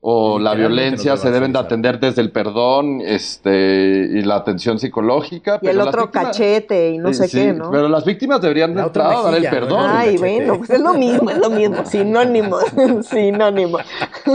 o 0.01 0.39
la 0.39 0.55
violencia 0.55 1.17
se 1.17 1.29
deben 1.29 1.51
de 1.51 1.59
atender 1.59 1.99
desde 1.99 2.21
el 2.21 2.31
perdón 2.31 3.01
este 3.01 4.07
y 4.13 4.21
la 4.21 4.37
atención 4.37 4.79
psicológica. 4.79 5.59
Y 5.61 5.67
el 5.67 5.81
otro 5.81 6.09
cachete 6.09 6.91
y 6.91 6.97
no 6.97 7.13
sé 7.13 7.27
qué, 7.29 7.51
¿no? 7.51 7.69
Pero 7.69 7.89
las 7.89 8.05
víctimas 8.05 8.39
deberían 8.39 8.73
de 8.73 8.81
dar 8.81 9.35
el 9.35 9.43
perdón. 9.49 9.85
Ay, 9.89 10.15
bueno, 10.17 10.57
pues 10.57 10.69
es 10.69 10.79
lo 10.79 10.93
mismo, 10.93 11.29
es 11.29 11.37
lo 11.37 11.49
mismo, 11.49 11.85
sinónimo, 11.85 12.57
sinónimo. 13.03 13.79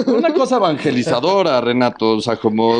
Una 0.06 0.34
cosa 0.34 0.56
evangelizadora, 0.56 1.60
Renato, 1.62 2.10
o 2.10 2.20
sea, 2.20 2.36
como 2.36 2.74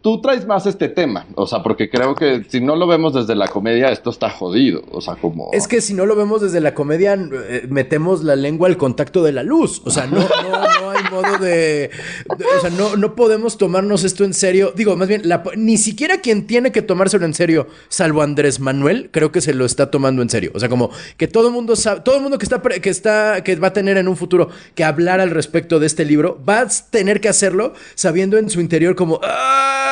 tú 0.00 0.22
traes 0.22 0.46
más 0.46 0.64
este 0.66 0.88
tema, 0.88 1.26
o 1.34 1.46
sea, 1.46 1.62
porque 1.62 1.90
creo 1.90 2.14
que 2.14 2.44
si 2.48 2.62
no 2.62 2.76
lo 2.76 2.86
vemos 2.86 3.12
desde 3.12 3.34
la 3.34 3.48
comedia, 3.48 3.90
esto 3.90 4.08
está 4.08 4.30
jodido, 4.30 4.82
o 4.90 5.02
sea, 5.02 5.16
como... 5.16 5.50
Es 5.52 5.68
que 5.68 5.82
si 5.82 5.92
no 5.92 6.06
lo 6.06 6.16
vemos 6.16 6.40
desde 6.40 6.60
la 6.60 6.72
comedia, 6.72 7.12
eh, 7.14 7.66
metemos 7.68 8.24
la 8.24 8.36
lengua 8.36 8.68
al 8.68 8.78
contacto 8.78 9.22
de 9.22 9.32
la 9.32 9.42
luz, 9.42 9.82
o 9.84 9.90
sea, 9.90 10.06
no, 10.06 10.20
no, 10.20 10.80
no 10.80 10.90
hay 10.90 11.02
modo 11.10 11.38
de 11.38 11.90
o 12.28 12.60
sea, 12.60 12.70
no, 12.70 12.96
no 12.96 13.14
podemos 13.14 13.58
tomarnos 13.58 14.04
esto 14.04 14.24
en 14.24 14.34
serio. 14.34 14.72
Digo, 14.74 14.96
más 14.96 15.08
bien, 15.08 15.22
ni 15.56 15.76
siquiera 15.76 16.20
quien 16.20 16.46
tiene 16.46 16.72
que 16.72 16.82
tomárselo 16.82 17.24
en 17.24 17.34
serio, 17.34 17.68
salvo 17.88 18.22
Andrés 18.22 18.60
Manuel, 18.60 19.10
creo 19.12 19.32
que 19.32 19.40
se 19.40 19.54
lo 19.54 19.64
está 19.64 19.90
tomando 19.90 20.22
en 20.22 20.30
serio. 20.30 20.52
O 20.54 20.60
sea, 20.60 20.68
como 20.68 20.90
que 21.16 21.28
todo 21.28 21.48
el 21.48 21.54
mundo 21.54 21.76
sabe, 21.76 22.00
todo 22.00 22.16
el 22.16 22.22
mundo 22.22 22.38
que 22.38 22.44
está, 22.44 22.60
que 22.60 22.90
está, 22.90 23.42
que 23.44 23.56
va 23.56 23.68
a 23.68 23.72
tener 23.72 23.96
en 23.96 24.08
un 24.08 24.16
futuro 24.16 24.48
que 24.74 24.84
hablar 24.84 25.20
al 25.20 25.30
respecto 25.30 25.80
de 25.80 25.86
este 25.86 26.04
libro, 26.04 26.42
va 26.48 26.60
a 26.60 26.68
tener 26.68 27.20
que 27.20 27.28
hacerlo 27.28 27.74
sabiendo 27.94 28.38
en 28.38 28.50
su 28.50 28.60
interior 28.60 28.94
como, 28.94 29.20
¡Ah! 29.22 29.91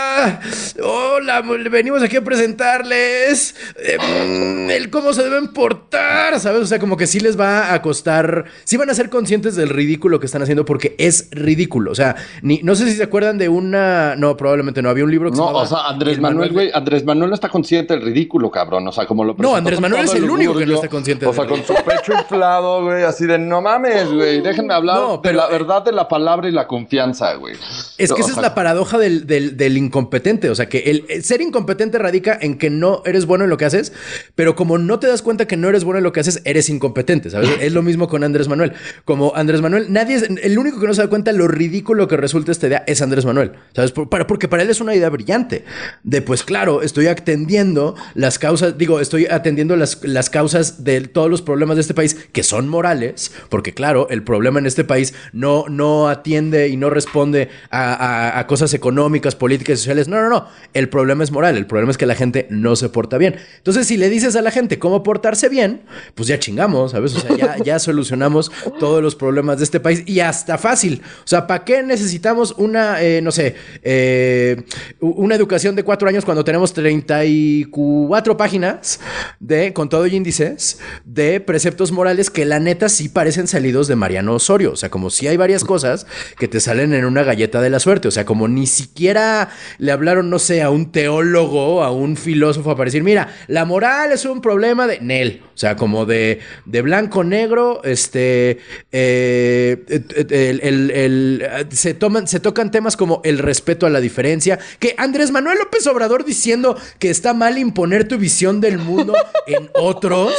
Hola, 0.82 1.42
venimos 1.70 2.02
aquí 2.02 2.16
a 2.16 2.24
presentarles 2.24 3.54
em, 3.76 4.70
el 4.70 4.90
cómo 4.90 5.12
se 5.12 5.22
deben 5.22 5.48
portar, 5.48 6.38
¿sabes? 6.40 6.62
O 6.62 6.66
sea, 6.66 6.78
como 6.78 6.96
que 6.96 7.06
sí 7.06 7.20
les 7.20 7.38
va 7.38 7.72
a 7.72 7.82
costar, 7.82 8.46
sí 8.64 8.76
van 8.76 8.90
a 8.90 8.94
ser 8.94 9.10
conscientes 9.10 9.56
del 9.56 9.68
ridículo 9.68 10.20
que 10.20 10.26
están 10.26 10.42
haciendo 10.42 10.64
porque 10.64 10.94
es 10.98 11.28
ridículo. 11.30 11.90
O 11.90 11.94
sea, 11.94 12.16
no 12.42 12.74
sé 12.74 12.86
si 12.90 12.96
se 12.96 13.02
acuerdan 13.02 13.38
de 13.38 13.48
una. 13.48 14.16
No, 14.16 14.36
probablemente 14.36 14.82
no. 14.82 14.90
Había 14.90 15.04
un 15.04 15.10
libro 15.10 15.30
que 15.30 15.36
no, 15.36 15.46
se 15.46 15.52
No, 15.52 15.58
o 15.58 15.66
sea, 15.66 15.88
Andrés 15.88 16.18
Manuel, 16.18 16.52
güey. 16.52 16.70
Andrés 16.72 17.04
Manuel 17.04 17.30
no 17.30 17.34
está 17.34 17.48
consciente 17.48 17.94
del 17.94 18.02
ridículo, 18.02 18.50
cabrón. 18.50 18.86
O 18.88 18.92
sea, 18.92 19.06
como 19.06 19.24
lo 19.24 19.34
No, 19.38 19.54
Andrés 19.54 19.80
Manuel 19.80 20.04
es 20.04 20.14
el 20.14 20.28
único 20.28 20.56
que 20.56 20.66
no 20.66 20.74
está 20.74 20.88
consciente 20.88 21.26
O 21.26 21.32
sea, 21.32 21.46
con 21.46 21.64
su 21.64 21.74
pecho 21.74 22.12
inflado, 22.12 22.84
güey. 22.84 23.04
Así 23.04 23.26
de 23.26 23.38
no 23.38 23.60
mames, 23.60 24.12
güey. 24.12 24.40
Déjenme 24.40 24.74
hablar 24.74 25.20
de 25.22 25.32
la 25.32 25.46
verdad 25.48 25.82
de 25.82 25.92
la 25.92 26.08
palabra 26.08 26.48
y 26.48 26.52
la 26.52 26.66
confianza, 26.66 27.34
güey. 27.34 27.54
Es 27.98 28.12
que 28.12 28.20
esa 28.20 28.30
es 28.30 28.36
la 28.36 28.54
paradoja 28.54 28.98
del, 28.98 29.26
del, 29.26 29.76
incompetente. 30.10 30.50
O 30.50 30.54
sea, 30.54 30.68
que 30.68 30.78
el, 30.78 31.22
ser 31.22 31.40
incompetente 31.40 31.98
radica 31.98 32.36
en 32.40 32.58
que 32.58 32.70
no 32.70 33.02
eres 33.04 33.26
bueno 33.26 33.44
en 33.44 33.50
lo 33.50 33.56
que 33.56 33.64
haces, 33.64 33.92
pero 34.34 34.56
como 34.56 34.78
no 34.78 34.98
te 34.98 35.06
das 35.06 35.22
cuenta 35.22 35.46
que 35.46 35.56
no 35.56 35.68
eres 35.68 35.84
bueno 35.84 35.98
en 35.98 36.04
lo 36.04 36.12
que 36.12 36.20
haces, 36.20 36.42
eres 36.44 36.68
incompetente, 36.68 37.30
¿sabes? 37.30 37.50
es 37.60 37.72
lo 37.72 37.82
mismo 37.82 38.08
con 38.08 38.24
Andrés 38.24 38.48
Manuel. 38.48 38.72
Como 39.04 39.34
Andrés 39.36 39.60
Manuel, 39.60 39.86
nadie 39.92 40.16
es 40.16 40.22
el 40.22 40.58
único 40.58 40.80
que 40.80 40.86
no 40.86 40.94
se 40.94 41.02
da 41.02 41.08
cuenta 41.08 41.32
lo 41.32 41.46
ridículo 41.46 42.08
que 42.08 42.16
resulta 42.16 42.50
esta 42.52 42.66
idea 42.66 42.84
es 42.86 43.02
Andrés 43.02 43.24
Manuel. 43.24 43.52
¿Sabes? 43.74 43.92
porque 43.92 44.48
para 44.48 44.62
él 44.62 44.70
es 44.70 44.80
una 44.80 44.94
idea 44.94 45.08
brillante. 45.08 45.64
De 46.02 46.22
pues 46.22 46.42
claro, 46.42 46.82
estoy 46.82 47.06
atendiendo 47.06 47.94
las 48.14 48.38
causas, 48.38 48.76
digo, 48.76 49.00
estoy 49.00 49.26
atendiendo 49.26 49.76
las, 49.76 50.02
las 50.02 50.30
causas 50.30 50.84
de 50.84 51.00
todos 51.02 51.30
los 51.30 51.42
problemas 51.42 51.76
de 51.76 51.82
este 51.82 51.94
país 51.94 52.16
que 52.32 52.42
son 52.42 52.68
morales, 52.68 53.32
porque 53.48 53.74
claro, 53.74 54.08
el 54.10 54.22
problema 54.22 54.58
en 54.58 54.66
este 54.66 54.84
país 54.84 55.14
no, 55.32 55.66
no 55.68 56.08
atiende 56.08 56.68
y 56.68 56.76
no 56.76 56.90
responde 56.90 57.48
a, 57.70 58.44
cosas 58.48 58.74
económicas, 58.74 59.34
políticas 59.36 59.74
y 59.74 59.76
sociales. 59.78 59.99
No, 60.08 60.20
no, 60.20 60.28
no. 60.28 60.46
El 60.74 60.88
problema 60.88 61.24
es 61.24 61.30
moral. 61.30 61.56
El 61.56 61.66
problema 61.66 61.90
es 61.90 61.98
que 61.98 62.06
la 62.06 62.14
gente 62.14 62.46
no 62.50 62.76
se 62.76 62.88
porta 62.88 63.18
bien. 63.18 63.36
Entonces, 63.58 63.86
si 63.86 63.96
le 63.96 64.08
dices 64.08 64.36
a 64.36 64.42
la 64.42 64.50
gente 64.50 64.78
cómo 64.78 65.02
portarse 65.02 65.48
bien, 65.48 65.82
pues 66.14 66.28
ya 66.28 66.38
chingamos, 66.38 66.92
¿sabes? 66.92 67.14
O 67.16 67.64
ya 67.64 67.78
solucionamos 67.78 68.50
todos 68.78 69.02
los 69.02 69.14
problemas 69.14 69.58
de 69.58 69.64
este 69.64 69.80
país 69.80 70.02
y 70.06 70.20
hasta 70.20 70.58
fácil. 70.58 71.02
O 71.24 71.26
sea, 71.26 71.46
¿para 71.46 71.64
qué 71.64 71.82
necesitamos 71.82 72.54
una, 72.58 73.02
eh, 73.02 73.20
no 73.22 73.32
sé, 73.32 73.54
eh, 73.82 74.62
una 75.00 75.34
educación 75.34 75.76
de 75.76 75.82
cuatro 75.82 76.08
años 76.08 76.24
cuando 76.24 76.44
tenemos 76.44 76.72
34 76.72 78.36
páginas 78.36 79.00
de, 79.38 79.72
con 79.72 79.88
todo 79.88 80.06
y 80.06 80.16
índices, 80.16 80.78
de 81.04 81.40
preceptos 81.40 81.92
morales 81.92 82.30
que 82.30 82.44
la 82.44 82.60
neta 82.60 82.88
sí 82.88 83.08
parecen 83.08 83.46
salidos 83.46 83.88
de 83.88 83.96
Mariano 83.96 84.34
Osorio. 84.34 84.72
O 84.72 84.76
sea, 84.76 84.90
como 84.90 85.10
si 85.10 85.26
hay 85.28 85.36
varias 85.36 85.64
cosas 85.64 86.06
que 86.38 86.48
te 86.48 86.60
salen 86.60 86.94
en 86.94 87.04
una 87.04 87.22
galleta 87.22 87.60
de 87.60 87.70
la 87.70 87.80
suerte. 87.80 88.08
O 88.08 88.10
sea, 88.10 88.24
como 88.24 88.48
ni 88.48 88.66
siquiera 88.66 89.50
le 89.78 89.89
hablaron, 89.90 90.30
no 90.30 90.38
sé, 90.38 90.62
a 90.62 90.70
un 90.70 90.92
teólogo, 90.92 91.82
a 91.82 91.90
un 91.90 92.16
filósofo 92.16 92.70
a 92.70 92.84
decir, 92.84 93.02
mira, 93.02 93.34
la 93.46 93.64
moral 93.64 94.12
es 94.12 94.24
un 94.24 94.40
problema 94.40 94.86
de 94.86 95.00
Nel. 95.00 95.42
O 95.54 95.58
sea, 95.58 95.76
como 95.76 96.06
de, 96.06 96.40
de 96.64 96.82
blanco, 96.82 97.24
negro, 97.24 97.82
este, 97.84 98.58
eh, 98.92 99.84
el, 100.30 101.46
se 101.70 101.94
toman, 101.94 102.26
se 102.26 102.40
tocan 102.40 102.70
temas 102.70 102.96
como 102.96 103.20
el 103.24 103.38
respeto 103.38 103.86
a 103.86 103.90
la 103.90 104.00
diferencia, 104.00 104.58
que 104.78 104.94
Andrés 104.96 105.30
Manuel 105.30 105.58
López 105.58 105.86
Obrador 105.86 106.24
diciendo 106.24 106.76
que 106.98 107.10
está 107.10 107.34
mal 107.34 107.58
imponer 107.58 108.08
tu 108.08 108.18
visión 108.18 108.60
del 108.60 108.78
mundo 108.78 109.14
en 109.46 109.70
otros. 109.74 110.32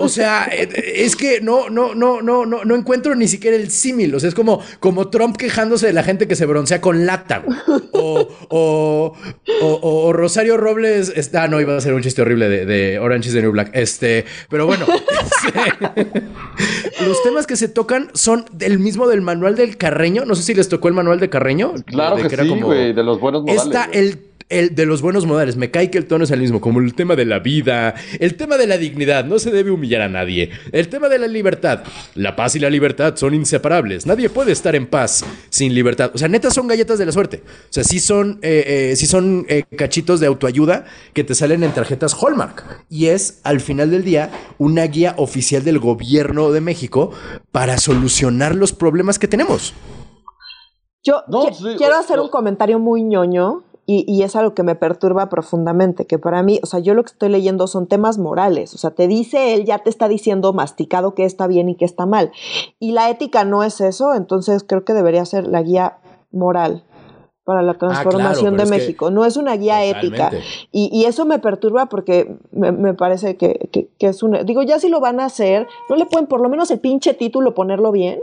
O 0.00 0.08
sea, 0.08 0.48
eh, 0.50 0.68
es 0.96 1.16
que 1.16 1.40
no, 1.40 1.68
no, 1.68 1.94
no, 1.94 2.22
no, 2.22 2.46
no, 2.46 2.64
no 2.64 2.74
encuentro 2.74 3.14
ni 3.14 3.28
siquiera 3.28 3.56
el 3.56 3.70
símil. 3.70 4.14
O 4.14 4.20
sea, 4.20 4.28
es 4.28 4.34
como, 4.34 4.62
como 4.80 5.08
Trump 5.08 5.36
quejándose 5.36 5.86
de 5.86 5.92
la 5.92 6.02
gente 6.02 6.26
que 6.26 6.36
se 6.36 6.46
broncea 6.46 6.80
con 6.80 7.06
lata. 7.06 7.44
O, 7.92 8.28
o, 8.48 9.12
o, 9.60 10.12
Rosario 10.12 10.56
Robles. 10.56 11.12
Está, 11.14 11.44
ah, 11.44 11.48
no, 11.48 11.60
iba 11.60 11.76
a 11.76 11.80
ser 11.80 11.94
un 11.94 12.02
chiste 12.02 12.22
horrible 12.22 12.48
de, 12.48 12.64
de 12.64 12.98
Orange 12.98 13.28
is 13.28 13.34
the 13.34 13.42
New 13.42 13.52
Black. 13.52 13.70
Este, 13.74 14.24
pero 14.48 14.66
bueno. 14.66 14.86
Este, 15.50 17.04
los 17.06 17.22
temas 17.22 17.46
que 17.46 17.56
se 17.56 17.68
tocan 17.68 18.10
son 18.14 18.44
del 18.52 18.78
mismo 18.78 19.08
del 19.08 19.20
manual 19.20 19.56
del 19.56 19.76
Carreño. 19.76 20.24
No 20.24 20.34
sé 20.34 20.42
si 20.42 20.54
les 20.54 20.68
tocó 20.68 20.88
el 20.88 20.94
manual 20.94 21.18
de 21.18 21.28
Carreño. 21.28 21.74
Claro 21.86 22.16
que, 22.16 22.28
sí, 22.36 22.60
güey, 22.60 22.92
de 22.92 23.02
los 23.02 23.20
buenos 23.20 23.42
modales. 23.42 23.64
Está 23.64 23.88
el 23.92 24.29
el 24.50 24.74
de 24.74 24.84
los 24.84 25.00
buenos 25.00 25.24
modales. 25.24 25.56
Me 25.56 25.70
cae 25.70 25.90
que 25.90 25.98
el 25.98 26.06
tono 26.06 26.24
es 26.24 26.30
el 26.30 26.40
mismo, 26.40 26.60
como 26.60 26.80
el 26.80 26.94
tema 26.94 27.16
de 27.16 27.24
la 27.24 27.38
vida, 27.38 27.94
el 28.18 28.36
tema 28.36 28.58
de 28.58 28.66
la 28.66 28.76
dignidad, 28.76 29.24
no 29.24 29.38
se 29.38 29.50
debe 29.50 29.70
humillar 29.70 30.02
a 30.02 30.08
nadie. 30.08 30.50
El 30.72 30.88
tema 30.88 31.08
de 31.08 31.18
la 31.18 31.26
libertad, 31.26 31.84
la 32.14 32.36
paz 32.36 32.56
y 32.56 32.58
la 32.58 32.68
libertad 32.68 33.16
son 33.16 33.34
inseparables. 33.34 34.06
Nadie 34.06 34.28
puede 34.28 34.52
estar 34.52 34.74
en 34.74 34.86
paz 34.86 35.24
sin 35.48 35.74
libertad. 35.74 36.10
O 36.14 36.18
sea, 36.18 36.28
neta 36.28 36.50
son 36.50 36.66
galletas 36.66 36.98
de 36.98 37.06
la 37.06 37.12
suerte. 37.12 37.42
O 37.46 37.72
sea, 37.72 37.84
sí 37.84 38.00
son, 38.00 38.38
eh, 38.42 38.90
eh, 38.90 38.96
sí 38.96 39.06
son 39.06 39.46
eh, 39.48 39.64
cachitos 39.76 40.20
de 40.20 40.26
autoayuda 40.26 40.84
que 41.14 41.24
te 41.24 41.34
salen 41.34 41.62
en 41.62 41.72
tarjetas 41.72 42.14
Hallmark. 42.20 42.84
Y 42.88 43.06
es, 43.06 43.40
al 43.44 43.60
final 43.60 43.90
del 43.90 44.04
día, 44.04 44.30
una 44.58 44.84
guía 44.84 45.14
oficial 45.16 45.64
del 45.64 45.78
gobierno 45.78 46.50
de 46.50 46.60
México 46.60 47.12
para 47.52 47.78
solucionar 47.78 48.54
los 48.54 48.72
problemas 48.72 49.18
que 49.18 49.28
tenemos. 49.28 49.74
Yo 51.02 51.24
quiero 51.78 51.96
hacer 51.96 52.20
un 52.20 52.28
comentario 52.28 52.78
muy 52.78 53.02
ñoño 53.02 53.64
y, 53.90 54.04
y, 54.06 54.22
es 54.22 54.36
algo 54.36 54.54
que 54.54 54.62
me 54.62 54.76
perturba 54.76 55.28
profundamente, 55.28 56.06
que 56.06 56.16
para 56.16 56.44
mí, 56.44 56.60
o 56.62 56.66
sea, 56.66 56.78
yo 56.78 56.94
lo 56.94 57.02
que 57.02 57.10
estoy 57.10 57.28
leyendo 57.28 57.66
son 57.66 57.88
temas 57.88 58.18
morales, 58.18 58.72
o 58.72 58.78
sea, 58.78 58.92
te 58.92 59.08
dice 59.08 59.54
él, 59.54 59.64
ya 59.64 59.80
te 59.80 59.90
está 59.90 60.06
diciendo 60.06 60.52
masticado 60.52 61.16
que 61.16 61.24
está 61.24 61.48
bien 61.48 61.68
y 61.68 61.74
que 61.74 61.86
está 61.86 62.06
mal. 62.06 62.30
Y 62.78 62.92
la 62.92 63.10
ética 63.10 63.44
no 63.44 63.64
es 63.64 63.80
eso, 63.80 64.14
entonces 64.14 64.62
creo 64.62 64.84
que 64.84 64.94
debería 64.94 65.24
ser 65.24 65.48
la 65.48 65.62
guía 65.62 65.98
moral 66.30 66.84
para 67.42 67.62
la 67.62 67.72
ah, 67.72 67.78
transformación 67.78 68.56
de 68.56 68.66
México. 68.66 69.10
No 69.10 69.24
es 69.24 69.36
una 69.36 69.56
guía 69.56 69.84
ética. 69.84 70.30
Y, 70.70 70.88
y, 70.92 71.06
eso 71.06 71.24
me 71.24 71.40
perturba 71.40 71.86
porque 71.86 72.36
me, 72.52 72.70
me 72.70 72.94
parece 72.94 73.36
que, 73.36 73.68
que, 73.72 73.88
que, 73.98 74.06
es 74.06 74.22
una... 74.22 74.44
Digo, 74.44 74.62
ya 74.62 74.78
si 74.78 74.88
lo 74.88 75.00
van 75.00 75.18
a 75.18 75.24
hacer, 75.24 75.66
¿no 75.88 75.96
le 75.96 76.06
pueden 76.06 76.28
por 76.28 76.40
lo 76.40 76.48
menos 76.48 76.70
el 76.70 76.78
pinche 76.78 77.12
título 77.12 77.56
ponerlo 77.56 77.90
bien? 77.90 78.20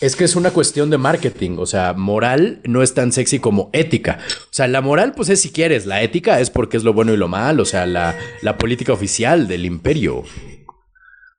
Es 0.00 0.14
que 0.14 0.24
es 0.24 0.36
una 0.36 0.52
cuestión 0.52 0.90
de 0.90 0.98
marketing, 0.98 1.56
o 1.58 1.66
sea, 1.66 1.92
moral 1.92 2.60
no 2.64 2.82
es 2.82 2.94
tan 2.94 3.10
sexy 3.10 3.40
como 3.40 3.68
ética. 3.72 4.18
O 4.44 4.52
sea, 4.52 4.68
la 4.68 4.80
moral 4.80 5.12
pues 5.16 5.28
es 5.28 5.40
si 5.40 5.50
quieres, 5.50 5.86
la 5.86 6.02
ética 6.02 6.38
es 6.38 6.50
porque 6.50 6.76
es 6.76 6.84
lo 6.84 6.92
bueno 6.92 7.12
y 7.12 7.16
lo 7.16 7.26
malo, 7.26 7.64
o 7.64 7.66
sea, 7.66 7.84
la, 7.84 8.14
la 8.42 8.58
política 8.58 8.92
oficial 8.92 9.48
del 9.48 9.64
imperio. 9.64 10.22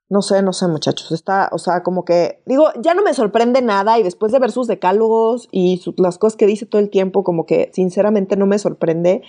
No 0.10 0.24
sé, 0.24 0.42
no 0.42 0.54
sé, 0.54 0.68
muchachos. 0.68 1.12
Está, 1.12 1.50
o 1.52 1.60
sea, 1.60 1.84
como 1.84 2.04
que, 2.04 2.42
digo, 2.48 2.70
ya 2.82 2.96
no 2.96 3.04
me 3.04 3.14
sorprende 3.14 3.62
nada 3.62 4.00
y 4.00 4.04
después 4.04 4.32
de 4.32 4.40
ver 4.40 4.52
sus 4.52 4.66
decálogos 4.66 5.48
y 5.52 5.82
las 5.98 6.18
cosas 6.18 6.36
que 6.36 6.48
dice 6.48 6.66
todo 6.66 6.82
el 6.82 6.90
tiempo, 6.90 7.24
como 7.24 7.46
que 7.46 7.70
sinceramente 7.74 8.36
no 8.36 8.48
me 8.48 8.58
sorprende. 8.58 9.22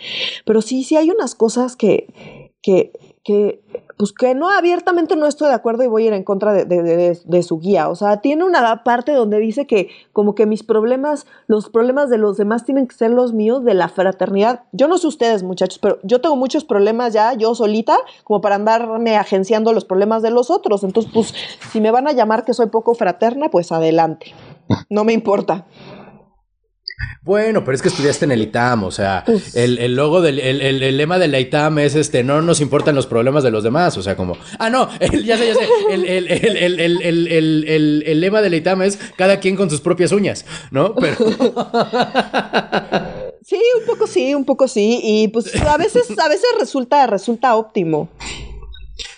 Pero 0.47 0.63
sí, 0.63 0.83
sí 0.83 0.97
hay 0.97 1.11
unas 1.11 1.35
cosas 1.35 1.77
que, 1.77 2.55
que, 2.63 2.93
que 3.23 3.63
pues 4.01 4.15
que 4.15 4.35
no, 4.35 4.49
abiertamente 4.49 5.15
no 5.15 5.27
estoy 5.27 5.49
de 5.49 5.55
acuerdo 5.55 5.83
y 5.83 5.87
voy 5.87 6.05
a 6.05 6.07
ir 6.07 6.13
en 6.15 6.25
contra 6.25 6.55
de, 6.55 7.43
su 7.43 7.59
guía. 7.59 7.91
O 7.91 7.95
sea, 7.95 8.23
tiene 8.23 8.45
una 8.45 8.83
parte 8.83 9.13
donde 9.13 9.39
dice 9.39 9.67
que 9.67 9.91
como 10.15 10.35
que 10.35 10.47
mis 10.47 10.63
problemas, 10.63 11.27
los 11.47 11.69
problemas 11.69 12.09
de 12.09 12.17
los 12.17 12.39
demás 12.39 12.65
tienen 12.65 12.87
que 12.87 12.97
ser 12.97 13.11
los 13.11 13.35
míos 13.35 13.63
de 13.63 13.75
la 13.75 13.91
fraternidad. 13.91 14.63
Yo 14.73 14.89
no 14.89 14.97
sé 14.97 15.07
ustedes, 15.07 15.43
muchachos, 15.43 15.79
pero 15.79 15.99
yo 16.03 16.23
tengo 16.23 16.35
muchos 16.35 16.65
problemas 16.65 17.13
ya, 17.13 17.35
yo 17.35 17.55
solita, 17.55 17.99
como 18.25 18.41
para 18.41 18.55
andarme 18.55 19.19
agenciando 19.19 19.75
los 19.75 19.85
problemas 19.85 20.23
de 20.23 20.31
los 20.31 20.51
otros. 20.51 20.83
Entonces, 20.83 21.13
pues, 21.13 21.35
si 21.71 21.83
me 21.83 21.91
van 21.91 22.09
a 22.09 22.13
llamar 22.13 22.47
que 22.47 22.55
soy 22.55 22.69
poco 22.69 22.95
fraterna, 22.95 23.51
pues 23.51 23.71
adelante. 23.71 24.33
No 24.89 25.05
me 25.05 25.13
importa. 25.13 25.67
Bueno, 27.23 27.65
pero 27.65 27.75
es 27.75 27.83
que 27.83 27.89
estudiaste 27.89 28.25
en 28.25 28.33
el 28.33 28.41
ITAM, 28.41 28.85
o 28.85 28.91
sea, 28.91 29.27
el, 29.55 29.77
el 29.79 29.95
logo 29.95 30.23
del 30.23 30.39
el, 30.39 30.63
el, 30.63 30.97
lema 30.97 31.19
del 31.19 31.39
ITAM 31.39 31.79
es 31.81 31.95
este, 31.95 32.25
no 32.25 32.41
nos 32.41 32.63
importan 32.63 32.95
los 32.95 33.07
problemas 33.07 33.45
de 33.45 33.51
los 33.51 33.63
demás, 33.63 33.99
o 33.99 34.03
sea, 34.03 34.17
como, 34.17 34.39
ah, 34.59 34.71
no, 34.71 34.89
ya 35.01 35.37
sé, 35.37 35.49
ya 35.49 35.55
sé, 35.55 35.69
el, 35.91 38.21
lema 38.21 38.41
del 38.41 38.55
ITAM 38.55 38.81
es 38.83 38.99
cada 39.17 39.39
quien 39.39 39.55
con 39.55 39.69
sus 39.69 39.83
propias 39.83 40.13
uñas, 40.13 40.47
¿no? 40.71 40.95
Pero... 40.95 41.17
Sí, 43.43 43.59
un 43.81 43.87
poco 43.87 44.07
sí, 44.07 44.35
un 44.35 44.45
poco 44.45 44.69
sí, 44.69 45.01
y 45.03 45.29
pues 45.29 45.57
a 45.57 45.77
veces, 45.77 46.17
a 46.17 46.29
veces 46.29 46.47
resulta, 46.61 47.05
resulta 47.09 47.57
óptimo. 47.57 48.09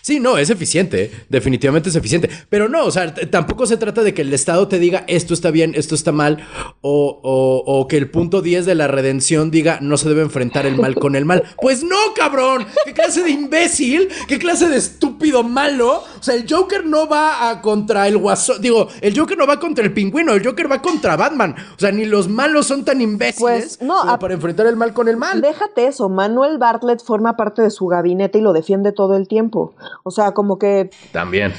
Sí, 0.02 0.18
no, 0.18 0.36
es 0.36 0.50
eficiente, 0.50 1.12
definitivamente 1.28 1.88
es 1.88 1.94
eficiente. 1.94 2.28
Pero 2.50 2.68
no, 2.68 2.84
o 2.84 2.90
sea, 2.90 3.14
tampoco 3.14 3.66
se 3.66 3.76
trata 3.76 4.02
de 4.02 4.12
que 4.12 4.22
el 4.22 4.34
Estado 4.34 4.66
te 4.66 4.80
diga 4.80 5.04
esto 5.06 5.32
está 5.32 5.52
bien, 5.52 5.74
esto 5.76 5.94
está 5.94 6.10
mal, 6.10 6.44
o, 6.80 7.20
o, 7.64 7.86
que 7.86 7.98
el 7.98 8.10
punto 8.10 8.42
10 8.42 8.66
de 8.66 8.74
la 8.74 8.88
redención 8.88 9.52
diga 9.52 9.78
no 9.80 9.96
se 9.96 10.08
debe 10.08 10.22
enfrentar 10.22 10.66
el 10.66 10.76
mal 10.76 10.96
con 10.96 11.14
el 11.14 11.24
mal. 11.24 11.44
Pues 11.62 11.84
no, 11.84 11.96
cabrón. 12.16 12.66
¿Qué 12.84 12.92
clase 12.92 13.22
de 13.22 13.30
imbécil? 13.30 14.08
¿Qué 14.26 14.40
clase 14.40 14.68
de 14.68 14.76
estúpido 14.76 15.44
malo? 15.44 16.02
O 16.18 16.22
sea, 16.22 16.34
el 16.34 16.44
Joker 16.48 16.84
no 16.84 17.08
va 17.08 17.50
a 17.50 17.62
contra 17.62 18.08
el 18.08 18.18
guasón. 18.18 18.60
Digo, 18.60 18.88
el 19.00 19.16
Joker 19.16 19.38
no 19.38 19.46
va 19.46 19.60
contra 19.60 19.84
el 19.84 19.92
pingüino, 19.92 20.32
el 20.32 20.44
Joker 20.44 20.70
va 20.70 20.82
contra 20.82 21.16
Batman. 21.16 21.54
O 21.76 21.78
sea, 21.78 21.92
ni 21.92 22.04
los 22.04 22.28
malos 22.28 22.66
son 22.66 22.84
tan 22.84 23.00
imbéciles 23.00 23.78
pues, 23.78 23.82
no, 23.82 24.18
para 24.18 24.34
enfrentar 24.34 24.66
el 24.66 24.74
mal 24.74 24.92
con 24.92 25.06
el 25.06 25.16
mal. 25.16 25.40
Déjate 25.40 25.86
eso, 25.86 26.08
Manuel 26.08 26.58
Bartlett 26.58 27.04
forma 27.04 27.36
parte 27.36 27.62
de 27.62 27.70
su 27.70 27.86
gabinete 27.86 28.38
y 28.38 28.42
lo 28.42 28.52
defiende 28.52 28.90
todo 28.90 29.16
el 29.16 29.28
tiempo. 29.28 29.74
O 30.04 30.10
sea, 30.10 30.32
como 30.32 30.58
que... 30.58 30.90
También. 31.12 31.52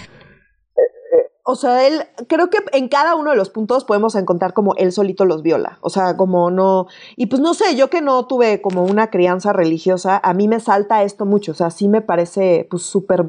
O 1.45 1.55
sea, 1.55 1.85
él, 1.85 2.03
creo 2.27 2.49
que 2.49 2.59
en 2.71 2.87
cada 2.87 3.15
uno 3.15 3.31
de 3.31 3.35
los 3.35 3.49
puntos 3.49 3.83
podemos 3.83 4.15
encontrar 4.15 4.53
como 4.53 4.75
él 4.75 4.93
solito 4.93 5.25
los 5.25 5.43
viola. 5.43 5.77
O 5.81 5.89
sea, 5.89 6.15
como 6.15 6.49
no. 6.51 6.87
Y 7.17 7.25
pues 7.25 7.41
no 7.41 7.53
sé, 7.53 7.75
yo 7.75 7.89
que 7.89 8.01
no 8.01 8.25
tuve 8.27 8.61
como 8.61 8.83
una 8.83 9.09
crianza 9.09 9.51
religiosa, 9.51 10.21
a 10.23 10.33
mí 10.33 10.47
me 10.47 10.61
salta 10.61 11.03
esto 11.03 11.25
mucho. 11.25 11.51
O 11.51 11.55
sea, 11.55 11.69
sí 11.69 11.89
me 11.89 12.01
parece 12.01 12.65
pues 12.69 12.83
súper 12.83 13.25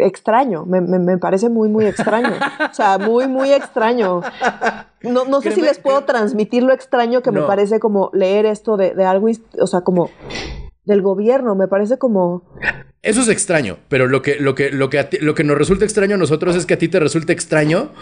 extraño. 0.00 0.66
Me, 0.66 0.80
me, 0.80 1.18
parece 1.18 1.48
muy, 1.48 1.68
muy 1.68 1.86
extraño. 1.86 2.32
O 2.70 2.74
sea, 2.74 2.98
muy, 2.98 3.28
muy 3.28 3.52
extraño. 3.52 4.20
No, 5.02 5.24
no 5.24 5.40
sé 5.40 5.52
si 5.52 5.62
les 5.62 5.78
puedo 5.78 6.02
transmitir 6.04 6.64
lo 6.64 6.72
extraño 6.72 7.22
que 7.22 7.30
me 7.30 7.42
parece 7.42 7.78
como 7.78 8.10
leer 8.12 8.46
esto 8.46 8.76
de, 8.76 8.94
de 8.94 9.04
algo, 9.04 9.28
o 9.60 9.66
sea, 9.68 9.82
como 9.82 10.10
del 10.84 11.02
gobierno. 11.02 11.54
Me 11.54 11.68
parece 11.68 11.98
como. 11.98 12.42
Eso 13.00 13.20
es 13.20 13.28
extraño, 13.28 13.78
pero 13.88 14.08
lo 14.08 14.22
que, 14.22 14.40
lo 14.40 14.56
que, 14.56 14.72
lo 14.72 14.90
que, 14.90 15.08
lo 15.20 15.34
que 15.36 15.44
nos 15.44 15.56
resulta 15.56 15.84
extraño 15.84 16.16
a 16.16 16.18
nosotros 16.18 16.56
es 16.56 16.66
que 16.66 16.74
a 16.74 16.78
ti 16.78 16.88
te 16.88 16.98
resulta 16.98 17.32
extraño 17.32 17.92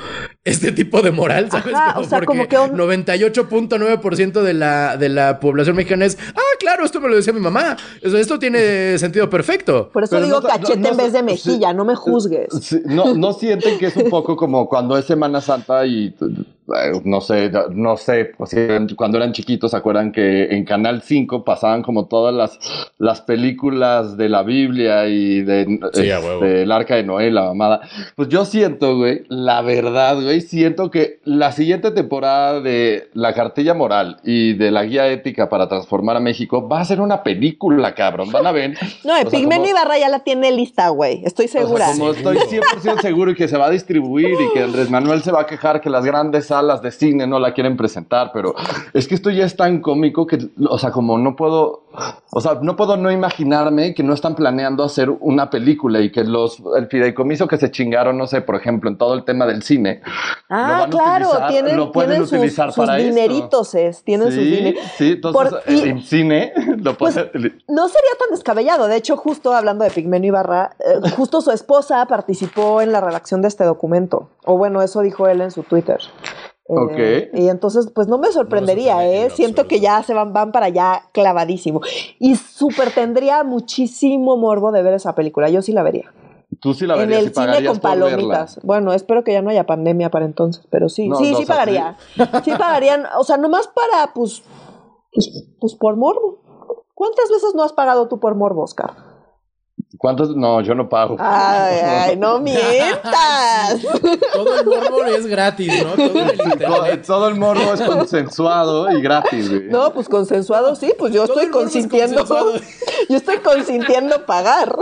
este 0.43 0.73
tipo 0.73 1.03
de 1.03 1.11
moral, 1.11 1.51
¿sabes? 1.51 1.75
o 1.97 2.05
sea, 2.05 2.21
porque 2.21 2.27
como 2.27 2.49
que 2.49 2.57
98.9% 2.57 4.41
de 4.41 4.55
la, 4.55 4.97
de 4.97 5.11
la 5.11 5.39
población 5.39 5.77
mexicana 5.77 6.07
es, 6.07 6.17
ah, 6.35 6.57
claro, 6.59 6.87
esto 6.87 6.99
me 7.03 7.11
lo 7.11 7.17
decía 7.17 7.35
mi 7.35 7.41
mamá. 7.41 7.77
esto 8.01 8.39
tiene 8.39 8.99
sentido 8.99 9.29
perfecto. 9.29 9.91
Por 9.93 10.05
eso 10.05 10.19
digo 10.19 10.41
cachete 10.41 10.89
en 10.89 10.97
vez 10.97 11.13
de 11.13 11.23
mejilla, 11.23 11.75
no 11.75 11.85
me 11.85 11.95
juzgues. 11.95 12.49
no, 12.87 13.15
no 13.15 13.35
sienten 13.35 13.79
que 13.79 13.89
es 13.89 13.97
un 13.97 14.09
poco 14.09 14.35
como 14.35 14.67
cuando 14.67 14.97
es 14.97 15.05
Semana 15.05 15.43
Santa 15.43 15.85
y 15.85 16.15
no 17.05 17.21
sé, 17.21 17.51
no 17.71 17.97
sé, 17.97 18.33
cuando 18.97 19.19
eran 19.19 19.33
chiquitos, 19.33 19.71
¿se 19.71 19.77
acuerdan 19.77 20.13
que 20.13 20.47
en 20.47 20.65
Canal 20.65 21.03
5 21.03 21.45
pasaban 21.45 21.83
como 21.83 22.07
todas 22.07 22.35
las, 22.35 22.59
las 22.99 23.21
películas 23.21 24.17
de 24.17 24.29
la 24.29 24.43
Biblia 24.43 25.07
y 25.07 25.43
de, 25.43 25.65
del 26.41 26.73
Arca 26.73 26.97
de 26.97 27.05
Noé, 27.05 27.31
la 27.31 27.45
mamada? 27.45 27.83
Pues 28.17 28.29
yo 28.29 28.45
siento, 28.45 28.97
güey, 28.97 29.25
la 29.29 29.63
verdad, 29.63 30.21
güey, 30.21 30.41
siento 30.41 30.91
que 30.91 31.21
la 31.25 31.53
siguiente 31.53 31.91
temporada 31.93 32.61
de 32.61 33.11
La 33.15 33.33
Cartilla 33.35 33.75
Moral 33.75 34.19
y 34.25 34.55
de 34.55 34.71
la 34.71 34.85
Guía 34.85 35.09
Ética 35.09 35.49
para 35.49 35.69
Transformar 35.69 36.17
a 36.17 36.21
México 36.21 36.67
va 36.67 36.81
a 36.81 36.85
ser 36.85 37.01
una 37.01 37.23
película, 37.23 37.95
cabrón, 37.95 38.31
van 38.33 38.47
a 38.47 38.53
ver. 38.53 38.77
No, 39.05 39.15
Pigmeno 39.31 39.69
Ibarra 39.69 39.99
ya 39.99 40.09
la 40.09 40.21
tiene 40.21 40.51
lista, 40.51 40.89
güey, 40.89 41.23
estoy 41.25 41.47
segura. 41.49 41.87
como 41.93 42.11
estoy 42.11 42.39
100% 42.39 43.01
seguro 43.01 43.31
y 43.31 43.35
que 43.35 43.47
se 43.47 43.57
va 43.57 43.67
a 43.67 43.71
distribuir 43.71 44.37
y 44.41 44.53
que 44.53 44.63
Andrés 44.63 44.91
Manuel 44.91 45.23
se 45.23 45.31
va 45.31 45.43
a 45.43 45.47
quejar 45.47 45.81
que 45.81 45.91
las 45.91 46.05
grandes 46.05 46.51
las 46.63 46.83
de 46.83 46.91
cine 46.91 47.27
no 47.27 47.39
la 47.39 47.55
quieren 47.55 47.77
presentar, 47.77 48.31
pero 48.33 48.55
es 48.93 49.09
que 49.09 49.15
esto 49.15 49.31
ya 49.31 49.45
es 49.45 49.57
tan 49.57 49.81
cómico 49.81 50.27
que, 50.27 50.39
o 50.69 50.79
sea, 50.79 50.91
como 50.91 51.19
no 51.19 51.37
puedo, 51.37 51.85
o 52.31 52.41
sea, 52.41 52.59
no 52.61 52.77
puedo 52.77 52.97
no 52.97 53.11
imaginarme 53.11 53.95
que 53.95 54.03
no 54.03 54.15
están 54.15 54.35
planeando 54.35 54.85
hacer 54.85 55.11
una 55.11 55.51
película 55.51 56.01
y 56.01 56.11
que 56.11 56.25
los, 56.25 56.63
el 56.77 56.87
fideicomiso 56.89 57.47
que 57.49 57.57
se 57.57 57.71
chingaron, 57.71 58.19
no 58.19 58.27
sé, 58.27 58.41
por 58.41 58.57
ejemplo, 58.57 58.91
en 58.91 58.99
todo 58.99 59.15
el 59.15 59.25
tema 59.25 59.47
del 59.47 59.63
cine. 59.63 60.03
Ah, 60.49 60.87
claro, 60.91 61.29
tienen, 61.49 61.77
lo 61.77 61.93
pueden 61.93 62.23
utilizar 62.23 62.73
sus, 62.73 62.85
para 62.85 62.97
dineritos, 62.97 63.75
es, 63.75 64.03
tienen 64.03 64.29
sus 64.29 64.37
dineritos. 64.37 64.85
Sí, 64.97 65.13
entonces 65.13 65.85
en 65.85 66.03
cine 66.03 66.53
lo 66.79 66.97
pues, 66.97 67.17
No 67.69 67.89
sería 67.89 68.11
tan 68.19 68.31
descabellado, 68.31 68.89
de 68.89 68.97
hecho, 68.97 69.17
justo 69.17 69.53
hablando 69.55 69.85
de 69.85 69.91
Pigmenio 69.91 70.29
Ibarra, 70.29 70.77
eh, 70.81 71.11
justo 71.11 71.41
su 71.41 71.51
esposa 71.51 72.05
participó 72.07 72.81
en 72.81 72.93
la 72.93 73.01
redacción 73.01 73.43
de 73.43 73.49
este 73.49 73.65
documento, 73.65 74.29
o 74.45 74.57
bueno, 74.57 74.83
eso 74.83 75.01
dijo 75.01 75.27
él 75.29 75.41
en 75.41 75.51
su 75.51 75.63
Twitter. 75.63 75.99
Eh, 76.69 77.31
y 77.33 77.49
entonces, 77.49 77.91
pues 77.95 78.09
no 78.09 78.19
me 78.19 78.33
sorprendería, 78.33 79.07
¿eh? 79.09 79.31
Siento 79.31 79.69
que 79.69 79.79
ya 79.79 80.03
se 80.03 80.15
van, 80.15 80.33
van 80.33 80.51
para 80.51 80.67
allá 80.67 81.03
clavadísimo. 81.13 81.81
Y 82.19 82.35
súper 82.35 82.91
tendría 82.91 83.45
muchísimo 83.45 84.37
morbo 84.37 84.73
de 84.73 84.83
ver 84.83 84.95
esa 84.95 85.15
película. 85.15 85.49
Yo 85.49 85.63
sí 85.63 85.73
la 85.73 85.85
vería. 85.85 86.13
Tú 86.61 86.75
sí 86.75 86.87
la 86.87 86.97
verías. 86.97 87.21
En 87.21 87.27
el 87.27 87.35
cine 87.35 87.67
con 87.67 87.79
palomitas. 87.79 88.61
Bueno, 88.65 88.93
espero 88.93 89.23
que 89.23 89.33
ya 89.33 89.43
no 89.43 89.51
haya 89.51 89.65
pandemia 89.65 90.11
para 90.11 90.25
entonces, 90.25 90.67
pero 90.71 90.89
sí, 90.89 91.09
sí, 91.19 91.35
sí 91.35 91.45
pagaría. 91.45 91.97
Sí. 92.45 92.51
pagarían, 92.59 93.05
o 93.19 93.23
sea, 93.23 93.37
nomás 93.37 93.69
para, 93.69 94.13
pues, 94.13 94.43
pues, 95.13 95.31
pues 95.61 95.75
por 95.77 95.97
morbo. 95.97 96.41
¿Cuántas 96.95 97.31
veces 97.31 97.55
no 97.55 97.63
has 97.63 97.73
pagado 97.75 98.09
tú 98.09 98.19
por 98.19 98.35
morbo, 98.35 98.63
Oscar? 98.63 99.06
¿Cuántos? 99.99 100.37
No, 100.37 100.61
yo 100.61 100.75
no 100.75 100.89
pago. 100.89 101.17
Ay, 101.19 101.81
ay, 101.85 102.17
no 102.17 102.39
mientas. 102.41 103.81
Todo 104.33 104.61
el 104.61 104.67
morbo 104.67 105.05
es 105.05 105.27
gratis, 105.27 105.73
¿no? 105.83 105.91
Todo 105.93 106.21
el, 106.21 106.41
internet. 106.41 107.05
Todo 107.07 107.29
el 107.29 107.35
morbo 107.37 107.75
es 107.75 107.81
consensuado 107.83 108.91
y 108.91 109.01
gratis, 109.01 109.49
güey. 109.49 109.69
No, 109.69 109.93
pues 109.93 110.09
consensuado 110.09 110.75
sí, 110.77 110.93
pues 110.99 111.13
yo 111.13 111.25
estoy 111.25 111.49
consintiendo. 111.49 112.25
Yo 113.09 113.17
estoy 113.17 113.39
consintiendo 113.39 114.27
pagar. 114.27 114.77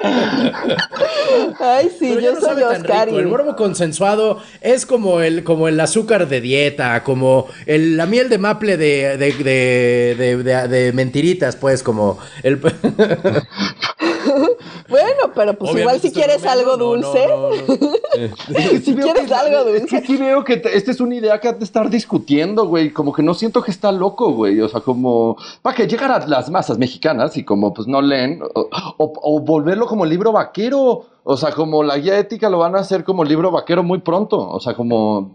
Ay, 0.00 1.90
sí, 1.98 2.16
yo 2.22 2.36
soy 2.36 2.62
Oscar. 2.62 3.08
El 3.08 3.26
morbo 3.26 3.56
consensuado 3.56 4.40
es 4.60 4.86
como 4.86 5.20
el, 5.20 5.42
como 5.44 5.68
el 5.68 5.78
azúcar 5.80 6.28
de 6.28 6.40
dieta, 6.40 7.02
como 7.02 7.48
el, 7.66 7.96
la 7.96 8.06
miel 8.06 8.28
de 8.28 8.38
maple 8.38 8.76
de, 8.76 9.16
de, 9.16 9.32
de, 10.14 10.68
de 10.68 10.92
mentiritas, 10.92 11.56
pues, 11.56 11.82
como 11.82 12.18
el... 12.42 12.60
bueno, 14.88 15.32
pero 15.34 15.54
pues 15.58 15.74
igual 15.74 16.00
si 16.00 16.10
quieres 16.10 16.44
algo 16.44 16.76
dulce. 16.76 17.28
si 18.84 18.94
quieres 18.94 19.30
algo 19.32 19.64
dulce. 19.64 19.84
Es 19.84 19.90
que 19.90 19.96
aquí 19.96 20.16
veo 20.16 20.44
que 20.44 20.62
esta 20.72 20.90
es 20.90 21.00
una 21.00 21.14
idea 21.14 21.40
que 21.40 21.48
has 21.48 21.58
de 21.58 21.64
estar 21.64 21.88
discutiendo, 21.90 22.66
güey. 22.66 22.90
Como 22.92 23.12
que 23.12 23.22
no 23.22 23.34
siento 23.34 23.62
que 23.62 23.70
está 23.70 23.92
loco, 23.92 24.32
güey. 24.32 24.60
O 24.60 24.68
sea, 24.68 24.80
como 24.80 25.36
para 25.62 25.76
que 25.76 25.86
llegar 25.86 26.10
a 26.10 26.26
las 26.26 26.50
masas 26.50 26.78
mexicanas 26.78 27.36
y 27.36 27.44
como 27.44 27.72
pues 27.74 27.88
no 27.88 28.00
leen, 28.02 28.40
o, 28.54 28.68
o 28.98 29.40
volverlo 29.40 29.86
como 29.86 30.04
libro 30.04 30.32
vaquero. 30.32 31.06
O 31.24 31.36
sea, 31.36 31.52
como 31.52 31.82
la 31.82 31.98
guía 31.98 32.18
ética 32.18 32.48
lo 32.48 32.58
van 32.58 32.74
a 32.74 32.80
hacer 32.80 33.04
como 33.04 33.24
libro 33.24 33.50
vaquero 33.50 33.82
muy 33.82 33.98
pronto. 33.98 34.38
O 34.38 34.60
sea, 34.60 34.74
como 34.74 35.30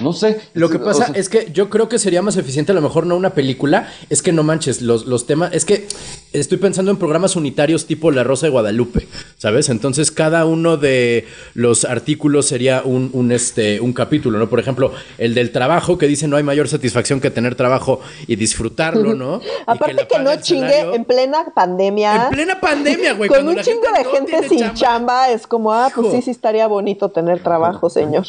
no 0.00 0.12
sé. 0.12 0.40
Lo 0.54 0.68
que 0.68 0.78
pasa 0.78 1.10
es 1.14 1.28
que 1.28 1.50
yo 1.52 1.70
creo 1.70 1.88
que 1.88 1.98
sería 1.98 2.22
más 2.22 2.36
eficiente, 2.36 2.72
a 2.72 2.74
lo 2.74 2.80
mejor 2.80 3.06
no 3.06 3.16
una 3.16 3.30
película, 3.30 3.92
es 4.10 4.22
que 4.22 4.32
no 4.32 4.42
manches, 4.42 4.82
los, 4.82 5.06
los 5.06 5.26
temas, 5.26 5.52
es 5.52 5.64
que 5.64 5.88
estoy 6.32 6.58
pensando 6.58 6.90
en 6.90 6.98
programas 6.98 7.36
unitarios 7.36 7.86
tipo 7.86 8.10
La 8.10 8.24
Rosa 8.24 8.46
de 8.46 8.50
Guadalupe, 8.50 9.08
¿sabes? 9.36 9.68
Entonces 9.68 10.10
cada 10.10 10.44
uno 10.44 10.76
de 10.76 11.26
los 11.54 11.84
artículos 11.84 12.46
sería 12.46 12.82
un, 12.84 13.10
un, 13.12 13.32
este, 13.32 13.80
un 13.80 13.92
capítulo, 13.92 14.38
¿no? 14.38 14.48
Por 14.48 14.60
ejemplo, 14.60 14.92
el 15.18 15.34
del 15.34 15.50
trabajo, 15.50 15.98
que 15.98 16.06
dice 16.06 16.28
no 16.28 16.36
hay 16.36 16.42
mayor 16.42 16.68
satisfacción 16.68 17.20
que 17.20 17.30
tener 17.30 17.54
trabajo 17.54 18.00
y 18.26 18.36
disfrutarlo, 18.36 19.14
¿no? 19.14 19.40
Aparte 19.66 20.06
que, 20.06 20.18
no 20.18 20.36
chingue 20.40 20.80
en 20.94 21.04
plena 21.04 21.46
pandemia. 21.54 22.24
En 22.24 22.30
plena 22.30 22.60
pandemia, 22.60 23.14
güey. 23.14 23.28
Con 23.38 23.48
un 23.48 23.56
chingo 23.60 23.86
de 23.96 24.04
gente 24.04 24.48
sin 24.48 24.72
chamba. 24.74 25.30
es 25.30 25.46
como, 25.46 25.72
ah, 25.72 25.90
pues 25.94 26.12
sí, 26.12 26.22
sí 26.22 26.30
estaría 26.30 26.66
bonito 26.66 27.08
tener 27.08 27.42
trabajo, 27.42 27.90
señor. 27.90 28.26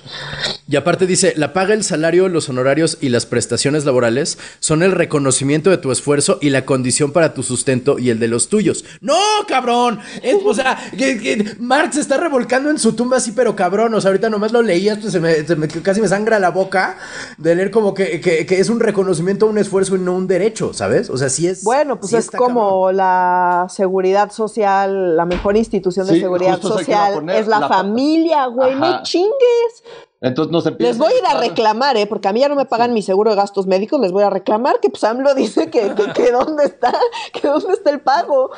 Y 0.68 0.76
aparte 0.76 1.06
dice, 1.06 1.29
la 1.36 1.54
paga, 1.54 1.74
el 1.74 1.84
salario, 1.84 2.30
los 2.30 2.50
honorarios 2.50 2.98
y 3.02 3.10
las 3.10 3.26
prestaciones 3.26 3.86
laborales 3.86 4.38
son 4.60 4.84
el 4.84 4.92
reconocimiento 4.92 5.70
de 5.70 5.78
tu 5.78 5.92
esfuerzo 5.92 6.38
y 6.42 6.50
la 6.50 6.66
condición 6.66 7.12
para 7.12 7.34
tu 7.34 7.44
sustento 7.44 8.00
y 8.00 8.10
el 8.10 8.20
de 8.20 8.28
los 8.28 8.50
tuyos. 8.50 8.86
¡No, 9.02 9.20
cabrón! 9.48 10.00
o 10.46 10.54
sea, 10.54 10.78
que, 10.98 11.56
Marx 11.60 11.96
se 11.96 12.02
está 12.02 12.18
revolcando 12.18 12.70
en 12.70 12.80
su 12.80 12.94
tumba 12.94 13.18
así, 13.18 13.32
pero 13.32 13.56
cabrón. 13.56 13.94
O 13.94 14.02
sea, 14.02 14.10
ahorita 14.10 14.30
nomás 14.30 14.52
lo 14.52 14.62
leías, 14.62 15.00
pues 15.00 15.14
se 15.14 15.20
me, 15.20 15.68
casi 15.82 16.02
me 16.02 16.08
sangra 16.08 16.40
la 16.40 16.52
boca 16.52 16.98
de 17.38 17.56
leer 17.56 17.72
como 17.72 17.94
que, 17.94 18.22
es 18.50 18.70
un 18.70 18.80
reconocimiento, 18.80 19.48
un 19.48 19.58
esfuerzo 19.58 19.96
y 19.96 20.00
no 20.00 20.14
un 20.14 20.28
derecho, 20.28 20.74
¿sabes? 20.74 21.10
O 21.10 21.18
sea, 21.18 21.30
sí 21.30 21.48
es. 21.48 21.64
Bueno, 21.64 22.00
pues 22.00 22.14
es 22.14 22.32
como 22.32 22.92
la 22.92 23.68
seguridad 23.70 24.32
social, 24.32 25.16
la 25.16 25.26
mejor 25.26 25.58
institución 25.58 26.08
de 26.08 26.20
seguridad 26.20 26.62
social 26.62 27.30
es 27.30 27.48
la, 27.48 27.68
familia, 27.68 28.48
güey. 28.48 28.76
No 28.76 29.04
chingues. 29.04 29.84
Entonces 30.22 30.52
nos 30.52 30.66
Les 30.80 30.98
voy 30.98 31.14
a 31.14 31.18
ir 31.18 31.26
a 31.26 31.40
reclamar, 31.40 31.96
¿eh? 31.96 32.06
Porque 32.06 32.28
a 32.28 32.34
mí 32.34 32.42
ya 32.42 32.50
no 32.50 32.56
me 32.56 32.66
pagan 32.66 32.94
mi 32.94 33.02
seguro 33.02 33.32
de 33.32 33.38
gastos 33.38 33.68
médicos, 33.68 34.02
les 34.02 34.12
voy 34.12 34.24
a 34.24 34.30
reclamar 34.30 34.82
que 34.82 34.90
pues 34.90 35.04
AMLO 35.04 35.34
dice 35.34 35.70
que, 35.70 35.94
que, 35.96 36.12
que 36.12 36.32
dónde 36.32 36.66
está, 36.66 36.94
que 37.34 37.48
dónde 37.48 37.74
está 37.74 37.90
el 37.90 38.02
pago. 38.02 38.52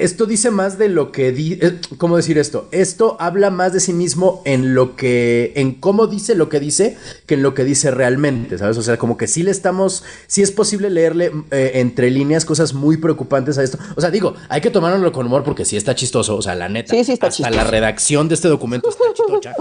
Esto 0.00 0.24
dice 0.24 0.50
más 0.50 0.78
de 0.78 0.88
lo 0.88 1.12
que 1.12 1.30
dice, 1.30 1.66
eh, 1.66 1.78
¿cómo 1.98 2.16
decir 2.16 2.38
esto? 2.38 2.68
Esto 2.72 3.18
habla 3.20 3.50
más 3.50 3.74
de 3.74 3.80
sí 3.80 3.92
mismo 3.92 4.40
en 4.46 4.74
lo 4.74 4.96
que, 4.96 5.52
en 5.56 5.74
cómo 5.74 6.06
dice 6.06 6.34
lo 6.34 6.48
que 6.48 6.58
dice, 6.58 6.96
que 7.26 7.34
en 7.34 7.42
lo 7.42 7.52
que 7.52 7.64
dice 7.64 7.90
realmente, 7.90 8.56
¿sabes? 8.56 8.78
O 8.78 8.82
sea, 8.82 8.96
como 8.96 9.18
que 9.18 9.26
sí 9.26 9.42
le 9.42 9.50
estamos, 9.50 10.02
sí 10.26 10.40
es 10.40 10.52
posible 10.52 10.88
leerle 10.88 11.32
eh, 11.50 11.72
entre 11.74 12.10
líneas 12.10 12.46
cosas 12.46 12.72
muy 12.72 12.96
preocupantes 12.96 13.58
a 13.58 13.62
esto. 13.62 13.78
O 13.94 14.00
sea, 14.00 14.10
digo, 14.10 14.34
hay 14.48 14.62
que 14.62 14.70
tomárnoslo 14.70 15.12
con 15.12 15.26
humor 15.26 15.44
porque 15.44 15.66
sí 15.66 15.76
está 15.76 15.94
chistoso, 15.94 16.34
o 16.34 16.40
sea, 16.40 16.54
la 16.54 16.70
neta. 16.70 16.94
Sí, 16.94 17.04
sí 17.04 17.12
está 17.12 17.26
hasta 17.26 17.50
la 17.50 17.64
redacción 17.64 18.26
de 18.28 18.36
este 18.36 18.48
documento 18.48 18.88
está 18.88 19.04
chistocha. 19.14 19.54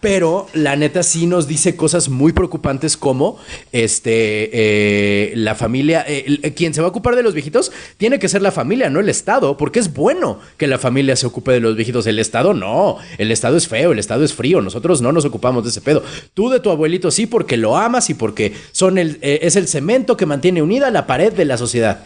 pero 0.00 0.46
la 0.54 0.76
neta 0.76 1.02
sí 1.02 1.26
nos 1.26 1.46
dice 1.46 1.76
cosas 1.76 2.08
muy 2.08 2.32
preocupantes 2.32 2.96
como, 2.96 3.36
este, 3.70 4.48
eh, 4.52 5.32
la 5.36 5.54
familia, 5.54 6.06
quien 6.56 6.72
se 6.72 6.80
va 6.80 6.86
a 6.86 6.90
ocupar 6.90 7.16
de 7.16 7.22
los 7.22 7.34
viejitos 7.34 7.70
tiene 7.98 8.18
que 8.18 8.30
ser 8.30 8.40
la 8.40 8.50
familia, 8.50 8.88
no 8.88 9.00
el 9.00 9.10
Estado, 9.10 9.58
porque 9.58 9.73
que 9.74 9.80
es 9.80 9.92
bueno 9.92 10.38
que 10.56 10.68
la 10.68 10.78
familia 10.78 11.16
se 11.16 11.26
ocupe 11.26 11.50
de 11.50 11.58
los 11.58 11.74
viejitos. 11.74 12.06
El 12.06 12.20
Estado 12.20 12.54
no. 12.54 12.98
El 13.18 13.32
Estado 13.32 13.56
es 13.56 13.66
feo, 13.66 13.90
el 13.90 13.98
Estado 13.98 14.22
es 14.22 14.32
frío. 14.32 14.60
Nosotros 14.60 15.02
no 15.02 15.10
nos 15.10 15.24
ocupamos 15.24 15.64
de 15.64 15.70
ese 15.70 15.80
pedo. 15.80 16.00
Tú 16.32 16.48
de 16.48 16.60
tu 16.60 16.70
abuelito 16.70 17.10
sí 17.10 17.26
porque 17.26 17.56
lo 17.56 17.76
amas 17.76 18.08
y 18.08 18.14
porque 18.14 18.54
son 18.70 18.98
el, 18.98 19.18
eh, 19.20 19.40
es 19.42 19.56
el 19.56 19.66
cemento 19.66 20.16
que 20.16 20.26
mantiene 20.26 20.62
unida 20.62 20.92
la 20.92 21.08
pared 21.08 21.32
de 21.32 21.44
la 21.44 21.56
sociedad. 21.56 22.04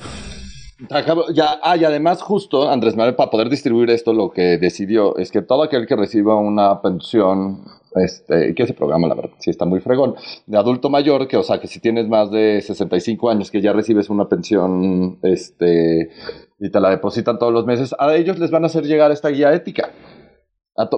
Ya, 1.34 1.58
ah, 1.62 1.76
y 1.76 1.84
además 1.84 2.22
justo 2.22 2.70
Andrés 2.70 2.96
Manuel 2.96 3.16
para 3.16 3.30
poder 3.30 3.50
distribuir 3.50 3.90
esto 3.90 4.14
lo 4.14 4.30
que 4.30 4.56
decidió 4.56 5.18
es 5.18 5.30
que 5.30 5.42
todo 5.42 5.64
aquel 5.64 5.86
que 5.86 5.96
reciba 5.96 6.36
una 6.36 6.80
pensión 6.80 7.64
este, 7.96 8.54
que 8.54 8.62
ese 8.62 8.74
programa, 8.74 9.08
la 9.08 9.14
verdad, 9.14 9.32
sí 9.40 9.50
está 9.50 9.64
muy 9.64 9.80
fregón, 9.80 10.14
de 10.46 10.56
adulto 10.56 10.88
mayor, 10.88 11.26
que, 11.26 11.36
o 11.36 11.42
sea, 11.42 11.58
que 11.58 11.66
si 11.66 11.80
tienes 11.80 12.06
más 12.08 12.30
de 12.30 12.62
65 12.62 13.28
años, 13.28 13.50
que 13.50 13.60
ya 13.60 13.72
recibes 13.72 14.08
una 14.08 14.28
pensión, 14.28 15.18
este, 15.22 16.10
y 16.59 16.70
te 16.70 16.80
la 16.80 16.90
depositan 16.90 17.38
todos 17.38 17.52
los 17.52 17.66
meses, 17.66 17.94
a 17.98 18.14
ellos 18.14 18.38
les 18.38 18.50
van 18.50 18.64
a 18.64 18.66
hacer 18.66 18.84
llegar 18.84 19.12
esta 19.12 19.28
guía 19.28 19.52
ética 19.52 19.90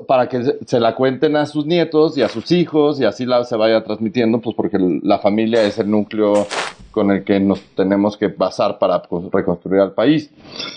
para 0.07 0.29
que 0.29 0.59
se 0.67 0.79
la 0.79 0.95
cuenten 0.95 1.37
a 1.37 1.47
sus 1.47 1.65
nietos 1.65 2.19
y 2.19 2.23
a 2.23 2.29
sus 2.29 2.53
hijos 2.53 3.01
y 3.01 3.07
así 3.07 3.25
la, 3.25 3.45
se 3.45 3.57
vaya 3.57 3.83
transmitiendo, 3.83 4.41
pues 4.41 4.55
porque 4.55 4.79
la 5.03 5.19
familia 5.21 5.63
es 5.65 5.79
el 5.79 5.91
núcleo 5.91 6.47
con 6.91 7.11
el 7.11 7.25
que 7.25 7.41
nos 7.41 7.61
tenemos 7.77 8.17
que 8.17 8.29
basar 8.29 8.79
para 8.79 9.01
pues, 9.01 9.25
reconstruir 9.33 9.81
al 9.81 9.93
país. 9.93 10.31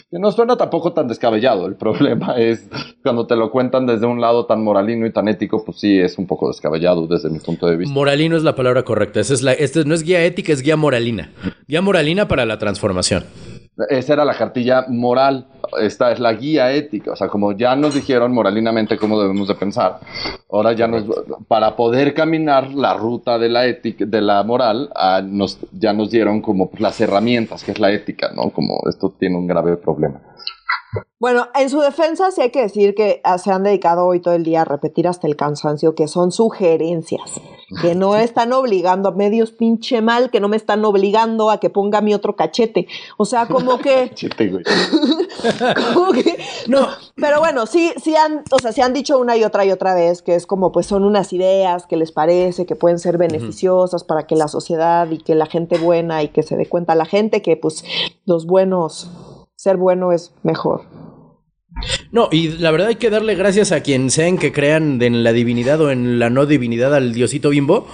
Que 0.10 0.20
no 0.20 0.32
suena 0.32 0.56
tampoco 0.56 0.94
tan 0.94 1.08
descabellado, 1.08 1.66
el 1.66 1.76
problema 1.84 2.38
es 2.38 2.70
cuando 3.04 3.28
te 3.28 3.36
lo 3.36 3.52
cuentan 3.52 3.86
desde 3.86 4.06
un 4.06 4.22
lado 4.22 4.46
tan 4.46 4.64
moralino 4.64 5.06
y 5.06 5.12
tan 5.12 5.28
ético, 5.28 5.66
pues 5.66 5.80
sí 5.80 6.00
es 6.00 6.18
un 6.18 6.26
poco 6.26 6.48
descabellado 6.48 7.06
desde 7.06 7.30
mi 7.30 7.40
punto 7.40 7.68
de 7.68 7.76
vista. 7.76 7.94
Moralino 7.94 8.38
es 8.38 8.44
la 8.44 8.56
palabra 8.56 8.84
correcta, 8.84 9.20
es 9.20 9.42
la, 9.42 9.52
este 9.52 9.84
no 9.84 9.94
es 9.94 10.04
guía 10.04 10.24
ética, 10.24 10.54
es 10.54 10.62
guía 10.62 10.78
moralina. 10.78 11.30
Guía 11.68 11.82
moralina 11.82 12.30
para 12.30 12.46
la 12.46 12.58
transformación. 12.58 13.26
Esa 13.90 14.14
era 14.14 14.24
la 14.24 14.36
cartilla 14.36 14.86
moral, 14.88 15.48
esta 15.82 16.12
es 16.12 16.20
la 16.20 16.34
guía 16.34 16.72
ética, 16.72 17.14
o 17.14 17.16
sea, 17.16 17.28
como 17.28 17.54
ya 17.54 17.76
nos 17.76 17.96
dijeron 17.96 18.32
moralinamente 18.32 18.98
cómo 18.98 19.20
debemos 19.20 19.48
de 19.48 19.56
pensar, 19.56 20.00
ahora 20.52 20.74
ya 20.74 20.88
nos, 20.88 21.06
para 21.48 21.76
poder 21.76 22.14
caminar 22.14 22.72
la 22.72 22.94
ruta 22.94 23.40
de 23.40 23.50
la 23.50 23.66
ética, 23.66 24.06
de 24.06 24.22
la 24.22 24.44
moral, 24.44 24.92
nos, 25.26 25.58
ya 25.72 25.92
nos 25.92 26.12
dieron 26.12 26.42
como 26.42 26.70
las 26.78 27.02
herramientas, 27.02 27.64
que 27.64 27.72
es 27.72 27.80
la 27.80 27.92
ética, 27.92 28.32
¿no? 28.36 28.52
Como 28.52 28.80
esto 28.88 29.12
tiene 29.18 29.38
un 29.38 29.48
grave 29.48 29.76
problema. 29.78 30.22
Bueno, 31.20 31.48
en 31.56 31.70
su 31.70 31.80
defensa 31.80 32.32
sí 32.32 32.42
hay 32.42 32.50
que 32.50 32.62
decir 32.62 32.96
que 32.96 33.22
ah, 33.24 33.38
se 33.38 33.52
han 33.52 33.64
dedicado 33.64 34.06
hoy 34.06 34.20
todo 34.20 34.34
el 34.34 34.44
día 34.44 34.62
a 34.62 34.66
repetir 34.66 35.08
hasta 35.08 35.26
el 35.26 35.38
cansancio 35.38 35.96
que 35.96 36.08
son 36.08 36.32
sugerencias, 36.34 37.40
que 37.82 37.96
no 37.96 38.18
están 38.18 38.52
obligando 38.52 39.08
a 39.08 39.14
medios 39.14 39.52
pinche 39.52 40.02
mal, 40.02 40.30
que 40.32 40.42
no 40.42 40.50
me 40.50 40.58
están 40.58 40.84
obligando 40.84 41.50
a 41.50 41.60
que 41.60 41.70
ponga 41.70 42.02
mi 42.02 42.14
otro 42.14 42.36
cachete. 42.36 42.88
O 43.18 43.24
sea, 43.24 43.48
como 43.48 43.78
que... 43.80 44.10
cachete, 44.10 44.50
güey. 44.50 44.64
como 45.94 46.12
que... 46.12 46.38
No. 46.68 46.90
Pero 47.16 47.40
bueno, 47.40 47.68
sí, 47.68 47.94
sí 48.04 48.16
han, 48.16 48.44
o 48.52 48.60
sea, 48.60 48.74
se 48.74 48.82
han 48.82 48.92
dicho 48.92 49.18
una 49.18 49.38
y 49.38 49.46
otra 49.46 49.64
y 49.66 49.72
otra 49.72 49.96
vez 49.96 50.22
que 50.22 50.36
es 50.36 50.46
como, 50.46 50.74
pues 50.74 50.88
son 50.88 51.06
unas 51.06 51.32
ideas 51.32 51.88
que 51.88 51.96
les 51.96 52.12
parece 52.12 52.66
que 52.66 52.76
pueden 52.76 53.00
ser 53.00 53.18
beneficiosas 53.18 54.04
para 54.04 54.28
que 54.28 54.36
la 54.36 54.50
sociedad 54.50 55.10
y 55.10 55.20
que 55.20 55.36
la 55.36 55.46
gente 55.46 55.78
buena 55.78 56.22
y 56.22 56.30
que 56.30 56.44
se 56.44 56.58
dé 56.58 56.66
cuenta 56.66 56.96
la 56.96 57.06
gente 57.06 57.42
que 57.42 57.56
pues 57.56 57.86
los 58.26 58.46
buenos 58.46 59.10
ser 59.64 59.78
bueno 59.78 60.12
es 60.12 60.34
mejor. 60.44 60.82
No, 62.12 62.28
y 62.32 62.50
la 62.50 62.70
verdad 62.72 62.90
hay 62.90 62.96
que 62.96 63.10
darle 63.10 63.36
gracias 63.36 63.72
a 63.72 63.80
quien 63.80 64.12
sean 64.12 64.38
que 64.38 64.52
crean 64.52 65.02
en 65.02 65.24
la 65.24 65.32
divinidad 65.32 65.80
o 65.80 65.90
en 65.90 66.20
la 66.20 66.30
no 66.30 66.46
divinidad 66.46 66.94
al 66.94 67.14
diosito 67.14 67.50
bimbo, 67.50 67.88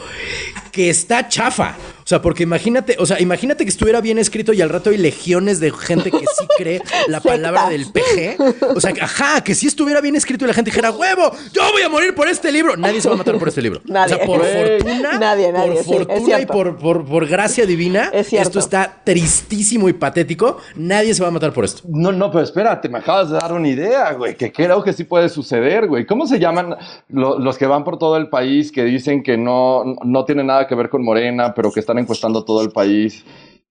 que 0.72 0.90
está 0.90 1.28
chafa. 1.28 1.76
O 2.10 2.16
sea, 2.18 2.24
porque 2.24 2.42
imagínate, 2.42 2.96
o 2.98 3.06
sea, 3.06 3.22
imagínate 3.22 3.66
que 3.66 3.70
estuviera 3.70 4.02
bien 4.02 4.18
escrito 4.18 4.52
y 4.52 4.64
al 4.64 4.70
rato 4.70 4.90
hay 4.90 4.98
legiones 4.98 5.60
de 5.60 5.70
gente 5.70 6.10
que 6.10 6.18
sí 6.18 6.48
cree 6.58 6.82
la 7.08 7.20
palabra 7.22 7.70
del 7.70 7.86
PG. 7.86 8.66
O 8.76 8.82
sea, 8.82 8.96
ajá, 9.00 9.44
que 9.44 9.54
si 9.54 9.68
estuviera 9.68 10.02
bien 10.02 10.16
escrito 10.16 10.44
y 10.44 10.48
la 10.48 10.56
gente 10.56 10.72
dijera, 10.72 10.90
huevo, 10.90 11.32
yo 11.54 11.62
voy 11.72 11.84
a 11.84 11.90
morir 11.90 12.16
por 12.16 12.28
este 12.28 12.52
libro. 12.52 12.76
Nadie 12.76 13.00
se 13.00 13.10
va 13.10 13.14
a 13.14 13.18
matar 13.20 13.38
por 13.38 13.50
este 13.50 13.62
libro. 13.62 13.82
Nadie. 13.86 14.16
O 14.16 14.18
sea, 14.18 14.26
por 14.26 14.44
fortuna, 14.44 15.20
nadie, 15.20 15.52
nadie, 15.52 15.84
por 15.84 15.84
fortuna 15.84 16.40
y 16.42 16.48
por, 16.48 16.78
por, 16.80 17.28
gracia 17.28 17.68
divina, 17.68 18.10
esto 18.12 18.58
está 18.58 18.92
tristísimo 19.04 19.88
y 19.88 19.94
patético. 19.94 20.58
Nadie 20.78 21.14
se 21.14 21.22
va 21.22 21.28
a 21.28 21.32
matar 21.32 21.54
por 21.54 21.66
esto. 21.66 21.84
No, 21.90 22.12
no, 22.12 22.32
pero 22.32 22.44
espérate, 22.44 22.90
me 22.90 22.98
acabas 22.98 23.30
de 23.30 23.38
dar 23.38 23.54
una 23.54 23.68
idea, 23.68 24.14
güey, 24.14 24.36
que 24.36 24.52
creo 24.52 24.82
que 24.84 24.94
sí 24.94 25.04
puede 25.04 25.30
suceder, 25.30 25.86
güey. 25.86 26.08
¿Cómo 26.08 26.26
se 26.26 26.40
llaman 26.40 26.76
los 27.10 27.56
que 27.60 27.68
van 27.68 27.84
por 27.84 28.00
todo 28.00 28.18
el 28.18 28.30
país 28.30 28.72
que 28.72 28.84
dicen 28.84 29.22
que 29.22 29.38
no, 29.38 29.84
no 30.04 30.26
tienen 30.26 30.48
nada 30.48 30.66
que 30.66 30.74
ver 30.74 30.90
con 30.90 31.04
Morena, 31.04 31.54
pero 31.54 31.72
que 31.72 31.82
están 31.82 31.99
encuestando 32.00 32.44
todo 32.44 32.62
el 32.62 32.72
país. 32.72 33.24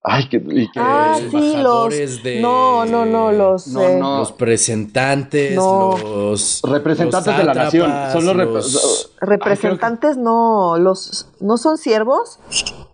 Ay, 0.02 0.28
que, 0.28 0.36
y 0.36 0.70
que 0.70 0.78
ah, 0.80 1.18
sí, 1.18 1.54
los 1.56 2.22
de, 2.22 2.40
no, 2.40 2.86
no, 2.86 3.04
no, 3.04 3.32
los 3.32 3.66
eh, 3.74 3.98
los 4.00 4.32
presentantes, 4.32 5.56
los 5.56 6.62
representantes 6.62 7.36
de 7.36 7.44
la 7.44 7.52
nación, 7.52 7.92
son 8.12 8.24
los, 8.24 9.10
representantes, 9.20 10.16
no, 10.16 10.78
los 10.78 11.26
no 11.40 11.58
son 11.58 11.76
siervos. 11.78 12.38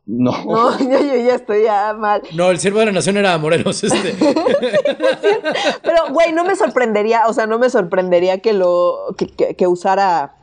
No. 0.07 0.33
No, 0.55 0.79
yo, 0.79 1.17
ya 1.17 1.35
estoy 1.35 1.65
ya 1.65 1.95
mal. 1.95 2.23
No, 2.35 2.51
el 2.51 2.59
siervo 2.59 2.81
de 2.81 2.87
la 2.87 2.93
nación 2.93 3.17
era 3.17 3.37
Morelos, 3.39 3.83
este. 3.83 4.15
Pero, 5.83 5.99
güey, 6.11 6.33
no 6.33 6.45
me 6.45 6.55
sorprendería, 6.57 7.23
o 7.27 7.33
sea, 7.33 7.47
no 7.47 7.59
me 7.59 7.71
sorprendería 7.71 8.39
que 8.39 8.53
lo, 8.53 9.15
que, 9.17 9.55
que, 9.55 9.67
usara. 9.67 10.35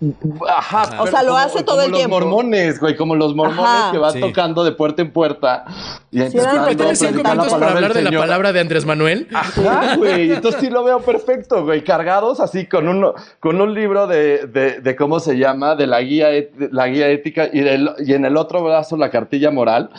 Ajá. 0.48 1.02
O 1.02 1.08
sea, 1.08 1.24
lo 1.24 1.38
hace 1.38 1.64
todo 1.64 1.82
el 1.82 1.92
tiempo. 1.92 2.16
Como 2.16 2.20
los 2.20 2.30
mormones, 2.30 2.80
güey, 2.80 2.96
como 2.98 3.16
los 3.16 3.36
mormones 3.36 3.92
que 3.92 3.98
van 3.98 4.20
tocando 4.20 4.64
de 4.64 4.72
puerta 4.72 5.02
en 5.02 5.12
puerta. 5.12 5.66
Y 6.12 6.22
entonces, 6.22 6.98
sí, 6.98 7.06
cinco 7.08 7.30
minutos 7.30 7.54
para 7.54 7.72
hablar 7.72 7.94
de 7.94 8.02
la 8.02 8.12
palabra 8.12 8.54
de 8.54 8.60
Andrés 8.60 8.86
Manuel. 8.86 9.28
Ajá, 9.34 9.96
güey. 9.96 10.32
Entonces 10.32 10.62
sí 10.62 10.70
lo 10.70 10.84
veo 10.84 11.00
perfecto, 11.02 11.64
güey. 11.64 11.84
Cargados 11.84 12.40
así 12.40 12.66
con 12.66 12.88
un, 12.88 13.12
con 13.40 13.62
un 13.62 13.74
libro 13.74 14.08
de, 14.08 14.48
de, 14.48 14.82
de 14.82 14.96
cómo 14.96 15.20
se 15.20 15.38
llama, 15.38 15.76
de 15.76 15.88
la 15.88 16.02
guía, 16.02 16.30
la 16.72 16.88
guía 16.88 17.10
ética 17.10 17.50
y, 17.52 17.62
del, 17.62 17.92
y 18.00 18.14
en 18.14 18.26
el 18.26 18.38
otro 18.38 18.64
brazo 18.64 18.98
la 18.98 19.10
cartilla 19.10 19.51
moral 19.52 19.90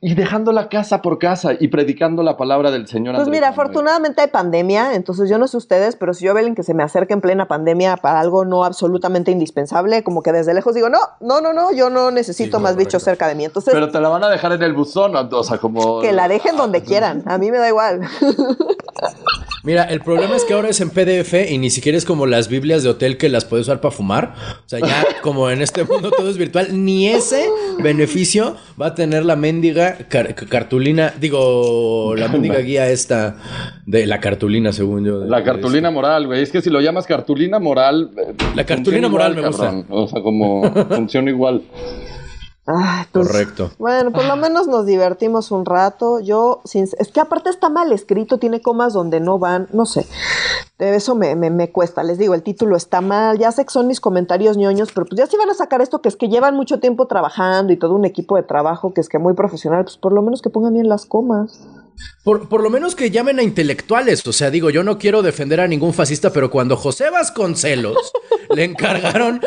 y 0.00 0.14
dejando 0.14 0.52
la 0.52 0.68
casa 0.68 1.02
por 1.02 1.18
casa 1.18 1.52
y 1.58 1.68
predicando 1.68 2.22
la 2.22 2.36
palabra 2.36 2.70
del 2.70 2.86
Señor. 2.86 3.14
Pues 3.16 3.28
mira, 3.28 3.48
afortunadamente 3.48 4.22
hay 4.22 4.28
pandemia, 4.28 4.94
entonces 4.94 5.28
yo 5.28 5.38
no 5.38 5.46
sé 5.48 5.56
ustedes, 5.56 5.96
pero 5.96 6.14
si 6.14 6.24
yo 6.24 6.34
ven 6.34 6.54
que 6.54 6.62
se 6.62 6.74
me 6.74 6.82
acerca 6.82 7.14
en 7.14 7.20
plena 7.20 7.48
pandemia 7.48 7.96
para 7.96 8.20
algo 8.20 8.44
no 8.44 8.64
absolutamente 8.64 9.30
indispensable, 9.30 10.02
como 10.02 10.22
que 10.22 10.32
desde 10.32 10.54
lejos 10.54 10.74
digo, 10.74 10.88
no, 10.88 11.00
no, 11.20 11.40
no, 11.40 11.52
no, 11.52 11.72
yo 11.72 11.90
no 11.90 12.10
necesito 12.10 12.60
más 12.60 12.76
bichos 12.76 13.02
cerca 13.02 13.28
de 13.28 13.34
mí. 13.34 13.44
Entonces, 13.44 13.74
pero 13.74 13.90
te 13.90 14.00
la 14.00 14.08
van 14.08 14.24
a 14.24 14.28
dejar 14.28 14.52
en 14.52 14.62
el 14.62 14.72
buzón, 14.72 15.14
o 15.14 15.44
sea, 15.44 15.58
como... 15.58 16.00
Que 16.00 16.12
la 16.12 16.28
dejen 16.28 16.56
donde 16.56 16.82
quieran, 16.82 17.22
a 17.26 17.38
mí 17.38 17.50
me 17.50 17.58
da 17.58 17.68
igual. 17.68 18.00
Mira, 19.62 19.84
el 19.84 20.00
problema 20.00 20.36
es 20.36 20.44
que 20.44 20.54
ahora 20.54 20.70
es 20.70 20.80
en 20.80 20.90
PDF 20.90 21.34
y 21.50 21.58
ni 21.58 21.70
siquiera 21.70 21.98
es 21.98 22.04
como 22.04 22.26
las 22.26 22.48
Biblias 22.48 22.82
de 22.82 22.88
hotel 22.88 23.18
que 23.18 23.28
las 23.28 23.44
puedes 23.44 23.66
usar 23.66 23.80
para 23.80 23.92
fumar. 23.92 24.34
O 24.64 24.68
sea, 24.68 24.80
ya 24.80 25.04
como 25.22 25.50
en 25.50 25.60
este 25.60 25.84
mundo 25.84 26.10
todo 26.10 26.30
es 26.30 26.38
virtual, 26.38 26.68
ni 26.84 27.08
ese 27.08 27.46
beneficio 27.82 28.56
va 28.80 28.86
a 28.86 28.94
tener 28.94 29.24
la 29.24 29.36
mendiga 29.36 29.98
cartulina, 30.48 31.12
digo, 31.20 32.14
la 32.16 32.28
mendiga 32.28 32.58
guía 32.58 32.88
esta 32.90 33.36
de 33.86 34.06
la 34.06 34.20
cartulina, 34.20 34.72
según 34.72 35.04
yo. 35.04 35.24
la 35.24 35.44
cartulina 35.44 35.90
moral, 35.90 36.26
güey. 36.26 36.42
Es 36.42 36.50
que 36.50 36.62
si 36.62 36.70
lo 36.70 36.80
llamas 36.80 37.06
cartulina 37.06 37.58
moral. 37.58 38.10
Eh, 38.16 38.34
la 38.54 38.64
cartulina 38.64 39.08
moral 39.08 39.34
me 39.34 39.46
gusta. 39.46 39.84
O 39.90 40.08
sea, 40.08 40.22
como 40.22 40.72
funciona 40.88 41.30
igual. 41.30 41.62
Pues, 42.64 43.26
Correcto. 43.26 43.70
Bueno, 43.78 44.12
por 44.12 44.24
lo 44.24 44.36
menos 44.36 44.68
nos 44.68 44.86
divertimos 44.86 45.50
un 45.50 45.64
rato. 45.64 46.20
Yo, 46.20 46.60
es 46.72 46.94
que 47.12 47.20
aparte 47.20 47.50
está 47.50 47.68
mal 47.68 47.92
escrito, 47.92 48.38
tiene 48.38 48.60
comas 48.60 48.92
donde 48.92 49.18
no 49.18 49.38
van, 49.38 49.68
no 49.72 49.86
sé. 49.86 50.06
Eso 50.78 51.14
me, 51.14 51.34
me, 51.34 51.72
cuesta. 51.72 52.02
Les 52.02 52.18
digo, 52.18 52.34
el 52.34 52.42
título 52.42 52.76
está 52.76 53.00
mal. 53.00 53.38
Ya 53.38 53.50
sé 53.50 53.64
que 53.64 53.70
son 53.70 53.86
mis 53.86 54.00
comentarios 54.00 54.56
ñoños, 54.56 54.92
pero 54.92 55.06
pues 55.06 55.18
ya 55.18 55.26
si 55.26 55.36
van 55.36 55.50
a 55.50 55.54
sacar 55.54 55.80
esto, 55.80 56.00
que 56.00 56.08
es 56.08 56.16
que 56.16 56.28
llevan 56.28 56.54
mucho 56.54 56.80
tiempo 56.80 57.06
trabajando 57.06 57.72
y 57.72 57.76
todo 57.76 57.94
un 57.94 58.04
equipo 58.04 58.36
de 58.36 58.42
trabajo 58.42 58.94
que 58.94 59.00
es 59.00 59.08
que 59.08 59.18
muy 59.18 59.34
profesional, 59.34 59.84
pues 59.84 59.96
por 59.96 60.12
lo 60.12 60.22
menos 60.22 60.40
que 60.42 60.50
pongan 60.50 60.74
bien 60.74 60.88
las 60.88 61.06
comas. 61.06 61.60
Por, 62.22 62.48
por, 62.48 62.62
lo 62.62 62.68
menos 62.68 62.94
que 62.94 63.10
llamen 63.10 63.38
a 63.38 63.42
intelectuales. 63.42 64.26
O 64.26 64.32
sea, 64.32 64.50
digo, 64.50 64.70
yo 64.70 64.82
no 64.82 64.98
quiero 64.98 65.22
defender 65.22 65.60
a 65.60 65.68
ningún 65.68 65.94
fascista, 65.94 66.32
pero 66.32 66.50
cuando 66.50 66.76
José 66.76 67.08
Vasconcelos 67.08 68.12
le 68.54 68.64
encargaron 68.64 69.40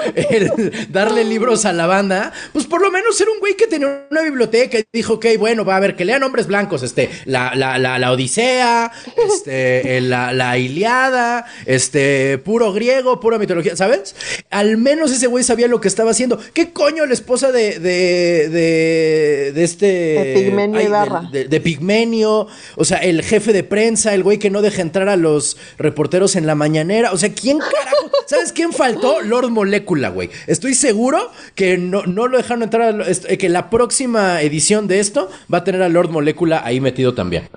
darle 0.89 1.23
libros 1.23 1.65
a 1.65 1.73
la 1.73 1.87
banda, 1.87 2.31
pues 2.51 2.65
por 2.65 2.81
lo 2.81 2.91
menos 2.91 3.19
era 3.19 3.31
un 3.31 3.39
güey 3.39 3.55
que 3.55 3.67
tenía 3.67 4.05
una 4.09 4.21
biblioteca 4.21 4.79
y 4.79 4.85
dijo, 4.91 5.13
ok, 5.13 5.25
bueno, 5.37 5.65
va 5.65 5.75
a 5.75 5.79
ver, 5.79 5.95
que 5.95 6.05
lean 6.05 6.23
hombres 6.23 6.47
blancos, 6.47 6.83
este, 6.83 7.09
la, 7.25 7.53
la, 7.55 7.77
la, 7.77 8.11
Odisea, 8.11 8.91
este, 9.17 10.01
la, 10.01 10.33
la 10.33 10.57
Iliada, 10.57 11.45
este, 11.65 12.37
puro 12.39 12.71
griego, 12.73 13.19
pura 13.19 13.37
mitología, 13.37 13.75
¿sabes? 13.75 14.15
Al 14.49 14.77
menos 14.77 15.11
ese 15.11 15.27
güey 15.27 15.43
sabía 15.43 15.67
lo 15.67 15.81
que 15.81 15.87
estaba 15.87 16.11
haciendo. 16.11 16.39
¿Qué 16.53 16.71
coño 16.71 17.05
la 17.05 17.13
esposa 17.13 17.51
de, 17.51 17.79
de, 17.79 18.49
de, 18.49 19.51
de 19.53 19.63
este... 19.63 19.85
De 19.85 20.33
Pigmenio 20.43 20.81
Ibarra. 20.81 21.29
De, 21.31 21.61
Pigmenio, 21.61 22.42
o 22.75 22.85
sea, 22.85 22.97
el 22.99 23.23
jefe 23.23 23.53
de 23.53 23.63
prensa, 23.63 24.13
el 24.13 24.23
güey 24.23 24.39
que 24.39 24.49
no 24.49 24.61
deja 24.61 24.81
entrar 24.81 25.09
a 25.09 25.15
los 25.15 25.57
reporteros 25.77 26.35
en 26.35 26.47
la 26.47 26.55
mañanera, 26.55 27.11
o 27.11 27.17
sea, 27.17 27.33
¿quién 27.33 27.59
carajo? 27.59 28.11
¿Sabes 28.25 28.53
quién 28.53 28.71
faltó? 28.71 29.21
Lord 29.21 29.49
Molecula, 29.49 30.09
güey. 30.09 30.29
Estoy 30.47 30.73
seguro 30.73 31.29
que 31.55 31.77
no, 31.77 32.03
no 32.03 32.27
lo 32.27 32.37
dejaron 32.37 32.63
entrar, 32.63 33.01
a, 33.01 33.37
que 33.37 33.49
la 33.49 33.69
próxima 33.69 34.41
edición 34.41 34.87
de 34.87 34.99
esto 34.99 35.29
va 35.53 35.59
a 35.59 35.63
tener 35.63 35.81
a 35.81 35.89
Lord 35.89 36.09
Molecula 36.09 36.61
ahí 36.63 36.79
metido 36.79 37.13
también. 37.13 37.49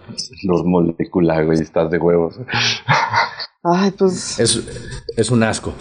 Lord 0.43 0.65
Molecula, 0.65 1.43
güey, 1.43 1.61
estás 1.61 1.91
de 1.91 1.99
huevos. 1.99 2.35
Ay, 3.63 3.91
pues. 3.93 4.39
Es, 4.39 5.31
un 5.31 5.43
asco. 5.43 5.75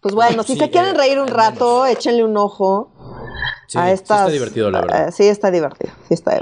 Pues 0.00 0.14
bueno, 0.14 0.42
si 0.42 0.56
se 0.56 0.70
quieren 0.70 0.94
reír 0.94 1.18
un 1.18 1.28
rato, 1.28 1.86
échenle 1.86 2.24
un 2.24 2.36
ojo. 2.36 2.92
Sí, 3.68 3.78
está 3.92 4.26
divertido, 4.30 4.70
la 4.70 4.80
verdad. 4.80 5.08
Eh, 5.08 5.12
sí, 5.12 5.24
está 5.24 5.50
divertido. 5.50 5.92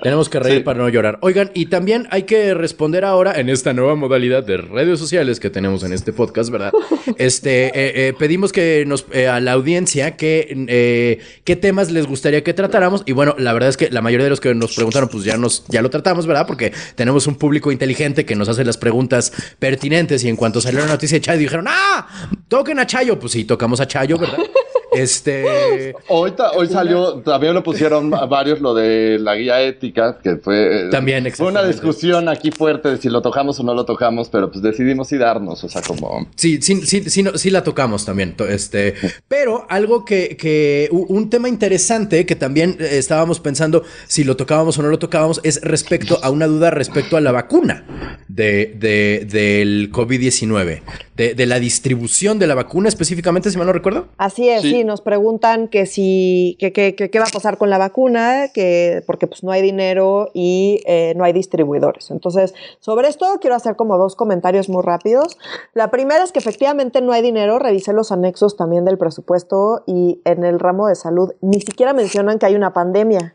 Tenemos 0.00 0.28
que 0.28 0.38
reír 0.38 0.62
para 0.62 0.78
no 0.78 0.88
llorar. 0.88 1.18
Oigan, 1.22 1.50
y 1.54 1.66
también 1.66 2.06
hay 2.12 2.22
que 2.22 2.54
responder 2.54 3.04
ahora 3.04 3.40
en 3.40 3.48
esta 3.48 3.72
nueva 3.72 3.96
modalidad 3.96 4.44
de 4.44 4.58
redes 4.58 5.00
sociales 5.00 5.40
que 5.40 5.50
tenemos 5.50 5.82
en 5.82 5.92
este 5.92 6.12
podcast, 6.12 6.50
¿verdad? 6.50 6.72
este, 7.18 7.66
eh, 7.66 8.08
eh, 8.08 8.14
pedimos 8.16 8.52
que 8.52 8.84
nos, 8.86 9.06
a 9.12 9.40
la 9.40 9.52
audiencia 9.52 10.16
que, 10.16 11.18
qué 11.42 11.56
temas 11.56 11.90
les 11.90 12.06
gustaría 12.06 12.44
que 12.44 12.54
tratáramos. 12.54 13.02
Y 13.06 13.12
bueno, 13.12 13.34
la 13.38 13.52
verdad 13.52 13.70
es 13.70 13.76
que 13.76 13.90
la 13.90 14.02
mayoría 14.02 14.22
de 14.22 14.30
los 14.30 14.40
que 14.40 14.54
nos 14.54 14.76
preguntaron, 14.76 15.08
pues 15.08 15.24
ya, 15.24 15.36
nos, 15.36 15.66
ya 15.66 15.82
lo 15.82 15.90
tratamos, 15.90 16.28
¿verdad? 16.28 16.46
Porque 16.46 16.72
tenemos 16.94 17.26
un 17.26 17.34
público 17.34 17.72
inteligente 17.72 18.24
que 18.24 18.36
nos 18.36 18.48
hace 18.48 18.64
las 18.64 18.78
preguntas 18.78 19.32
pertinentes. 19.58 20.22
Y 20.22 20.28
en 20.28 20.36
cuanto 20.36 20.60
salió 20.60 20.78
la 20.78 20.86
noticia 20.86 21.16
de 21.16 21.22
Chayo, 21.22 21.40
dijeron, 21.40 21.66
¡ah! 21.68 22.06
Toquen 22.46 22.78
a 22.78 22.86
Chayo. 22.86 23.18
Pues 23.18 23.32
sí, 23.32 23.44
tocamos 23.44 23.80
a 23.80 23.88
Chayo, 23.88 24.16
¿verdad? 24.16 24.38
Este. 24.97 25.94
Hoy, 26.09 26.32
hoy 26.55 26.66
salió, 26.68 27.14
también 27.20 27.55
lo 27.55 27.62
pusieron 27.62 28.11
varios 28.11 28.61
lo 28.61 28.74
de 28.74 29.18
la 29.18 29.34
guía 29.34 29.62
ética, 29.62 30.18
que 30.22 30.36
fue. 30.36 30.88
También, 30.90 31.30
Fue 31.32 31.49
una 31.49 31.62
discusión 31.62 32.28
aquí 32.28 32.51
fuerte 32.51 32.90
de 32.90 32.99
si 32.99 33.09
lo 33.09 33.22
tocamos 33.22 33.59
o 33.61 33.62
no 33.62 33.74
lo 33.74 33.84
tocamos, 33.84 34.28
pero 34.28 34.51
pues 34.51 34.62
decidimos 34.62 35.09
sí 35.09 35.18
darnos, 35.18 35.62
o 35.64 35.68
sea, 35.68 35.82
como. 35.82 36.28
Sí, 36.36 36.61
sí, 36.62 36.82
sí, 36.82 37.09
sí, 37.09 37.24
sí 37.34 37.51
la 37.51 37.62
tocamos 37.62 38.05
también. 38.05 38.34
Este. 38.49 38.94
Pero 39.28 39.66
algo 39.68 40.05
que, 40.05 40.36
que. 40.36 40.88
Un 40.90 41.30
tema 41.30 41.49
interesante 41.49 42.26
que 42.26 42.36
también 42.36 42.76
eh, 42.80 42.99
estábamos 42.99 43.40
pensando 43.40 43.82
si 44.07 44.24
lo 44.24 44.36
tocábamos 44.36 44.78
o 44.78 44.82
no 44.82 44.88
lo 44.88 44.99
tocábamos 44.99 45.40
es 45.42 45.61
respecto 45.62 46.18
a 46.22 46.30
una 46.30 46.47
duda 46.47 46.70
respecto 46.70 47.16
a 47.16 47.20
la 47.20 47.32
vacuna 47.32 47.84
de, 48.28 48.74
de 48.78 49.26
del 49.26 49.90
COVID-19, 49.92 50.82
de, 51.16 51.34
de, 51.34 51.46
la 51.46 51.58
distribución 51.58 52.38
de 52.38 52.46
la 52.46 52.54
vacuna 52.54 52.88
específicamente, 52.88 53.50
si 53.50 53.56
mal 53.56 53.66
no 53.66 53.72
recuerdo. 53.72 54.08
Así 54.18 54.48
es, 54.48 54.62
sí, 54.62 54.84
nos 54.84 55.00
preguntan 55.00 55.68
que 55.68 55.86
si, 55.86 56.56
que, 56.60 56.72
qué 56.72 57.18
va 57.18 57.24
a 57.24 57.32
pasar 57.32 57.56
con 57.56 57.70
la 57.70 57.78
vacuna, 57.78 58.48
que, 58.52 59.02
porque 59.06 59.26
pues 59.26 59.42
no 59.42 59.50
hay 59.50 59.62
dinero 59.62 60.30
y 60.34 60.82
eh, 60.86 61.14
no 61.16 61.24
hay 61.24 61.32
distribuidores. 61.32 62.10
Entonces, 62.10 62.54
sobre 62.80 63.08
esto 63.08 63.26
quiero 63.40 63.56
hacer 63.56 63.76
como 63.76 63.96
dos 63.96 64.14
comentarios 64.14 64.68
muy 64.68 64.82
rápidos. 64.82 65.38
La 65.72 65.90
primera 65.90 66.22
es 66.22 66.32
que 66.32 66.38
efectivamente 66.38 67.00
no 67.00 67.12
hay 67.12 67.22
dinero, 67.22 67.58
revisé 67.58 67.94
los 67.94 68.12
anexos 68.12 68.56
también 68.56 68.84
del 68.84 68.98
presupuesto 68.98 69.84
y 69.86 70.20
en 70.24 70.44
el 70.44 70.60
ramo 70.60 70.88
de 70.88 70.94
salud 70.94 71.32
ni 71.40 71.60
siquiera 71.60 71.94
mencionan 71.94 72.38
que 72.38 72.46
hay 72.46 72.54
una 72.54 72.74
pandemia. 72.74 73.34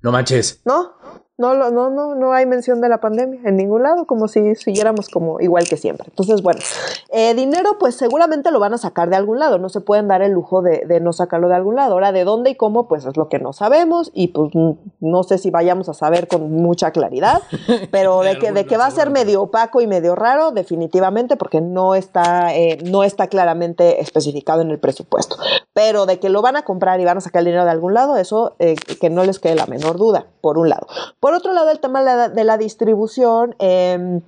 No 0.00 0.12
manches. 0.12 0.60
¿No? 0.64 1.01
No, 1.38 1.54
no, 1.54 1.70
no, 1.70 2.14
no 2.14 2.32
hay 2.32 2.44
mención 2.44 2.82
de 2.82 2.90
la 2.90 3.00
pandemia 3.00 3.40
en 3.44 3.56
ningún 3.56 3.82
lado, 3.82 4.06
como 4.06 4.28
si 4.28 4.54
siguiéramos 4.54 5.08
como 5.08 5.40
igual 5.40 5.66
que 5.66 5.78
siempre. 5.78 6.06
Entonces, 6.10 6.42
bueno, 6.42 6.60
eh, 7.10 7.34
dinero 7.34 7.78
pues 7.80 7.96
seguramente 7.96 8.50
lo 8.50 8.60
van 8.60 8.74
a 8.74 8.78
sacar 8.78 9.08
de 9.08 9.16
algún 9.16 9.38
lado, 9.38 9.58
no 9.58 9.70
se 9.70 9.80
pueden 9.80 10.08
dar 10.08 10.20
el 10.20 10.32
lujo 10.32 10.60
de, 10.60 10.84
de, 10.86 11.00
no 11.00 11.14
sacarlo 11.14 11.48
de 11.48 11.54
algún 11.54 11.76
lado. 11.76 11.94
Ahora, 11.94 12.12
de 12.12 12.24
dónde 12.24 12.50
y 12.50 12.54
cómo, 12.54 12.86
pues 12.86 13.06
es 13.06 13.16
lo 13.16 13.30
que 13.30 13.38
no 13.38 13.54
sabemos 13.54 14.10
y 14.14 14.28
pues 14.28 14.52
no 15.00 15.22
sé 15.22 15.38
si 15.38 15.50
vayamos 15.50 15.88
a 15.88 15.94
saber 15.94 16.28
con 16.28 16.52
mucha 16.52 16.90
claridad, 16.90 17.40
pero 17.90 18.20
de, 18.20 18.38
que, 18.38 18.52
de 18.52 18.66
que 18.66 18.76
va 18.76 18.86
a 18.86 18.90
ser 18.90 19.08
medio 19.08 19.42
opaco 19.42 19.80
y 19.80 19.86
medio 19.86 20.14
raro, 20.14 20.50
definitivamente, 20.50 21.36
porque 21.36 21.62
no 21.62 21.94
está, 21.94 22.54
eh, 22.54 22.78
no 22.84 23.04
está 23.04 23.28
claramente 23.28 24.02
especificado 24.02 24.60
en 24.60 24.70
el 24.70 24.78
presupuesto. 24.78 25.36
Pero 25.72 26.04
de 26.04 26.18
que 26.20 26.28
lo 26.28 26.42
van 26.42 26.56
a 26.56 26.62
comprar 26.62 27.00
y 27.00 27.04
van 27.06 27.16
a 27.16 27.20
sacar 27.22 27.40
el 27.40 27.46
dinero 27.46 27.64
de 27.64 27.70
algún 27.70 27.94
lado, 27.94 28.18
eso 28.18 28.54
eh, 28.58 28.76
que 28.76 29.08
no 29.08 29.24
les 29.24 29.38
quede 29.38 29.54
la 29.54 29.66
menor 29.66 29.96
duda, 29.96 30.26
por 30.42 30.58
un 30.58 30.68
lado. 30.68 30.86
Por 31.22 31.34
otro 31.34 31.52
lado, 31.52 31.70
el 31.70 31.78
tema 31.78 32.02
de 32.30 32.42
la, 32.42 32.58
distribución, 32.58 33.54
em, 33.60 34.22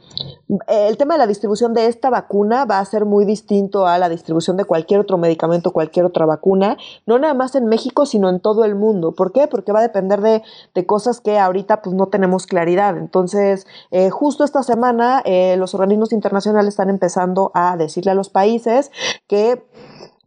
el 0.69 0.97
tema 0.97 1.15
de 1.15 1.19
la 1.19 1.27
distribución 1.27 1.75
de 1.75 1.87
esta 1.87 2.09
vacuna 2.09 2.67
va 2.67 2.79
a 2.79 2.85
ser 2.85 3.05
muy 3.05 3.25
distinto 3.25 3.89
a 3.89 3.99
la 3.99 4.09
distribución 4.09 4.57
de 4.57 4.65
cualquier 4.65 5.01
otro 5.01 5.19
medicamento, 5.19 5.73
cualquier 5.73 6.05
otra 6.05 6.25
vacuna, 6.25 6.77
no 7.05 7.19
nada 7.19 7.35
más 7.35 7.57
en 7.57 7.67
México, 7.67 8.07
sino 8.07 8.29
en 8.29 8.39
todo 8.39 8.65
el 8.65 8.77
mundo. 8.77 9.11
¿Por 9.11 9.33
qué? 9.33 9.49
Porque 9.49 9.73
va 9.73 9.81
a 9.81 9.83
depender 9.83 10.21
de, 10.21 10.87
cosas 10.87 11.21
que 11.21 11.37
ahorita 11.37 11.83
pues 11.83 11.97
no 11.97 12.07
tenemos 12.07 12.47
claridad. 12.47 12.97
Entonces, 12.97 13.67
eh, 13.91 14.11
justo 14.11 14.45
esta 14.45 14.63
semana 14.63 15.21
eh, 15.25 15.57
los 15.59 15.75
organismos 15.75 16.13
internacionales 16.13 16.75
están 16.75 16.91
empezando 16.91 17.51
a 17.55 17.77
decirle 17.77 18.13
a 18.13 18.15
los 18.15 18.29
países 18.29 18.93
que 19.27 19.65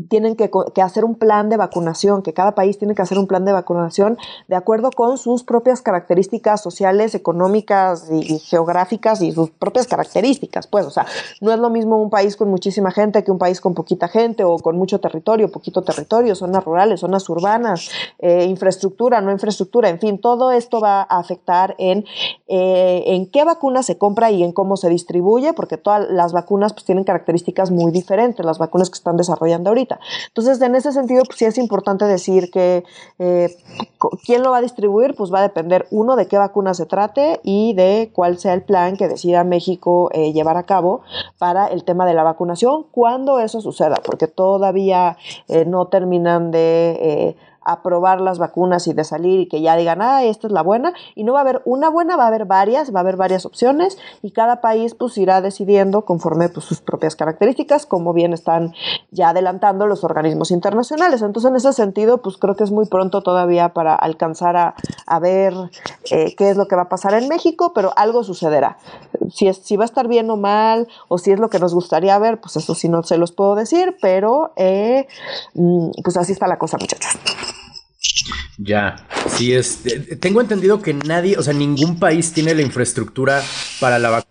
tienen 0.09 0.35
que, 0.35 0.49
hacer 0.81 1.03
un 1.03 1.15
plan 1.15 1.49
de 1.49 1.57
vacunación, 1.57 2.21
que 2.21 2.33
cada 2.33 2.53
país 2.53 2.77
tiene 2.77 2.95
que 2.95 3.01
hacer 3.01 3.17
un 3.17 3.27
plan 3.27 3.45
de 3.45 3.51
vacunación 3.51 4.17
de 4.47 4.55
acuerdo 4.55 4.91
con 4.91 5.17
sus 5.17 5.43
propias 5.43 5.81
características 5.81 6.61
sociales, 6.61 7.15
económicas 7.15 8.09
y, 8.11 8.39
geográficas 8.39 9.21
y 9.21 9.31
sus 9.31 9.49
propias 9.49 9.87
características, 9.87 10.67
pues, 10.67 10.85
o 10.85 10.91
sea, 10.91 11.05
no 11.41 11.51
es 11.51 11.59
lo 11.59 11.69
mismo 11.69 12.01
un 12.01 12.09
país 12.09 12.35
con 12.35 12.49
muchísima 12.49 12.91
gente 12.91 13.23
que 13.23 13.31
un 13.31 13.37
país 13.37 13.61
con 13.61 13.73
poquita 13.73 14.07
gente 14.07 14.43
o 14.43 14.57
con 14.57 14.77
mucho 14.77 14.99
territorio, 14.99 15.51
poquito 15.51 15.81
territorio, 15.81 16.35
zonas 16.35 16.63
rurales, 16.63 16.99
zonas 16.99 17.27
urbanas, 17.29 17.89
eh, 18.19 18.45
infraestructura, 18.45 19.21
no 19.21 19.31
infraestructura, 19.31 19.89
en 19.89 19.99
fin, 19.99 20.19
todo 20.19 20.51
esto 20.51 20.79
va 20.79 21.01
a 21.01 21.19
afectar 21.19 21.75
en, 21.77 22.05
eh, 22.47 23.03
en 23.07 23.29
qué 23.29 23.43
vacuna 23.43 23.83
se 23.83 23.97
compra 23.97 24.31
y 24.31 24.43
en 24.43 24.51
cómo 24.51 24.77
se 24.77 24.89
distribuye, 24.89 25.53
porque 25.53 25.77
todas 25.77 26.07
las 26.09 26.33
vacunas 26.33 26.73
pues 26.73 26.85
tienen 26.85 27.03
características 27.03 27.71
muy 27.71 27.91
diferentes, 27.91 28.45
las 28.45 28.57
vacunas 28.57 28.89
que 28.89 28.95
están 28.95 29.17
desarrollando 29.17 29.69
ahorita. 29.69 29.86
Entonces, 30.27 30.61
en 30.61 30.75
ese 30.75 30.91
sentido, 30.91 31.23
pues 31.25 31.39
sí 31.39 31.45
es 31.45 31.57
importante 31.57 32.05
decir 32.05 32.51
que 32.51 32.83
eh, 33.19 33.55
quién 34.25 34.43
lo 34.43 34.51
va 34.51 34.57
a 34.57 34.61
distribuir, 34.61 35.15
pues 35.15 35.33
va 35.33 35.39
a 35.39 35.43
depender, 35.43 35.87
uno, 35.91 36.15
de 36.15 36.27
qué 36.27 36.37
vacuna 36.37 36.73
se 36.73 36.85
trate 36.85 37.39
y 37.43 37.73
de 37.73 38.09
cuál 38.13 38.37
sea 38.37 38.53
el 38.53 38.63
plan 38.63 38.97
que 38.97 39.07
decida 39.07 39.43
México 39.43 40.09
eh, 40.13 40.33
llevar 40.33 40.57
a 40.57 40.63
cabo 40.63 41.01
para 41.37 41.67
el 41.67 41.83
tema 41.83 42.05
de 42.05 42.13
la 42.13 42.23
vacunación 42.23 42.85
cuando 42.91 43.39
eso 43.39 43.61
suceda, 43.61 43.95
porque 44.03 44.27
todavía 44.27 45.17
eh, 45.47 45.65
no 45.65 45.87
terminan 45.87 46.51
de 46.51 47.35
aprobar 47.71 48.21
las 48.21 48.39
vacunas 48.39 48.87
y 48.87 48.93
de 48.93 49.03
salir 49.03 49.41
y 49.41 49.47
que 49.47 49.61
ya 49.61 49.75
digan, 49.75 50.01
ah, 50.01 50.23
esta 50.23 50.47
es 50.47 50.53
la 50.53 50.61
buena, 50.63 50.93
y 51.15 51.23
no 51.23 51.33
va 51.33 51.39
a 51.39 51.41
haber 51.41 51.61
una 51.65 51.89
buena, 51.89 52.15
va 52.15 52.25
a 52.25 52.27
haber 52.27 52.45
varias, 52.45 52.93
va 52.93 52.99
a 52.99 53.01
haber 53.01 53.17
varias 53.17 53.45
opciones 53.45 53.97
y 54.21 54.31
cada 54.31 54.61
país 54.61 54.95
pues 54.95 55.17
irá 55.17 55.41
decidiendo 55.41 56.03
conforme 56.03 56.49
pues, 56.49 56.65
sus 56.65 56.81
propias 56.81 57.15
características, 57.15 57.85
como 57.85 58.13
bien 58.13 58.33
están 58.33 58.73
ya 59.11 59.29
adelantando 59.29 59.87
los 59.87 60.03
organismos 60.03 60.51
internacionales. 60.51 61.21
Entonces, 61.21 61.49
en 61.49 61.55
ese 61.57 61.73
sentido, 61.73 62.21
pues 62.21 62.37
creo 62.37 62.55
que 62.55 62.63
es 62.63 62.71
muy 62.71 62.85
pronto 62.85 63.21
todavía 63.21 63.73
para 63.73 63.95
alcanzar 63.95 64.55
a, 64.57 65.19
ver 65.19 65.53
eh, 66.11 66.35
qué 66.37 66.49
es 66.49 66.57
lo 66.57 66.67
que 66.67 66.75
va 66.75 66.83
a 66.83 66.89
pasar 66.89 67.13
en 67.15 67.27
México, 67.27 67.71
pero 67.73 67.91
algo 67.95 68.23
sucederá. 68.23 68.77
Si, 69.31 69.47
es, 69.47 69.57
si 69.57 69.75
va 69.75 69.83
a 69.83 69.85
estar 69.85 70.07
bien 70.07 70.29
o 70.29 70.37
mal, 70.37 70.87
o 71.07 71.17
si 71.17 71.31
es 71.31 71.39
lo 71.39 71.49
que 71.49 71.59
nos 71.59 71.73
gustaría 71.73 72.17
ver, 72.19 72.39
pues 72.39 72.55
eso 72.55 72.75
sí 72.75 72.87
no 72.87 73.03
se 73.03 73.17
los 73.17 73.31
puedo 73.31 73.55
decir, 73.55 73.97
pero 74.01 74.53
eh, 74.55 75.07
mm, 75.55 75.89
pues 76.03 76.17
así 76.17 76.33
está 76.33 76.47
la 76.47 76.57
cosa, 76.57 76.77
muchachos. 76.79 77.17
Ya, 78.57 79.07
sí 79.27 79.53
es. 79.53 79.79
Tengo 80.19 80.41
entendido 80.41 80.81
que 80.81 80.93
nadie, 80.93 81.37
o 81.37 81.43
sea, 81.43 81.53
ningún 81.53 81.99
país 81.99 82.33
tiene 82.33 82.55
la 82.55 82.61
infraestructura 82.61 83.43
para 83.79 83.99
la, 83.99 84.25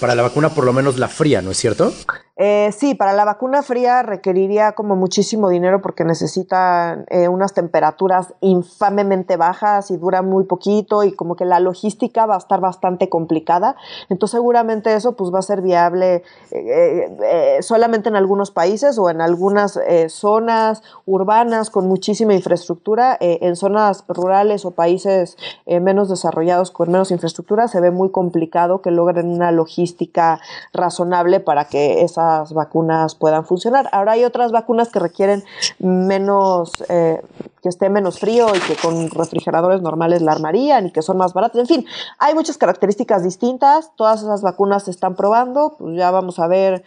para 0.00 0.14
la 0.14 0.22
vacuna, 0.22 0.50
por 0.50 0.64
lo 0.64 0.72
menos 0.72 0.98
la 0.98 1.08
fría, 1.08 1.42
¿no 1.42 1.50
es 1.50 1.58
cierto? 1.58 1.92
Eh, 2.38 2.70
sí, 2.76 2.94
para 2.94 3.14
la 3.14 3.24
vacuna 3.24 3.62
fría 3.62 4.02
requeriría 4.02 4.72
como 4.72 4.94
muchísimo 4.94 5.48
dinero 5.48 5.80
porque 5.80 6.04
necesita 6.04 7.06
eh, 7.08 7.28
unas 7.28 7.54
temperaturas 7.54 8.34
infamemente 8.42 9.38
bajas 9.38 9.90
y 9.90 9.96
dura 9.96 10.20
muy 10.20 10.44
poquito 10.44 11.02
y 11.02 11.12
como 11.12 11.34
que 11.34 11.46
la 11.46 11.60
logística 11.60 12.26
va 12.26 12.34
a 12.34 12.38
estar 12.38 12.60
bastante 12.60 13.08
complicada. 13.08 13.74
Entonces 14.10 14.36
seguramente 14.36 14.92
eso 14.94 15.16
pues 15.16 15.32
va 15.32 15.38
a 15.38 15.42
ser 15.42 15.62
viable 15.62 16.24
eh, 16.50 17.56
solamente 17.62 18.10
en 18.10 18.16
algunos 18.16 18.50
países 18.50 18.98
o 18.98 19.08
en 19.08 19.22
algunas 19.22 19.80
zonas 20.08 20.82
urbanas 21.06 21.70
con 21.70 21.88
muchísima 21.88 22.34
infraestructura. 22.34 23.16
en 23.20 23.56
zonas 23.56 24.04
rurales 24.08 24.64
o 24.66 24.72
países 24.72 25.38
menos 25.66 26.10
desarrollados 26.10 26.70
con 26.70 26.90
menos 26.90 27.10
infraestructura 27.10 27.68
se 27.68 27.80
ve 27.80 27.90
muy 27.90 28.10
complicado 28.10 28.82
que 28.82 28.90
logren 28.90 29.28
una 29.28 29.52
logística 29.52 30.38
razonable 30.72 31.40
para 31.40 31.64
que 31.66 32.02
esa 32.02 32.25
vacunas 32.52 33.14
puedan 33.14 33.44
funcionar. 33.44 33.88
Ahora 33.92 34.12
hay 34.12 34.24
otras 34.24 34.52
vacunas 34.52 34.88
que 34.88 34.98
requieren 34.98 35.44
menos, 35.78 36.84
eh, 36.88 37.22
que 37.62 37.68
esté 37.68 37.88
menos 37.88 38.18
frío 38.18 38.48
y 38.54 38.60
que 38.60 38.76
con 38.76 39.10
refrigeradores 39.10 39.82
normales 39.82 40.22
la 40.22 40.32
armarían 40.32 40.86
y 40.86 40.90
que 40.92 41.02
son 41.02 41.16
más 41.16 41.32
baratas. 41.32 41.60
En 41.60 41.66
fin, 41.66 41.86
hay 42.18 42.34
muchas 42.34 42.58
características 42.58 43.22
distintas. 43.22 43.90
Todas 43.96 44.22
esas 44.22 44.42
vacunas 44.42 44.84
se 44.84 44.90
están 44.90 45.14
probando. 45.14 45.76
Pues 45.78 45.96
ya 45.96 46.10
vamos 46.10 46.38
a 46.38 46.46
ver 46.46 46.84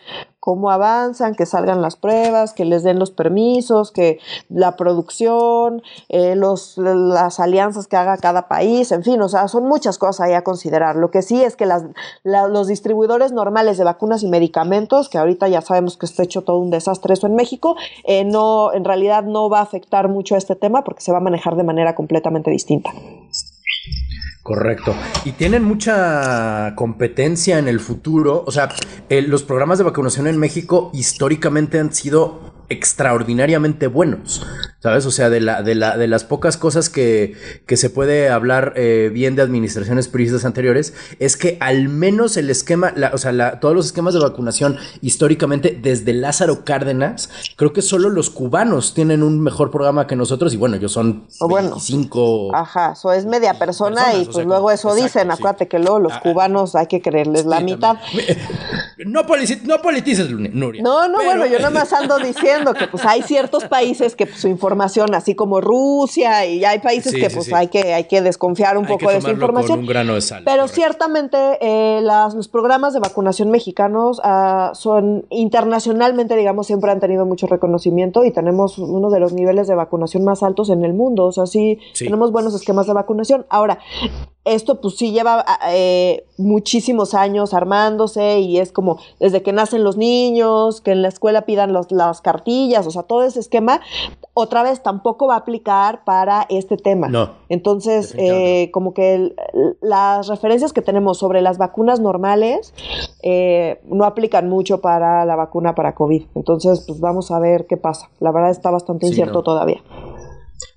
cómo 0.50 0.72
avanzan, 0.72 1.36
que 1.36 1.46
salgan 1.46 1.80
las 1.80 1.96
pruebas, 1.96 2.54
que 2.54 2.66
les 2.66 2.82
den 2.82 2.98
los 2.98 3.12
permisos, 3.12 3.92
que 3.92 4.18
la 4.50 4.76
producción, 4.78 5.84
eh, 6.08 6.36
los, 6.36 6.76
las 6.80 7.40
alianzas 7.40 7.86
que 7.86 7.96
haga 7.96 8.18
cada 8.18 8.48
país, 8.48 8.92
en 8.92 9.04
fin, 9.04 9.22
o 9.22 9.30
sea, 9.30 9.48
son 9.48 9.68
muchas 9.68 10.00
cosas 10.00 10.22
ahí 10.22 10.34
a 10.34 10.44
considerar. 10.44 10.96
Lo 10.96 11.12
que 11.12 11.22
sí 11.22 11.44
es 11.44 11.56
que 11.56 11.68
las, 11.68 11.84
los 12.24 12.66
distribuidores 12.66 13.32
normales 13.32 13.78
de 13.78 13.84
vacunas 13.84 14.24
y 14.24 14.28
medicamentos, 14.28 15.08
que 15.08 15.20
ahorita 15.20 15.48
ya 15.50 15.62
sabemos 15.62 15.98
que 15.98 16.08
está 16.08 16.24
hecho 16.24 16.42
todo 16.42 16.58
un 16.58 16.72
desastre 16.72 17.14
eso 17.14 17.28
en 17.28 17.36
México, 17.36 17.76
eh, 18.06 18.26
no, 18.26 18.74
en 18.74 18.86
realidad 18.86 19.26
no 19.26 19.52
va 19.52 19.60
a 19.60 19.62
afectar 19.62 20.08
mucho 20.08 20.34
a 20.34 20.40
este 20.40 20.56
tema 20.56 20.84
porque 20.84 21.02
se 21.02 21.12
va 21.12 21.20
a 21.20 21.22
manejar 21.22 21.58
de 21.58 21.64
manera 21.64 21.94
completamente 21.94 22.50
distinta. 22.50 22.90
Correcto. 24.44 24.96
Y 25.26 25.34
tienen 25.34 25.64
mucha 25.64 26.74
competencia 26.76 27.60
en 27.60 27.68
el 27.68 27.80
futuro. 27.80 28.44
O 28.48 28.52
sea, 28.52 28.70
los 29.10 29.44
programas 29.44 29.78
de 29.78 29.84
vacunación 29.84 30.28
en 30.28 30.38
México 30.38 30.90
históricamente 30.94 31.80
han 31.80 31.94
sido 31.94 32.49
extraordinariamente 32.70 33.88
buenos, 33.88 34.46
¿sabes? 34.80 35.06
O 35.06 35.12
sea, 35.12 35.30
de, 35.30 35.42
la, 35.42 35.64
de, 35.64 35.76
la, 35.76 35.98
de 35.98 36.08
las 36.08 36.24
pocas 36.24 36.56
cosas 36.58 36.90
que, 36.90 37.36
que 37.66 37.78
se 37.78 37.90
puede 37.90 38.30
hablar 38.30 38.74
eh, 38.76 39.10
bien 39.12 39.36
de 39.36 39.42
administraciones 39.42 40.08
periodistas 40.08 40.46
anteriores, 40.46 40.94
es 41.20 41.36
que 41.36 41.58
al 41.60 41.90
menos 41.90 42.38
el 42.38 42.50
esquema, 42.50 42.94
o 43.12 43.18
sea, 43.18 43.60
todos 43.60 43.76
los 43.76 43.88
esquemas 43.88 44.14
de 44.14 44.20
vacunación 44.20 44.78
históricamente, 45.02 45.78
desde 45.82 46.14
Lázaro 46.14 46.64
Cárdenas, 46.64 47.30
creo 47.56 47.74
que 47.74 47.82
solo 47.82 48.10
los 48.10 48.30
cubanos 48.30 48.94
tienen 48.94 49.24
un 49.24 49.42
mejor 49.42 49.72
programa 49.72 50.08
que 50.08 50.16
nosotros, 50.16 50.54
y 50.54 50.58
bueno, 50.58 50.76
ellos 50.76 50.92
son 50.92 51.28
bueno, 51.40 51.78
Ajá, 52.54 52.92
eso 52.92 53.12
es 53.14 53.26
media 53.26 53.58
persona 53.58 54.14
y 54.14 54.26
pues 54.26 54.46
luego 54.46 54.70
eso 54.72 54.94
dicen, 54.94 55.32
acuérdate 55.32 55.68
que 55.68 55.80
luego 55.80 56.00
los 56.00 56.14
ah, 56.14 56.20
cubanos 56.22 56.76
hay 56.76 56.88
que 56.88 57.02
creerles 57.02 57.46
la 57.46 57.60
mitad. 57.60 57.98
No, 59.06 59.22
no 59.22 59.82
politices, 59.82 60.30
Nuria. 60.30 60.84
No, 60.84 61.08
no, 61.08 61.24
bueno, 61.24 61.46
yo 61.46 61.58
nada 61.60 61.70
más 61.70 61.94
ando 61.94 62.20
diciendo 62.20 62.59
que 62.74 62.88
pues 62.88 63.06
hay 63.06 63.22
ciertos 63.24 63.66
países 63.66 64.16
que 64.16 64.26
pues, 64.26 64.40
su 64.40 64.48
información, 64.48 65.14
así 65.16 65.36
como 65.36 65.62
Rusia, 65.62 66.46
y 66.46 66.64
hay 66.64 66.80
países 66.80 67.14
que 67.14 67.30
pues 67.30 67.52
hay 67.54 67.68
que 67.68 67.94
hay 67.94 68.06
que 68.06 68.22
desconfiar 68.22 68.78
un 68.78 68.86
poco 68.86 69.10
de 69.10 69.22
su 69.22 69.30
información. 69.30 69.86
Pero 70.46 70.68
ciertamente 70.68 71.38
eh, 71.62 72.02
los 72.02 72.48
programas 72.48 72.94
de 72.94 73.00
vacunación 73.00 73.52
mexicanos 73.52 74.22
ah, 74.24 74.72
son 74.74 75.26
internacionalmente, 75.30 76.36
digamos, 76.36 76.68
siempre 76.68 76.92
han 76.92 77.00
tenido 77.00 77.26
mucho 77.26 77.48
reconocimiento 77.48 78.24
y 78.24 78.32
tenemos 78.32 78.78
uno 78.78 79.10
de 79.10 79.20
los 79.20 79.34
niveles 79.34 79.68
de 79.68 79.76
vacunación 79.76 80.24
más 80.24 80.44
altos 80.44 80.70
en 80.70 80.84
el 80.84 80.94
mundo. 80.94 81.26
O 81.26 81.32
sea, 81.32 81.46
sí. 81.46 81.80
tenemos 81.98 82.32
buenos 82.32 82.54
esquemas 82.54 82.88
de 82.88 82.94
vacunación. 82.94 83.46
Ahora, 83.50 83.80
esto 84.50 84.82
pues 84.82 84.96
sí 84.96 85.12
lleva 85.12 85.46
eh, 85.72 86.26
muchísimos 86.38 87.14
años 87.14 87.54
armándose 87.54 88.40
y 88.40 88.58
es 88.60 88.72
como 88.72 88.98
desde 89.20 89.42
que 89.42 89.54
nacen 89.54 89.84
los 89.84 89.98
niños, 89.98 90.82
que 90.82 90.92
en 90.92 91.02
la 91.02 91.08
escuela 91.08 91.44
pidan 91.44 91.74
los, 91.74 91.92
las 91.92 92.22
cartillas, 92.22 92.88
o 92.88 92.92
sea, 92.92 93.04
todo 93.04 93.24
ese 93.24 93.40
esquema, 93.40 93.82
otra 94.34 94.64
vez 94.64 94.82
tampoco 94.82 95.28
va 95.28 95.36
a 95.36 95.40
aplicar 95.40 96.04
para 96.04 96.46
este 96.50 96.78
tema. 96.78 97.10
No. 97.10 97.32
Entonces, 97.50 98.16
eh, 98.18 98.70
como 98.72 98.94
que 98.94 99.36
las 99.82 100.28
referencias 100.28 100.74
que 100.74 100.82
tenemos 100.82 101.18
sobre 101.18 101.42
las 101.42 101.58
vacunas 101.58 102.00
normales 102.00 102.74
eh, 103.22 103.82
no 103.86 104.06
aplican 104.06 104.50
mucho 104.50 104.82
para 104.82 105.26
la 105.26 105.36
vacuna 105.36 105.76
para 105.76 105.94
COVID. 105.94 106.24
Entonces, 106.36 106.86
pues 106.88 107.00
vamos 107.00 107.32
a 107.32 107.40
ver 107.40 107.68
qué 107.68 107.78
pasa. 107.78 108.10
La 108.20 108.32
verdad 108.32 108.52
está 108.52 108.72
bastante 108.72 109.08
incierto 109.08 109.44
todavía. 109.44 109.82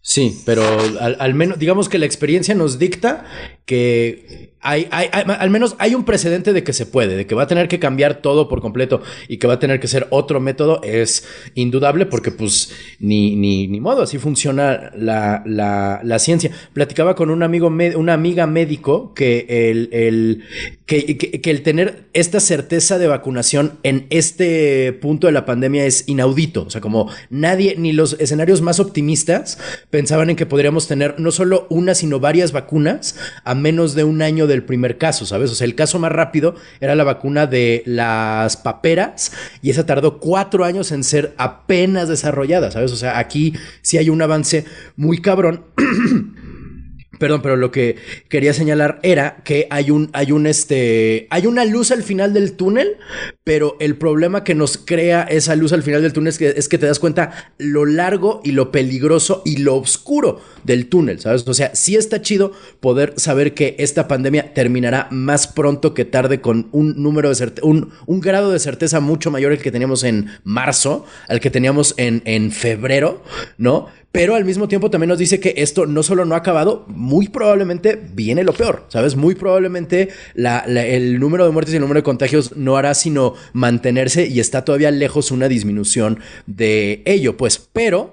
Sí, 0.05 0.43
pero 0.45 0.65
al, 1.01 1.35
menos, 1.35 1.61
digamos 1.61 1.89
que 1.89 1.99
la 1.99 2.07
experiencia 2.07 2.57
nos 2.57 2.81
dicta 2.81 3.25
que 3.65 4.52
hay, 4.63 4.87
hay, 4.91 5.09
al 5.13 5.51
menos 5.51 5.75
hay 5.79 5.95
un 5.95 6.05
precedente 6.05 6.53
de 6.53 6.63
que 6.63 6.73
se 6.73 6.87
puede, 6.87 7.17
de 7.17 7.27
que 7.27 7.35
va 7.35 7.43
a 7.43 7.47
tener 7.47 7.67
que 7.67 7.81
cambiar 7.81 8.23
todo 8.23 8.49
por 8.49 8.61
completo 8.61 9.03
y 9.29 9.39
que 9.39 9.49
va 9.49 9.55
a 9.55 9.59
tener 9.59 9.81
que 9.81 9.89
ser 9.89 10.07
otro 10.11 10.41
método, 10.41 10.81
es 10.85 11.27
indudable 11.55 12.07
porque 12.07 12.31
pues 12.31 12.73
ni, 13.01 13.35
ni, 13.35 13.67
ni 13.67 13.81
modo, 13.81 14.03
así 14.03 14.19
funciona 14.19 14.93
la, 14.97 15.43
la, 15.45 16.01
la 16.05 16.19
ciencia. 16.19 16.53
Platicaba 16.73 17.17
con 17.17 17.31
un 17.31 17.43
amigo, 17.43 17.67
una 17.97 18.15
amiga 18.15 18.47
médico 18.47 19.15
que 19.15 19.47
el, 19.49 19.89
el, 19.93 20.45
que, 20.87 21.17
que, 21.17 21.51
el 21.51 21.63
tener 21.63 22.05
esta 22.13 22.39
certeza 22.39 22.99
de 22.99 23.09
vacunación 23.09 23.79
en 23.83 24.07
este 24.11 24.93
punto 24.93 25.27
de 25.27 25.33
la 25.33 25.45
pandemia 25.45 25.87
es 25.87 26.05
inaudito. 26.07 26.63
O 26.65 26.71
sea, 26.71 26.81
como 26.81 27.11
nadie, 27.31 27.75
ni 27.77 27.93
los 27.93 28.17
escenarios 28.21 28.63
más 28.63 28.79
optimistas 28.79 29.59
pensaban 29.91 30.31
en 30.31 30.37
que 30.37 30.47
podríamos 30.47 30.87
tener 30.87 31.19
no 31.19 31.33
solo 31.33 31.67
una, 31.69 31.95
sino 31.95 32.21
varias 32.21 32.53
vacunas 32.53 33.17
a 33.45 33.55
menos 33.55 33.95
de 33.95 34.05
un 34.05 34.23
año 34.23 34.47
de 34.47 34.52
el 34.55 34.65
primer 34.65 34.99
caso, 34.99 35.27
¿sabes? 35.27 35.51
O 35.51 35.55
sea, 35.55 35.65
el 35.65 35.75
caso 35.75 35.99
más 35.99 36.13
rápido 36.13 36.55
era 36.81 36.95
la 36.95 37.05
vacuna 37.05 37.47
de 37.47 37.83
las 37.87 38.57
paperas 38.57 39.33
y 39.63 39.71
esa 39.71 39.87
tardó 39.87 40.19
cuatro 40.19 40.65
años 40.65 40.93
en 40.93 41.05
ser 41.05 41.35
apenas 41.39 42.09
desarrollada, 42.09 42.71
¿sabes? 42.71 42.93
O 42.93 42.97
sea, 42.97 43.19
aquí 43.19 43.55
sí 43.83 43.99
hay 43.99 44.11
un 44.11 44.23
avance 44.23 44.65
muy 44.97 45.19
cabrón. 45.19 45.65
Perdón, 47.23 47.41
pero 47.41 47.57
lo 47.57 47.71
que 47.71 47.95
quería 48.29 48.53
señalar 48.53 48.99
era 49.05 49.45
que 49.45 49.69
hay 49.71 49.93
un, 49.93 50.11
hay 50.13 50.33
un, 50.33 50.49
este, 50.49 51.29
hay 51.31 51.47
una 51.47 51.65
luz 51.65 51.93
al 51.93 52.03
final 52.03 52.35
del 52.35 52.55
túnel, 52.55 52.97
pero 53.45 53.77
el 53.79 53.95
problema 53.95 54.43
que 54.43 54.57
nos 54.57 54.77
crea 54.77 55.23
esa 55.23 55.55
luz 55.55 55.73
al 55.73 55.85
final 55.85 56.03
del 56.03 56.13
túnel 56.13 56.31
es 56.31 56.39
que, 56.39 56.49
es 56.49 56.69
que 56.69 56.79
te 56.79 56.87
das 56.87 56.99
cuenta 56.99 57.53
lo 57.59 57.87
largo 57.87 58.41
y 58.43 58.51
lo 58.51 58.73
peligroso 58.73 59.43
y 59.45 59.59
lo 59.59 59.77
oscuro 59.77 60.41
del 60.65 60.89
túnel, 60.89 61.21
¿sabes? 61.21 61.47
O 61.47 61.55
sea, 61.55 61.73
sí 61.77 61.95
está 61.95 62.23
chido 62.23 62.51
poder 62.81 63.15
saber 63.19 63.55
que 63.55 63.77
esta 63.79 64.09
pandemia 64.09 64.53
terminará 64.53 65.07
más 65.13 65.47
pronto 65.47 65.95
que 65.95 66.05
tarde 66.05 66.41
con 66.41 66.71
un 66.73 67.01
número 67.01 67.33
de 67.33 67.53
un, 67.63 67.93
un 68.07 68.21
grado 68.21 68.51
de 68.51 68.59
certeza 68.59 68.99
mucho 68.99 69.31
mayor 69.31 69.53
al 69.53 69.59
que 69.59 69.71
teníamos 69.71 70.03
en 70.03 70.27
marzo, 70.43 71.07
al 71.29 71.39
que 71.39 71.51
teníamos 71.51 71.95
en, 71.99 72.23
en 72.25 72.51
febrero, 72.51 73.23
¿no? 73.59 73.87
Pero 74.13 74.35
al 74.35 74.45
mismo 74.45 74.69
tiempo 74.69 74.91
también 74.91 75.09
nos 75.09 75.19
dice 75.19 75.41
que 75.41 75.55
esto 75.57 75.87
no 75.87 76.03
solo 76.03 76.27
no 76.27 76.35
ha 76.35 76.39
acabado, 76.39 76.85
muy 76.89 77.29
probablemente 77.29 77.99
viene 78.13 78.45
lo 78.45 78.53
peor, 78.53 78.85
¿sabes? 78.89 79.17
Muy 79.17 79.35
probablemente 79.35 80.11
el 80.37 81.19
número 81.19 81.47
de 81.47 81.51
muertes 81.51 81.73
y 81.73 81.79
el 81.79 81.83
número 81.83 82.01
de 82.01 82.05
contagios 82.05 82.55
no 82.57 82.77
hará 82.77 82.93
sino 82.95 83.35
mantenerse 83.55 84.27
y 84.27 84.39
está 84.39 84.65
todavía 84.65 84.91
lejos 84.91 85.31
una 85.31 85.49
disminución 85.49 86.21
de 86.47 87.03
ello, 87.07 87.39
pues, 87.39 87.59
pero 87.73 88.13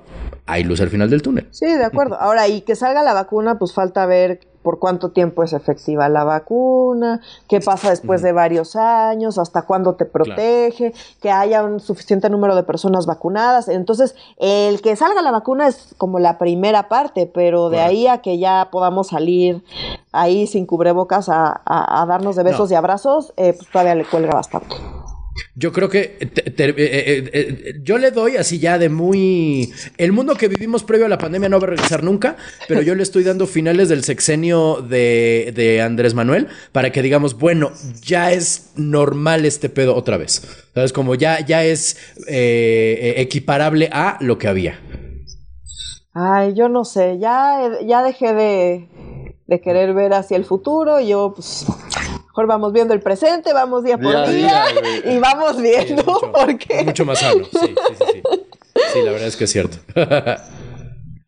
hay 0.49 0.63
luz 0.63 0.81
al 0.81 0.89
final 0.89 1.09
del 1.09 1.21
túnel. 1.21 1.47
Sí, 1.51 1.65
de 1.65 1.85
acuerdo. 1.85 2.19
Ahora, 2.19 2.47
y 2.47 2.61
que 2.61 2.75
salga 2.75 3.03
la 3.03 3.13
vacuna, 3.13 3.59
pues 3.59 3.73
falta 3.73 4.05
ver 4.05 4.39
por 4.63 4.79
cuánto 4.79 5.11
tiempo 5.11 5.43
es 5.43 5.53
efectiva 5.53 6.09
la 6.09 6.23
vacuna, 6.23 7.21
qué 7.47 7.61
pasa 7.61 7.89
después 7.91 8.21
de 8.21 8.33
varios 8.33 8.75
años, 8.75 9.37
hasta 9.37 9.61
cuándo 9.61 9.95
te 9.95 10.05
protege, 10.05 10.93
que 11.21 11.31
haya 11.31 11.63
un 11.63 11.79
suficiente 11.79 12.29
número 12.29 12.55
de 12.55 12.63
personas 12.63 13.05
vacunadas. 13.05 13.69
Entonces, 13.69 14.15
el 14.37 14.81
que 14.81 14.95
salga 14.95 15.21
la 15.21 15.31
vacuna 15.31 15.67
es 15.67 15.95
como 15.97 16.19
la 16.19 16.37
primera 16.37 16.89
parte, 16.89 17.25
pero 17.33 17.69
de 17.69 17.79
ahí 17.79 18.07
a 18.07 18.21
que 18.21 18.37
ya 18.37 18.67
podamos 18.71 19.07
salir 19.07 19.63
ahí 20.11 20.45
sin 20.45 20.65
cubrebocas 20.65 21.29
a, 21.29 21.61
a, 21.65 22.05
darnos 22.05 22.35
de 22.35 22.43
besos 22.43 22.71
y 22.71 22.75
abrazos, 22.75 23.33
eh, 23.37 23.53
pues 23.53 23.69
todavía 23.69 23.95
le 23.95 24.05
cuelga 24.05 24.31
bastante. 24.33 24.75
Yo 25.55 25.71
creo 25.71 25.89
que 25.89 26.17
eh, 26.19 26.29
eh, 26.57 27.29
eh, 27.33 27.73
yo 27.81 27.97
le 27.97 28.11
doy 28.11 28.37
así 28.37 28.59
ya 28.59 28.77
de 28.77 28.89
muy... 28.89 29.71
El 29.97 30.11
mundo 30.11 30.35
que 30.35 30.47
vivimos 30.47 30.83
previo 30.83 31.05
a 31.05 31.09
la 31.09 31.17
pandemia 31.17 31.49
no 31.49 31.59
va 31.59 31.67
a 31.67 31.69
regresar 31.71 32.03
nunca, 32.03 32.37
pero 32.67 32.81
yo 32.81 32.95
le 32.95 33.03
estoy 33.03 33.23
dando 33.23 33.47
finales 33.47 33.89
del 33.89 34.03
sexenio 34.03 34.81
de, 34.81 35.51
de 35.55 35.81
Andrés 35.81 36.13
Manuel 36.13 36.47
para 36.71 36.91
que 36.91 37.01
digamos, 37.01 37.37
bueno, 37.37 37.71
ya 38.01 38.31
es 38.31 38.71
normal 38.75 39.45
este 39.45 39.69
pedo 39.69 39.95
otra 39.95 40.17
vez. 40.17 40.65
¿Sabes? 40.73 40.93
Como 40.93 41.15
ya, 41.15 41.45
ya 41.45 41.63
es 41.63 41.97
equiparable 42.27 43.89
a 43.91 44.17
lo 44.21 44.37
que 44.37 44.47
había. 44.47 44.79
Ay, 46.13 46.53
yo 46.53 46.69
no 46.69 46.85
sé, 46.85 47.17
ya, 47.19 47.69
ya 47.85 48.03
dejé 48.03 48.33
de, 48.33 48.89
de 49.47 49.61
querer 49.61 49.93
ver 49.93 50.13
hacia 50.13 50.37
el 50.37 50.45
futuro. 50.45 50.99
Yo, 50.99 51.33
pues 51.35 51.65
mejor 52.39 52.47
vamos 52.47 52.71
viendo 52.71 52.93
el 52.93 53.01
presente, 53.01 53.51
vamos 53.51 53.83
día 53.83 53.97
por 53.97 54.29
día, 54.29 54.63
y 55.05 55.19
vamos 55.19 55.61
viendo 55.61 56.03
por 56.03 56.57
qué. 56.57 56.83
Mucho 56.85 57.03
más 57.03 57.19
sano, 57.19 57.43
sí, 57.43 57.59
sí, 57.59 57.95
sí, 57.97 58.21
sí. 58.93 59.01
la 59.03 59.11
verdad 59.11 59.27
es 59.27 59.35
que 59.35 59.43
es 59.43 59.51
cierto. 59.51 59.77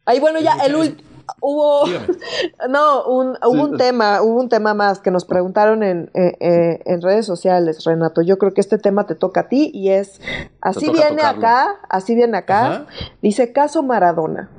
Ahí 0.06 0.20
bueno, 0.20 0.40
ya 0.40 0.54
el 0.66 0.76
último 0.76 1.12
hubo 1.42 1.86
no 2.70 3.06
un, 3.06 3.38
hubo 3.46 3.64
un 3.64 3.78
tema 3.78 4.22
hubo 4.22 4.40
un 4.40 4.50
tema 4.50 4.74
más 4.74 5.00
que 5.00 5.12
nos 5.12 5.24
preguntaron 5.26 5.82
en, 5.84 6.10
en, 6.14 7.02
redes 7.02 7.26
sociales 7.26 7.84
Renato. 7.86 8.22
Yo 8.22 8.38
creo 8.38 8.54
que 8.54 8.62
este 8.62 8.78
tema 8.78 9.06
te 9.06 9.16
toca 9.16 9.42
a 9.42 9.50
ti 9.50 9.72
y 9.74 9.90
es 9.90 10.22
así 10.62 10.90
viene 10.90 11.22
acá 11.22 11.80
así 11.90 12.16
viene 12.16 12.38
acá 12.38 12.88
dice 13.22 13.52
caso 13.52 13.84
Maradona. 13.84 14.50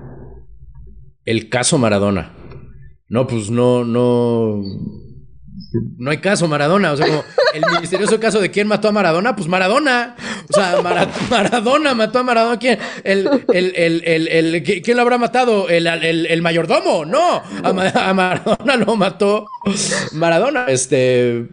El 1.25 1.49
caso 1.49 1.79
Maradona. 1.79 2.35
No 3.09 3.27
pues 3.27 3.51
no 3.51 3.85
no 3.85 4.63
no 5.99 6.11
hay 6.11 6.19
caso, 6.19 6.49
Maradona. 6.49 6.93
O 6.93 6.97
sea, 6.97 7.07
como, 7.07 7.25
el 7.55 7.63
misterioso 7.81 8.21
caso 8.21 8.41
de 8.41 8.51
quién 8.51 8.69
mató 8.69 8.89
a 8.89 8.93
Maradona, 8.93 9.35
pues 9.35 9.49
Maradona. 9.49 10.17
O 10.49 10.53
sea, 10.53 10.83
Maradona 11.31 11.95
mató 11.95 12.19
a 12.21 12.23
Maradona. 12.23 12.59
¿Quién? 12.59 12.79
El, 13.05 13.45
el, 13.53 14.63
¿Quién 14.63 14.97
lo 14.97 15.03
habrá 15.03 15.19
matado? 15.19 15.69
¿El, 15.69 16.43
mayordomo? 16.43 17.05
No, 17.05 17.43
a, 17.63 18.13
Maradona 18.13 18.77
lo 18.77 18.97
mató 18.97 19.47
Maradona. 20.13 20.67
Este, 20.69 21.47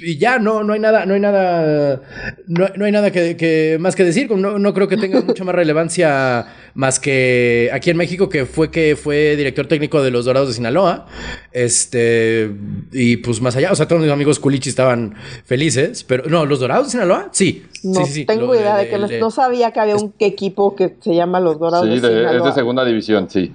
y 0.00 0.18
ya, 0.18 0.38
no, 0.38 0.62
no 0.64 0.72
hay 0.72 0.80
nada, 0.80 1.06
no 1.06 1.14
hay 1.14 1.20
nada, 1.20 2.00
no, 2.46 2.84
hay 2.84 2.92
nada 2.92 3.10
que, 3.10 3.76
más 3.80 3.96
que 3.96 4.04
decir. 4.04 4.30
No, 4.30 4.58
no 4.58 4.74
creo 4.74 4.88
que 4.88 4.96
tenga 4.96 5.20
mucha 5.20 5.44
más 5.44 5.54
relevancia 5.54 6.46
más 6.78 7.00
que 7.00 7.70
aquí 7.72 7.90
en 7.90 7.96
México, 7.96 8.28
que 8.28 8.46
fue 8.46 8.70
que 8.70 8.94
fue 8.94 9.34
director 9.34 9.66
técnico 9.66 10.00
de 10.00 10.12
los 10.12 10.26
Dorados 10.26 10.46
de 10.46 10.54
Sinaloa. 10.54 11.06
Este, 11.50 12.52
y 12.92 13.16
pues 13.16 13.40
más 13.40 13.56
allá, 13.56 13.72
o 13.72 13.74
sea, 13.74 13.88
todos 13.88 14.00
mis 14.00 14.12
amigos 14.12 14.38
culichi 14.38 14.68
estaban 14.68 15.16
felices, 15.44 16.04
pero 16.04 16.28
no, 16.28 16.46
los 16.46 16.60
Dorados 16.60 16.86
de 16.86 16.90
Sinaloa, 16.92 17.30
sí. 17.32 17.66
No 17.82 18.06
sí, 18.06 18.12
sí, 18.12 18.24
tengo 18.26 18.54
idea 18.54 18.76
de, 18.76 18.88
que 18.88 19.18
no 19.18 19.32
sabía 19.32 19.72
que 19.72 19.80
había 19.80 19.96
un 19.96 20.14
equipo 20.20 20.76
que 20.76 20.94
se 21.00 21.16
llama 21.16 21.40
los 21.40 21.58
Dorados 21.58 21.88
de, 21.88 21.96
Sinaloa. 21.96 22.36
es 22.36 22.44
de 22.44 22.52
segunda 22.52 22.84
división, 22.84 23.28
sí. 23.28 23.52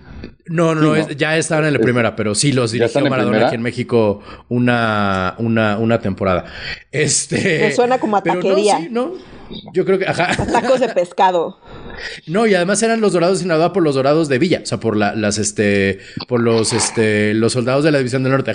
No, 0.47 0.75
no, 0.75 0.81
no, 0.81 1.09
ya 1.11 1.37
estaban 1.37 1.63
en 1.63 1.71
la 1.75 1.79
primera, 1.79 2.17
pero 2.17 2.35
sí 2.35 2.51
los 2.51 2.73
dirigió 2.73 3.09
Maradona 3.09 3.45
aquí 3.45 3.55
en 3.55 3.61
México 3.61 4.19
una, 4.49 5.35
una, 5.37 5.77
una 5.77 6.01
temporada. 6.01 6.43
Este. 6.91 7.59
Me 7.61 7.71
suena 7.71 7.99
como 7.99 8.17
a 8.17 8.21
taquería. 8.21 8.79
No, 8.79 8.83
sí, 8.83 8.89
¿no? 8.91 9.71
Yo 9.71 9.85
creo 9.85 9.97
que. 9.97 10.07
Ajá. 10.07 10.35
Tacos 10.51 10.81
de 10.81 10.89
pescado. 10.89 11.57
No, 12.27 12.47
y 12.47 12.55
además 12.55 12.81
eran 12.83 13.01
los 13.01 13.13
dorados 13.13 13.39
de 13.39 13.43
Sinaloa 13.43 13.73
por 13.73 13.83
los 13.83 13.95
dorados 13.95 14.29
de 14.29 14.39
Villa, 14.39 14.61
o 14.63 14.65
sea, 14.65 14.79
por 14.79 14.95
la, 14.95 15.15
las, 15.15 15.37
este, 15.37 15.99
por 16.27 16.41
los, 16.41 16.73
este, 16.73 17.33
los 17.33 17.53
soldados 17.53 17.83
de 17.83 17.91
la 17.91 17.97
División 17.99 18.23
del 18.23 18.31
Norte. 18.31 18.51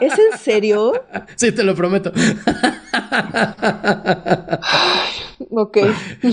¿Es 0.00 0.12
en 0.12 0.38
serio? 0.38 0.92
Sí, 1.36 1.52
te 1.52 1.62
lo 1.62 1.74
prometo. 1.74 2.12
ok. 5.50 5.78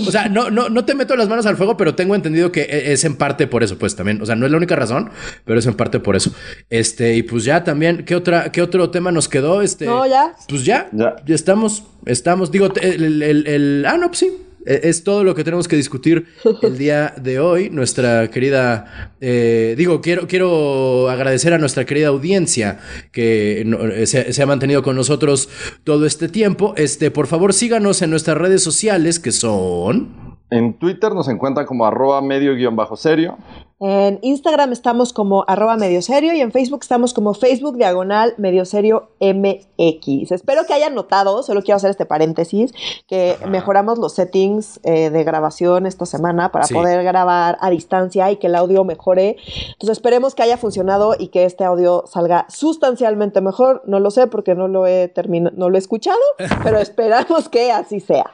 O 0.06 0.10
sea, 0.10 0.28
no, 0.28 0.50
no, 0.50 0.68
no 0.68 0.84
te 0.84 0.94
meto 0.94 1.16
las 1.16 1.28
manos 1.28 1.46
al 1.46 1.56
fuego, 1.56 1.76
pero 1.76 1.94
tengo 1.94 2.14
entendido 2.14 2.52
que 2.52 2.62
e, 2.62 2.92
es 2.92 3.04
en 3.04 3.16
parte 3.16 3.46
por 3.46 3.62
eso, 3.62 3.78
pues 3.78 3.96
también. 3.96 4.20
O 4.22 4.26
sea, 4.26 4.36
no 4.36 4.46
es 4.46 4.52
la 4.52 4.58
única 4.58 4.76
razón, 4.76 5.10
pero 5.44 5.58
es 5.58 5.66
en 5.66 5.74
parte 5.74 6.00
por 6.00 6.16
eso. 6.16 6.32
Este, 6.70 7.14
y 7.16 7.22
pues 7.22 7.44
ya 7.44 7.64
también, 7.64 8.04
¿qué 8.04 8.14
otra, 8.14 8.50
qué 8.52 8.62
otro 8.62 8.90
tema 8.90 9.12
nos 9.12 9.28
quedó? 9.28 9.62
Este, 9.62 9.86
no, 9.86 10.06
ya. 10.06 10.34
Pues 10.48 10.64
ya, 10.64 10.88
ya, 10.92 11.16
estamos, 11.28 11.84
estamos, 12.06 12.50
digo, 12.50 12.72
el, 12.80 13.22
el, 13.22 13.46
el 13.46 13.84
ah, 13.86 13.96
no, 13.96 14.08
pues 14.08 14.18
sí, 14.18 14.30
es 14.64 15.04
todo 15.04 15.24
lo 15.24 15.34
que 15.34 15.44
tenemos 15.44 15.68
que 15.68 15.76
discutir 15.76 16.26
el 16.62 16.78
día 16.78 17.14
de 17.16 17.40
hoy. 17.40 17.70
Nuestra 17.70 18.28
querida, 18.28 19.14
eh, 19.20 19.74
digo, 19.76 20.00
quiero, 20.00 20.26
quiero 20.26 21.08
agradecer 21.08 21.52
a 21.52 21.58
nuestra 21.58 21.84
querida 21.84 22.08
audiencia 22.08 22.78
que 23.12 23.62
eh, 23.62 24.06
se, 24.06 24.42
ha 24.42 24.46
mantenido 24.46 24.82
con 24.82 24.96
nosotros 24.96 25.48
todo 25.84 26.06
este 26.06 26.28
tiempo. 26.28 26.74
Este, 26.76 27.10
por 27.10 27.26
favor, 27.26 27.52
síganos 27.52 28.02
en 28.02 28.10
nuestras 28.10 28.36
redes 28.36 28.62
sociales 28.62 29.18
que 29.18 29.32
son. 29.32 30.38
En 30.50 30.78
Twitter 30.78 31.12
nos 31.12 31.28
encuentran 31.28 31.66
como 31.66 31.84
arroba 31.84 32.20
medio 32.22 32.54
guion 32.54 32.74
bajo 32.76 32.96
serio. 32.96 33.36
En 33.80 34.18
Instagram 34.22 34.72
estamos 34.72 35.12
como 35.12 35.44
arroba 35.46 35.76
medio 35.76 36.02
serio 36.02 36.32
y 36.32 36.40
en 36.40 36.50
Facebook 36.50 36.80
estamos 36.82 37.14
como 37.14 37.32
Facebook 37.32 37.76
diagonal 37.76 38.34
medio 38.36 38.64
serio 38.64 39.10
MX. 39.20 40.32
Espero 40.32 40.64
que 40.66 40.74
hayan 40.74 40.96
notado, 40.96 41.44
solo 41.44 41.62
quiero 41.62 41.76
hacer 41.76 41.90
este 41.90 42.04
paréntesis, 42.04 42.72
que 43.06 43.36
mejoramos 43.46 43.98
los 43.98 44.14
settings 44.14 44.80
eh, 44.82 45.10
de 45.10 45.22
grabación 45.22 45.86
esta 45.86 46.06
semana 46.06 46.50
para 46.50 46.66
poder 46.66 47.04
grabar 47.04 47.56
a 47.60 47.70
distancia 47.70 48.28
y 48.32 48.36
que 48.36 48.48
el 48.48 48.56
audio 48.56 48.82
mejore. 48.82 49.36
Entonces 49.72 49.98
esperemos 49.98 50.34
que 50.34 50.42
haya 50.42 50.56
funcionado 50.56 51.14
y 51.16 51.28
que 51.28 51.44
este 51.44 51.62
audio 51.62 52.02
salga 52.08 52.46
sustancialmente 52.48 53.40
mejor. 53.40 53.82
No 53.86 54.00
lo 54.00 54.10
sé 54.10 54.26
porque 54.26 54.56
no 54.56 54.66
lo 54.66 54.88
he 54.88 55.06
terminado, 55.06 55.54
no 55.56 55.70
lo 55.70 55.76
he 55.76 55.78
escuchado, 55.78 56.18
pero 56.64 56.78
esperamos 56.78 57.48
que 57.48 57.70
así 57.70 58.00
sea. 58.00 58.32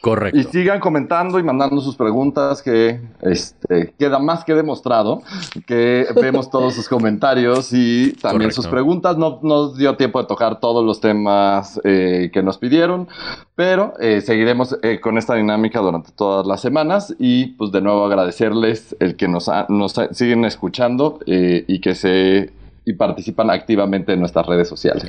Correcto. 0.00 0.38
Y 0.38 0.44
sigan 0.44 0.80
comentando 0.80 1.38
y 1.38 1.42
mandando 1.42 1.80
sus 1.80 1.94
preguntas, 1.94 2.62
que 2.62 3.00
este, 3.20 3.92
queda 3.98 4.18
más 4.18 4.44
que 4.44 4.54
demostrado 4.54 5.22
que 5.66 6.06
vemos 6.20 6.50
todos 6.50 6.74
sus 6.74 6.88
comentarios 6.88 7.72
y 7.72 8.12
también 8.14 8.50
sus 8.52 8.66
preguntas. 8.66 9.18
No 9.18 9.40
nos 9.42 9.76
dio 9.76 9.96
tiempo 9.96 10.20
de 10.20 10.26
tocar 10.26 10.58
todos 10.58 10.84
los 10.84 11.00
temas 11.00 11.78
eh, 11.84 12.30
que 12.32 12.42
nos 12.42 12.56
pidieron, 12.56 13.08
pero 13.54 13.92
eh, 14.00 14.22
seguiremos 14.22 14.78
eh, 14.82 15.00
con 15.00 15.18
esta 15.18 15.34
dinámica 15.34 15.80
durante 15.80 16.12
todas 16.12 16.46
las 16.46 16.62
semanas 16.62 17.14
y 17.18 17.48
pues 17.48 17.70
de 17.70 17.82
nuevo 17.82 18.04
agradecerles 18.06 18.96
el 19.00 19.16
que 19.16 19.28
nos, 19.28 19.50
nos 19.68 19.94
siguen 20.12 20.44
escuchando 20.46 21.18
y 21.26 21.80
que 21.80 21.94
se 21.94 22.52
y 22.86 22.94
participan 22.94 23.50
activamente 23.50 24.14
en 24.14 24.20
nuestras 24.20 24.46
redes 24.46 24.68
sociales. 24.68 25.04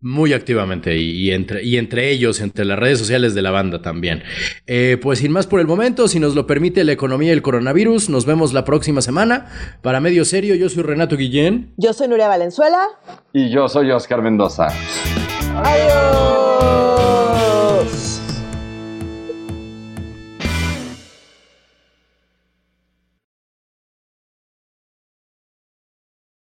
Muy 0.00 0.32
activamente 0.32 0.96
y, 0.96 1.32
entre, 1.32 1.64
y 1.64 1.76
entre 1.76 2.10
ellos, 2.10 2.40
entre 2.40 2.64
las 2.64 2.78
redes 2.78 3.00
sociales 3.00 3.34
de 3.34 3.42
la 3.42 3.50
banda 3.50 3.82
también. 3.82 4.22
Eh, 4.66 4.96
pues 5.02 5.18
sin 5.18 5.32
más 5.32 5.48
por 5.48 5.58
el 5.58 5.66
momento, 5.66 6.06
si 6.06 6.20
nos 6.20 6.36
lo 6.36 6.46
permite 6.46 6.84
la 6.84 6.92
economía 6.92 7.30
y 7.30 7.32
el 7.32 7.42
coronavirus, 7.42 8.08
nos 8.08 8.24
vemos 8.24 8.52
la 8.52 8.64
próxima 8.64 9.02
semana. 9.02 9.46
Para 9.82 10.00
Medio 10.00 10.24
Serio, 10.24 10.54
yo 10.54 10.68
soy 10.68 10.84
Renato 10.84 11.16
Guillén. 11.16 11.72
Yo 11.76 11.92
soy 11.92 12.06
Nuria 12.06 12.28
Valenzuela. 12.28 12.86
Y 13.32 13.50
yo 13.50 13.68
soy 13.68 13.90
Oscar 13.90 14.22
Mendoza. 14.22 14.68
Adiós. 15.56 16.87